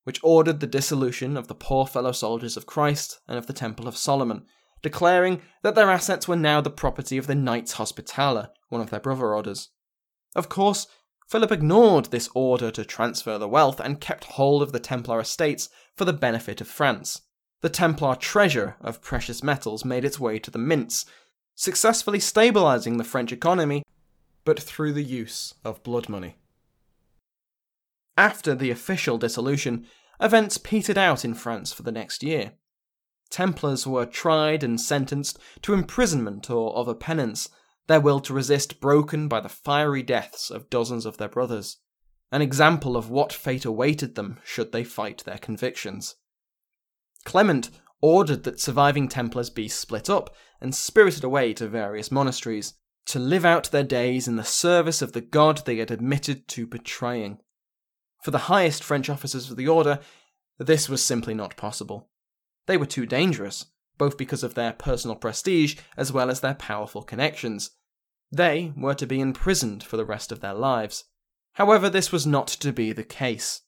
which 0.04 0.20
ordered 0.22 0.60
the 0.60 0.66
dissolution 0.66 1.36
of 1.36 1.48
the 1.48 1.54
poor 1.54 1.86
fellow 1.86 2.12
soldiers 2.12 2.56
of 2.56 2.66
Christ 2.66 3.20
and 3.28 3.38
of 3.38 3.46
the 3.46 3.52
Temple 3.52 3.88
of 3.88 3.96
Solomon, 3.96 4.46
declaring 4.82 5.42
that 5.62 5.74
their 5.74 5.90
assets 5.90 6.26
were 6.26 6.36
now 6.36 6.60
the 6.60 6.70
property 6.70 7.18
of 7.18 7.26
the 7.26 7.34
Knights 7.34 7.72
Hospitaller, 7.72 8.50
one 8.68 8.80
of 8.80 8.90
their 8.90 9.00
brother 9.00 9.34
orders. 9.34 9.70
Of 10.34 10.48
course, 10.48 10.86
Philip 11.28 11.52
ignored 11.52 12.06
this 12.06 12.28
order 12.34 12.70
to 12.70 12.84
transfer 12.84 13.38
the 13.38 13.48
wealth 13.48 13.80
and 13.80 14.00
kept 14.00 14.24
hold 14.24 14.62
of 14.62 14.72
the 14.72 14.80
Templar 14.80 15.20
estates 15.20 15.68
for 15.96 16.04
the 16.04 16.12
benefit 16.12 16.60
of 16.60 16.68
France 16.68 17.22
the 17.62 17.70
Templar 17.70 18.16
treasure 18.16 18.76
of 18.80 19.00
precious 19.00 19.42
metals 19.42 19.84
made 19.84 20.04
its 20.04 20.20
way 20.20 20.38
to 20.40 20.50
the 20.50 20.58
mints, 20.58 21.06
successfully 21.54 22.18
stabilizing 22.18 22.96
the 22.96 23.04
French 23.04 23.32
economy, 23.32 23.84
but 24.44 24.60
through 24.60 24.92
the 24.92 25.04
use 25.04 25.54
of 25.64 25.82
blood 25.84 26.08
money. 26.08 26.36
After 28.22 28.54
the 28.54 28.70
official 28.70 29.18
dissolution, 29.18 29.84
events 30.20 30.56
petered 30.56 30.96
out 30.96 31.24
in 31.24 31.34
France 31.34 31.72
for 31.72 31.82
the 31.82 31.90
next 31.90 32.22
year. 32.22 32.52
Templars 33.30 33.84
were 33.84 34.06
tried 34.06 34.62
and 34.62 34.80
sentenced 34.80 35.40
to 35.62 35.74
imprisonment 35.74 36.48
or 36.48 36.78
other 36.78 36.94
penance, 36.94 37.48
their 37.88 38.00
will 38.00 38.20
to 38.20 38.32
resist 38.32 38.80
broken 38.80 39.26
by 39.26 39.40
the 39.40 39.48
fiery 39.48 40.04
deaths 40.04 40.52
of 40.52 40.70
dozens 40.70 41.04
of 41.04 41.16
their 41.16 41.28
brothers, 41.28 41.78
an 42.30 42.42
example 42.42 42.96
of 42.96 43.10
what 43.10 43.32
fate 43.32 43.64
awaited 43.64 44.14
them 44.14 44.38
should 44.44 44.70
they 44.70 44.84
fight 44.84 45.24
their 45.24 45.38
convictions. 45.38 46.14
Clement 47.24 47.70
ordered 48.00 48.44
that 48.44 48.60
surviving 48.60 49.08
Templars 49.08 49.50
be 49.50 49.66
split 49.66 50.08
up 50.08 50.32
and 50.60 50.76
spirited 50.76 51.24
away 51.24 51.52
to 51.54 51.66
various 51.66 52.12
monasteries 52.12 52.74
to 53.06 53.18
live 53.18 53.44
out 53.44 53.72
their 53.72 53.82
days 53.82 54.28
in 54.28 54.36
the 54.36 54.44
service 54.44 55.02
of 55.02 55.10
the 55.10 55.20
god 55.20 55.64
they 55.64 55.78
had 55.78 55.90
admitted 55.90 56.46
to 56.46 56.68
betraying. 56.68 57.40
For 58.22 58.30
the 58.30 58.38
highest 58.38 58.84
French 58.84 59.10
officers 59.10 59.50
of 59.50 59.56
the 59.56 59.66
order, 59.66 59.98
this 60.56 60.88
was 60.88 61.04
simply 61.04 61.34
not 61.34 61.56
possible. 61.56 62.08
They 62.66 62.76
were 62.76 62.86
too 62.86 63.04
dangerous, 63.04 63.66
both 63.98 64.16
because 64.16 64.44
of 64.44 64.54
their 64.54 64.72
personal 64.72 65.16
prestige 65.16 65.76
as 65.96 66.12
well 66.12 66.30
as 66.30 66.40
their 66.40 66.54
powerful 66.54 67.02
connections. 67.02 67.70
They 68.30 68.72
were 68.76 68.94
to 68.94 69.06
be 69.06 69.20
imprisoned 69.20 69.82
for 69.82 69.96
the 69.96 70.04
rest 70.04 70.30
of 70.30 70.40
their 70.40 70.54
lives. 70.54 71.04
However, 71.54 71.90
this 71.90 72.12
was 72.12 72.24
not 72.24 72.46
to 72.46 72.72
be 72.72 72.92
the 72.92 73.02
case. 73.02 73.62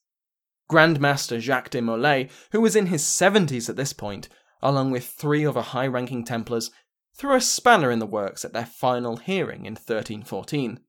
Grandmaster 0.71 1.39
Jacques 1.39 1.69
de 1.69 1.81
Molay, 1.81 2.29
who 2.51 2.61
was 2.61 2.77
in 2.77 2.87
his 2.87 3.03
70s 3.03 3.69
at 3.69 3.75
this 3.75 3.91
point, 3.91 4.29
along 4.63 4.89
with 4.89 5.05
three 5.05 5.45
other 5.45 5.61
high 5.61 5.85
ranking 5.85 6.23
Templars, 6.23 6.71
threw 7.13 7.35
a 7.35 7.41
spanner 7.41 7.91
in 7.91 7.99
the 7.99 8.05
works 8.05 8.45
at 8.45 8.53
their 8.53 8.65
final 8.65 9.17
hearing 9.17 9.65
in 9.65 9.73
1314. 9.73 10.79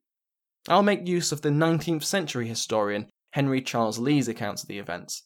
I'll 0.68 0.82
make 0.82 1.06
use 1.06 1.32
of 1.32 1.42
the 1.42 1.50
19th 1.50 2.04
century 2.04 2.48
historian 2.48 3.10
Henry 3.36 3.60
Charles 3.60 3.98
Lea's 3.98 4.28
accounts 4.28 4.62
of 4.62 4.68
the 4.70 4.78
events. 4.78 5.24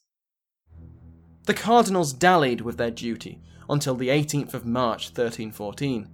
The 1.45 1.55
cardinals 1.55 2.13
dallied 2.13 2.61
with 2.61 2.77
their 2.77 2.91
duty 2.91 3.41
until 3.69 3.95
the 3.95 4.09
18th 4.09 4.53
of 4.53 4.67
March 4.67 5.11
1314, 5.11 6.09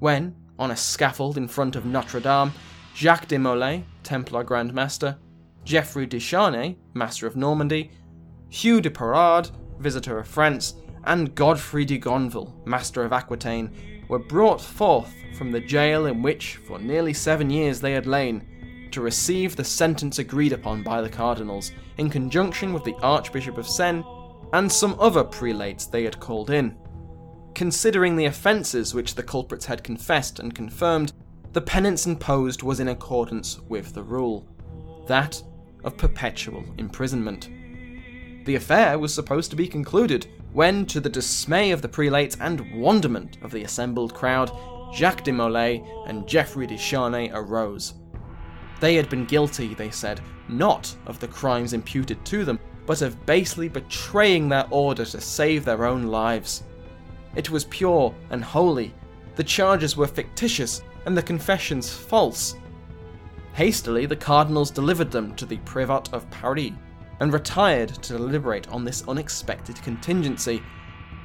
when, 0.00 0.36
on 0.58 0.70
a 0.70 0.76
scaffold 0.76 1.38
in 1.38 1.48
front 1.48 1.76
of 1.76 1.86
Notre 1.86 2.20
Dame, 2.20 2.52
Jacques 2.94 3.26
de 3.26 3.38
Molay, 3.38 3.84
Templar 4.02 4.44
Grand 4.44 4.74
Master, 4.74 5.16
Geoffrey 5.64 6.04
de 6.04 6.18
Charnay, 6.18 6.76
Master 6.92 7.26
of 7.26 7.36
Normandy, 7.36 7.90
Hugh 8.50 8.82
de 8.82 8.90
Perard, 8.90 9.50
Visitor 9.78 10.18
of 10.18 10.28
France, 10.28 10.74
and 11.04 11.34
Godfrey 11.34 11.86
de 11.86 11.96
Gonville, 11.96 12.52
Master 12.66 13.02
of 13.02 13.14
Aquitaine, 13.14 14.04
were 14.10 14.18
brought 14.18 14.60
forth 14.60 15.14
from 15.38 15.52
the 15.52 15.60
jail 15.60 16.04
in 16.04 16.20
which 16.20 16.56
for 16.56 16.78
nearly 16.78 17.14
seven 17.14 17.48
years 17.48 17.80
they 17.80 17.92
had 17.92 18.06
lain, 18.06 18.46
to 18.92 19.00
receive 19.00 19.56
the 19.56 19.64
sentence 19.64 20.18
agreed 20.18 20.52
upon 20.52 20.82
by 20.82 21.00
the 21.00 21.08
cardinals, 21.08 21.72
in 21.98 22.10
conjunction 22.10 22.72
with 22.72 22.84
the 22.84 22.96
Archbishop 23.02 23.58
of 23.58 23.66
Sens 23.66 24.04
and 24.52 24.70
some 24.70 24.96
other 24.98 25.24
prelates 25.24 25.86
they 25.86 26.04
had 26.04 26.20
called 26.20 26.50
in. 26.50 26.76
Considering 27.54 28.16
the 28.16 28.26
offences 28.26 28.94
which 28.94 29.14
the 29.14 29.22
culprits 29.22 29.66
had 29.66 29.84
confessed 29.84 30.38
and 30.38 30.54
confirmed, 30.54 31.12
the 31.52 31.60
penance 31.60 32.06
imposed 32.06 32.62
was 32.62 32.80
in 32.80 32.88
accordance 32.88 33.60
with 33.68 33.92
the 33.92 34.02
rule 34.02 34.46
that 35.08 35.42
of 35.82 35.96
perpetual 35.96 36.64
imprisonment. 36.78 37.48
The 38.44 38.54
affair 38.54 38.98
was 38.98 39.12
supposed 39.12 39.50
to 39.50 39.56
be 39.56 39.66
concluded 39.66 40.26
when, 40.52 40.86
to 40.86 41.00
the 41.00 41.08
dismay 41.08 41.70
of 41.70 41.82
the 41.82 41.88
prelates 41.88 42.36
and 42.40 42.80
wonderment 42.80 43.38
of 43.42 43.50
the 43.50 43.64
assembled 43.64 44.14
crowd, 44.14 44.50
Jacques 44.92 45.24
de 45.24 45.32
Molay 45.32 45.84
and 46.06 46.26
Geoffrey 46.26 46.66
de 46.66 46.76
Charnay 46.76 47.30
arose. 47.32 47.94
They 48.80 48.94
had 48.96 49.08
been 49.08 49.26
guilty, 49.26 49.74
they 49.74 49.90
said, 49.90 50.20
not 50.48 50.94
of 51.06 51.20
the 51.20 51.28
crimes 51.28 51.74
imputed 51.74 52.24
to 52.24 52.44
them, 52.44 52.58
but 52.86 53.02
of 53.02 53.24
basely 53.26 53.68
betraying 53.68 54.48
their 54.48 54.66
order 54.70 55.04
to 55.04 55.20
save 55.20 55.64
their 55.64 55.84
own 55.84 56.04
lives. 56.04 56.64
It 57.36 57.50
was 57.50 57.64
pure 57.66 58.14
and 58.30 58.42
holy. 58.42 58.94
The 59.36 59.44
charges 59.44 59.96
were 59.96 60.06
fictitious 60.06 60.82
and 61.06 61.16
the 61.16 61.22
confessions 61.22 61.92
false. 61.92 62.56
Hastily, 63.52 64.06
the 64.06 64.16
cardinals 64.16 64.70
delivered 64.70 65.10
them 65.10 65.34
to 65.36 65.46
the 65.46 65.58
Prevot 65.58 66.12
of 66.12 66.28
Paris, 66.30 66.72
and 67.20 67.32
retired 67.32 67.90
to 67.90 68.14
deliberate 68.14 68.68
on 68.68 68.84
this 68.84 69.06
unexpected 69.06 69.80
contingency, 69.82 70.62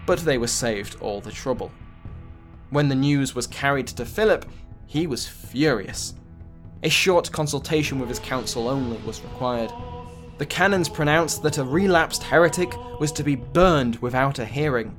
but 0.06 0.20
they 0.20 0.38
were 0.38 0.48
saved 0.48 0.98
all 1.00 1.22
the 1.22 1.32
trouble. 1.32 1.72
When 2.70 2.90
the 2.90 2.96
news 2.96 3.34
was 3.34 3.48
carried 3.48 3.88
to 3.88 4.06
Philip, 4.06 4.46
he 4.86 5.08
was 5.08 5.28
furious. 5.28 6.16
A 6.86 6.90
short 6.90 7.32
consultation 7.32 7.98
with 7.98 8.10
his 8.10 8.20
council 8.20 8.70
only 8.70 8.98
was 8.98 9.20
required. 9.24 9.74
The 10.38 10.46
canons 10.46 10.88
pronounced 10.88 11.42
that 11.42 11.58
a 11.58 11.64
relapsed 11.64 12.22
heretic 12.22 12.72
was 13.00 13.12
to 13.14 13.24
be 13.24 13.34
burned 13.34 13.96
without 14.04 14.38
a 14.38 14.46
hearing. 14.46 14.96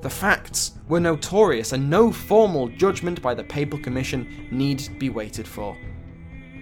The 0.00 0.08
facts 0.08 0.72
were 0.88 1.00
notorious, 1.00 1.72
and 1.72 1.90
no 1.90 2.10
formal 2.10 2.68
judgment 2.68 3.20
by 3.20 3.34
the 3.34 3.44
Papal 3.44 3.78
Commission 3.78 4.48
need 4.50 4.98
be 4.98 5.10
waited 5.10 5.46
for. 5.46 5.76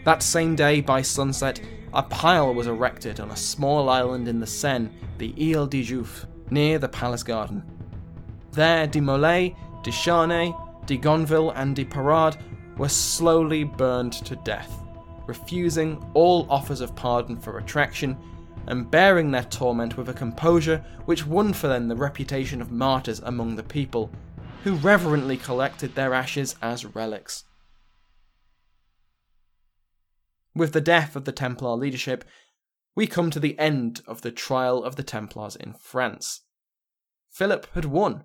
That 0.04 0.20
same 0.20 0.56
day, 0.56 0.80
by 0.80 1.00
sunset, 1.00 1.60
a 1.94 2.02
pile 2.02 2.52
was 2.52 2.66
erected 2.66 3.20
on 3.20 3.30
a 3.30 3.36
small 3.36 3.88
island 3.88 4.26
in 4.26 4.40
the 4.40 4.48
Seine, 4.48 4.90
the 5.18 5.32
Ile 5.38 5.68
de 5.68 5.84
Joux, 5.84 6.08
near 6.50 6.80
the 6.80 6.88
palace 6.88 7.22
garden. 7.22 7.62
There, 8.50 8.88
de 8.88 9.00
Molay, 9.00 9.54
de 9.84 9.92
Charnay, 9.92 10.52
de 10.86 10.96
Gonville, 10.96 11.52
and 11.54 11.76
de 11.76 11.84
Parade 11.84 12.36
were 12.78 12.88
slowly 12.88 13.64
burned 13.64 14.12
to 14.12 14.36
death, 14.36 14.82
refusing 15.26 16.04
all 16.14 16.46
offers 16.50 16.80
of 16.80 16.94
pardon 16.96 17.36
for 17.36 17.52
retraction 17.52 18.16
and 18.66 18.90
bearing 18.90 19.30
their 19.30 19.44
torment 19.44 19.96
with 19.96 20.08
a 20.08 20.14
composure 20.14 20.84
which 21.04 21.26
won 21.26 21.52
for 21.52 21.68
them 21.68 21.88
the 21.88 21.96
reputation 21.96 22.60
of 22.60 22.72
martyrs 22.72 23.20
among 23.20 23.56
the 23.56 23.62
people, 23.62 24.10
who 24.64 24.74
reverently 24.76 25.36
collected 25.36 25.94
their 25.94 26.12
ashes 26.12 26.56
as 26.60 26.84
relics. 26.84 27.44
With 30.54 30.72
the 30.72 30.80
death 30.80 31.14
of 31.14 31.24
the 31.24 31.32
Templar 31.32 31.76
leadership, 31.76 32.24
we 32.96 33.06
come 33.06 33.30
to 33.30 33.38
the 33.38 33.58
end 33.58 34.00
of 34.06 34.22
the 34.22 34.32
trial 34.32 34.82
of 34.82 34.96
the 34.96 35.02
Templars 35.02 35.54
in 35.54 35.74
France. 35.74 36.42
Philip 37.30 37.66
had 37.74 37.84
won. 37.84 38.24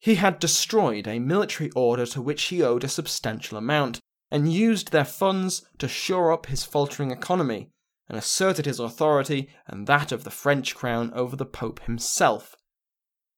He 0.00 0.14
had 0.14 0.38
destroyed 0.38 1.06
a 1.06 1.18
military 1.18 1.70
order 1.72 2.06
to 2.06 2.22
which 2.22 2.44
he 2.44 2.62
owed 2.62 2.84
a 2.84 2.88
substantial 2.88 3.58
amount, 3.58 4.00
and 4.30 4.52
used 4.52 4.90
their 4.92 5.04
funds 5.04 5.62
to 5.78 5.88
shore 5.88 6.32
up 6.32 6.46
his 6.46 6.64
faltering 6.64 7.10
economy 7.10 7.70
and 8.08 8.16
asserted 8.16 8.66
his 8.66 8.80
authority 8.80 9.50
and 9.66 9.86
that 9.86 10.10
of 10.10 10.24
the 10.24 10.30
French 10.30 10.74
crown 10.74 11.12
over 11.14 11.36
the 11.36 11.46
Pope 11.46 11.80
himself. 11.80 12.56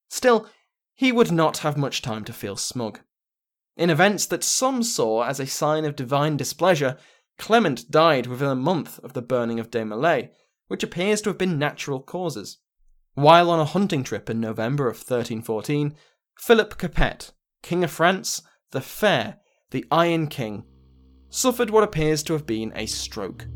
Still, 0.09 0.49
he 0.95 1.13
would 1.13 1.33
not 1.33 1.59
have 1.59 1.77
much 1.77 2.01
time 2.01 2.25
to 2.25 2.33
feel 2.33 2.57
smug. 2.57 3.01
In 3.77 3.91
events 3.91 4.27
that 4.27 4.45
some 4.45 4.83
saw 4.83 5.25
as 5.25 5.41
a 5.41 5.47
sign 5.47 5.85
of 5.85 5.97
divine 5.97 6.37
displeasure, 6.37 6.97
Clement 7.39 7.91
died 7.91 8.27
within 8.27 8.49
a 8.49 8.55
month 8.55 8.99
of 9.01 9.15
the 9.15 9.23
burning 9.23 9.59
of 9.59 9.71
de 9.71 9.85
Molay, 9.85 10.31
which 10.69 10.83
appears 10.83 11.23
to 11.23 11.31
have 11.31 11.39
been 11.39 11.59
natural 11.59 12.01
causes. 12.01 12.59
While 13.15 13.51
on 13.51 13.61
a 13.61 13.65
hunting 13.65 14.05
trip 14.05 14.31
in 14.31 14.41
November 14.41 14.89
of 14.89 14.97
1314, 14.97 15.95
Philip 16.43 16.77
Capet, 16.77 17.31
King 17.63 17.85
of 17.85 17.93
France, 17.93 18.43
the 18.73 18.81
Fair, 18.81 19.37
the 19.71 19.85
Iron 19.93 20.27
King, 20.27 20.65
suffered 21.31 21.71
what 21.71 21.85
appears 21.85 22.25
to 22.25 22.33
have 22.33 22.49
been 22.49 22.73
a 22.75 22.87
stroke 22.87 23.47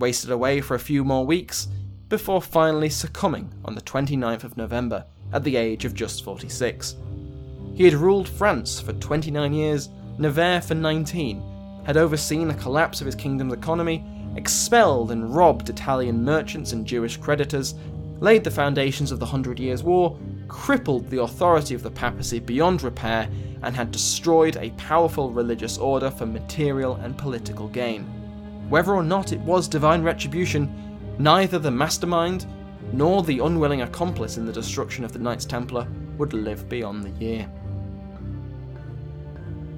wasted 0.00 0.32
away 0.32 0.60
for 0.60 0.74
a 0.74 0.80
few 0.80 1.04
more 1.04 1.24
weeks, 1.24 1.68
before 2.08 2.42
finally 2.42 2.90
succumbing 2.90 3.54
on 3.64 3.76
the 3.76 3.80
29th 3.80 4.42
of 4.42 4.56
November 4.56 5.06
at 5.32 5.44
the 5.44 5.54
age 5.54 5.84
of 5.84 5.94
just 5.94 6.24
46. 6.24 6.96
He 7.76 7.84
had 7.84 7.94
ruled 7.94 8.28
France 8.28 8.80
for 8.80 8.92
29 8.92 9.52
years, 9.52 9.88
Navarre 10.18 10.60
for 10.60 10.74
19, 10.74 11.84
had 11.84 11.96
overseen 11.96 12.48
the 12.48 12.54
collapse 12.54 13.00
of 13.00 13.06
his 13.06 13.14
kingdom's 13.14 13.52
economy, 13.52 14.04
expelled 14.34 15.12
and 15.12 15.32
robbed 15.32 15.70
Italian 15.70 16.24
merchants 16.24 16.72
and 16.72 16.86
Jewish 16.86 17.18
creditors, 17.18 17.76
laid 18.18 18.42
the 18.42 18.50
foundations 18.50 19.12
of 19.12 19.20
the 19.20 19.26
Hundred 19.26 19.60
Years' 19.60 19.84
War, 19.84 20.18
crippled 20.48 21.08
the 21.08 21.22
authority 21.22 21.74
of 21.74 21.82
the 21.82 21.90
papacy 21.90 22.38
beyond 22.38 22.82
repair, 22.82 23.28
and 23.62 23.74
had 23.74 23.90
destroyed 23.90 24.56
a 24.56 24.70
powerful 24.70 25.30
religious 25.30 25.78
order 25.78 26.10
for 26.10 26.26
material 26.26 26.96
and 26.96 27.18
political 27.18 27.68
gain. 27.68 28.04
Whether 28.68 28.94
or 28.94 29.02
not 29.02 29.32
it 29.32 29.40
was 29.40 29.68
divine 29.68 30.02
retribution, 30.02 30.70
neither 31.18 31.58
the 31.58 31.70
mastermind 31.70 32.46
nor 32.92 33.22
the 33.22 33.40
unwilling 33.40 33.82
accomplice 33.82 34.36
in 34.36 34.46
the 34.46 34.52
destruction 34.52 35.04
of 35.04 35.12
the 35.12 35.18
Knights 35.18 35.44
Templar 35.44 35.86
would 36.18 36.32
live 36.32 36.68
beyond 36.68 37.04
the 37.04 37.24
year. 37.24 37.50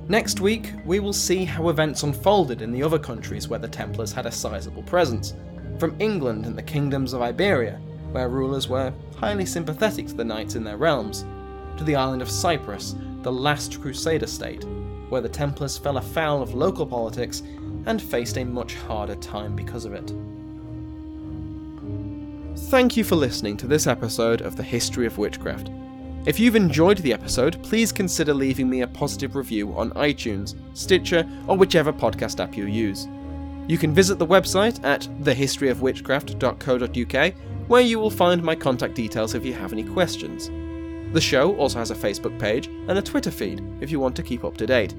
Next 0.09 0.41
week, 0.41 0.73
we 0.87 1.01
will 1.01 1.13
see 1.13 1.45
how 1.45 1.69
events 1.69 2.03
unfolded 2.03 2.63
in 2.63 2.73
the 2.73 2.83
other 2.83 2.99
countries 2.99 3.49
where 3.49 3.59
the 3.59 3.69
Templars 3.69 4.13
had 4.13 4.25
a 4.25 4.33
sizable 4.33 4.83
presence, 4.83 5.35
from 5.79 5.95
England 6.01 6.47
and 6.47 6.57
the 6.57 6.63
kingdoms 6.63 7.13
of 7.13 7.21
Iberia, 7.21 7.81
where 8.13 8.29
rulers 8.29 8.69
were 8.69 8.93
highly 9.17 9.47
sympathetic 9.47 10.07
to 10.09 10.15
the 10.15 10.25
knights 10.25 10.55
in 10.55 10.65
their 10.65 10.77
realms, 10.77 11.25
to 11.77 11.85
the 11.85 11.97
island 11.97 12.23
of 12.23 12.31
Cyprus, 12.31 12.95
the 13.23 13.33
last 13.33 13.81
Crusader 13.81 14.27
state, 14.27 14.65
where 15.09 15.21
the 15.21 15.29
Templars 15.29 15.79
fell 15.79 15.97
afoul 15.97 16.43
of 16.43 16.55
local 16.55 16.87
politics 16.87 17.43
and 17.87 18.01
faced 18.01 18.37
a 18.37 18.45
much 18.45 18.75
harder 18.75 19.17
time 19.17 19.57
because 19.57 19.85
of 19.85 19.93
it. 19.93 20.13
Thank 22.71 22.97
you 22.97 23.05
for 23.05 23.17
listening 23.17 23.57
to 23.59 23.67
this 23.67 23.87
episode 23.87 24.43
of 24.43 24.57
The 24.57 24.63
History 24.63 25.07
of 25.07 25.17
Witchcraft. 25.17 25.71
If 26.27 26.39
you've 26.39 26.57
enjoyed 26.57 26.99
the 26.99 27.15
episode, 27.15 27.63
please 27.63 27.93
consider 27.93 28.35
leaving 28.35 28.69
me 28.69 28.83
a 28.83 28.87
positive 28.87 29.37
review 29.37 29.73
on 29.75 29.91
iTunes, 29.93 30.55
Stitcher, 30.75 31.27
or 31.47 31.57
whichever 31.57 31.93
podcast 31.93 32.41
app 32.41 32.57
you 32.57 32.67
use. 32.67 33.09
You 33.69 33.79
can 33.79 33.95
visit 33.95 34.19
the 34.19 34.27
website 34.27 34.85
at 34.85 35.03
thehistoryofwitchcraft.co.uk, 35.23 37.35
where 37.69 37.83
you 37.83 37.99
will 37.99 38.11
find 38.11 38.43
my 38.43 38.55
contact 38.55 38.95
details 38.95 39.35
if 39.35 39.45
you 39.45 39.53
have 39.53 39.73
any 39.73 39.85
questions. 39.85 40.51
The 41.13 41.21
show 41.21 41.55
also 41.57 41.79
has 41.79 41.91
a 41.91 41.95
Facebook 41.95 42.39
page 42.39 42.67
and 42.67 42.99
a 42.99 43.03
Twitter 43.03 43.31
feed 43.31 43.63
if 43.81 43.91
you 43.91 44.01
want 44.01 44.17
to 44.17 44.23
keep 44.23 44.43
up 44.43 44.57
to 44.57 44.67
date. 44.67 44.95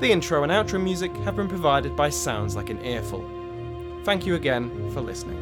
The 0.00 0.10
intro 0.10 0.42
and 0.42 0.52
outro 0.52 0.82
music 0.82 1.14
have 1.18 1.36
been 1.36 1.48
provided 1.48 1.96
by 1.96 2.10
Sounds 2.10 2.54
Like 2.54 2.70
an 2.70 2.84
Earful. 2.84 3.24
Thank 4.04 4.26
you 4.26 4.34
again 4.34 4.90
for 4.90 5.00
listening. 5.00 5.36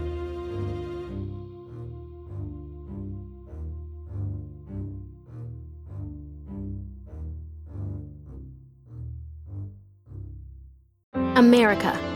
America. 11.37 12.16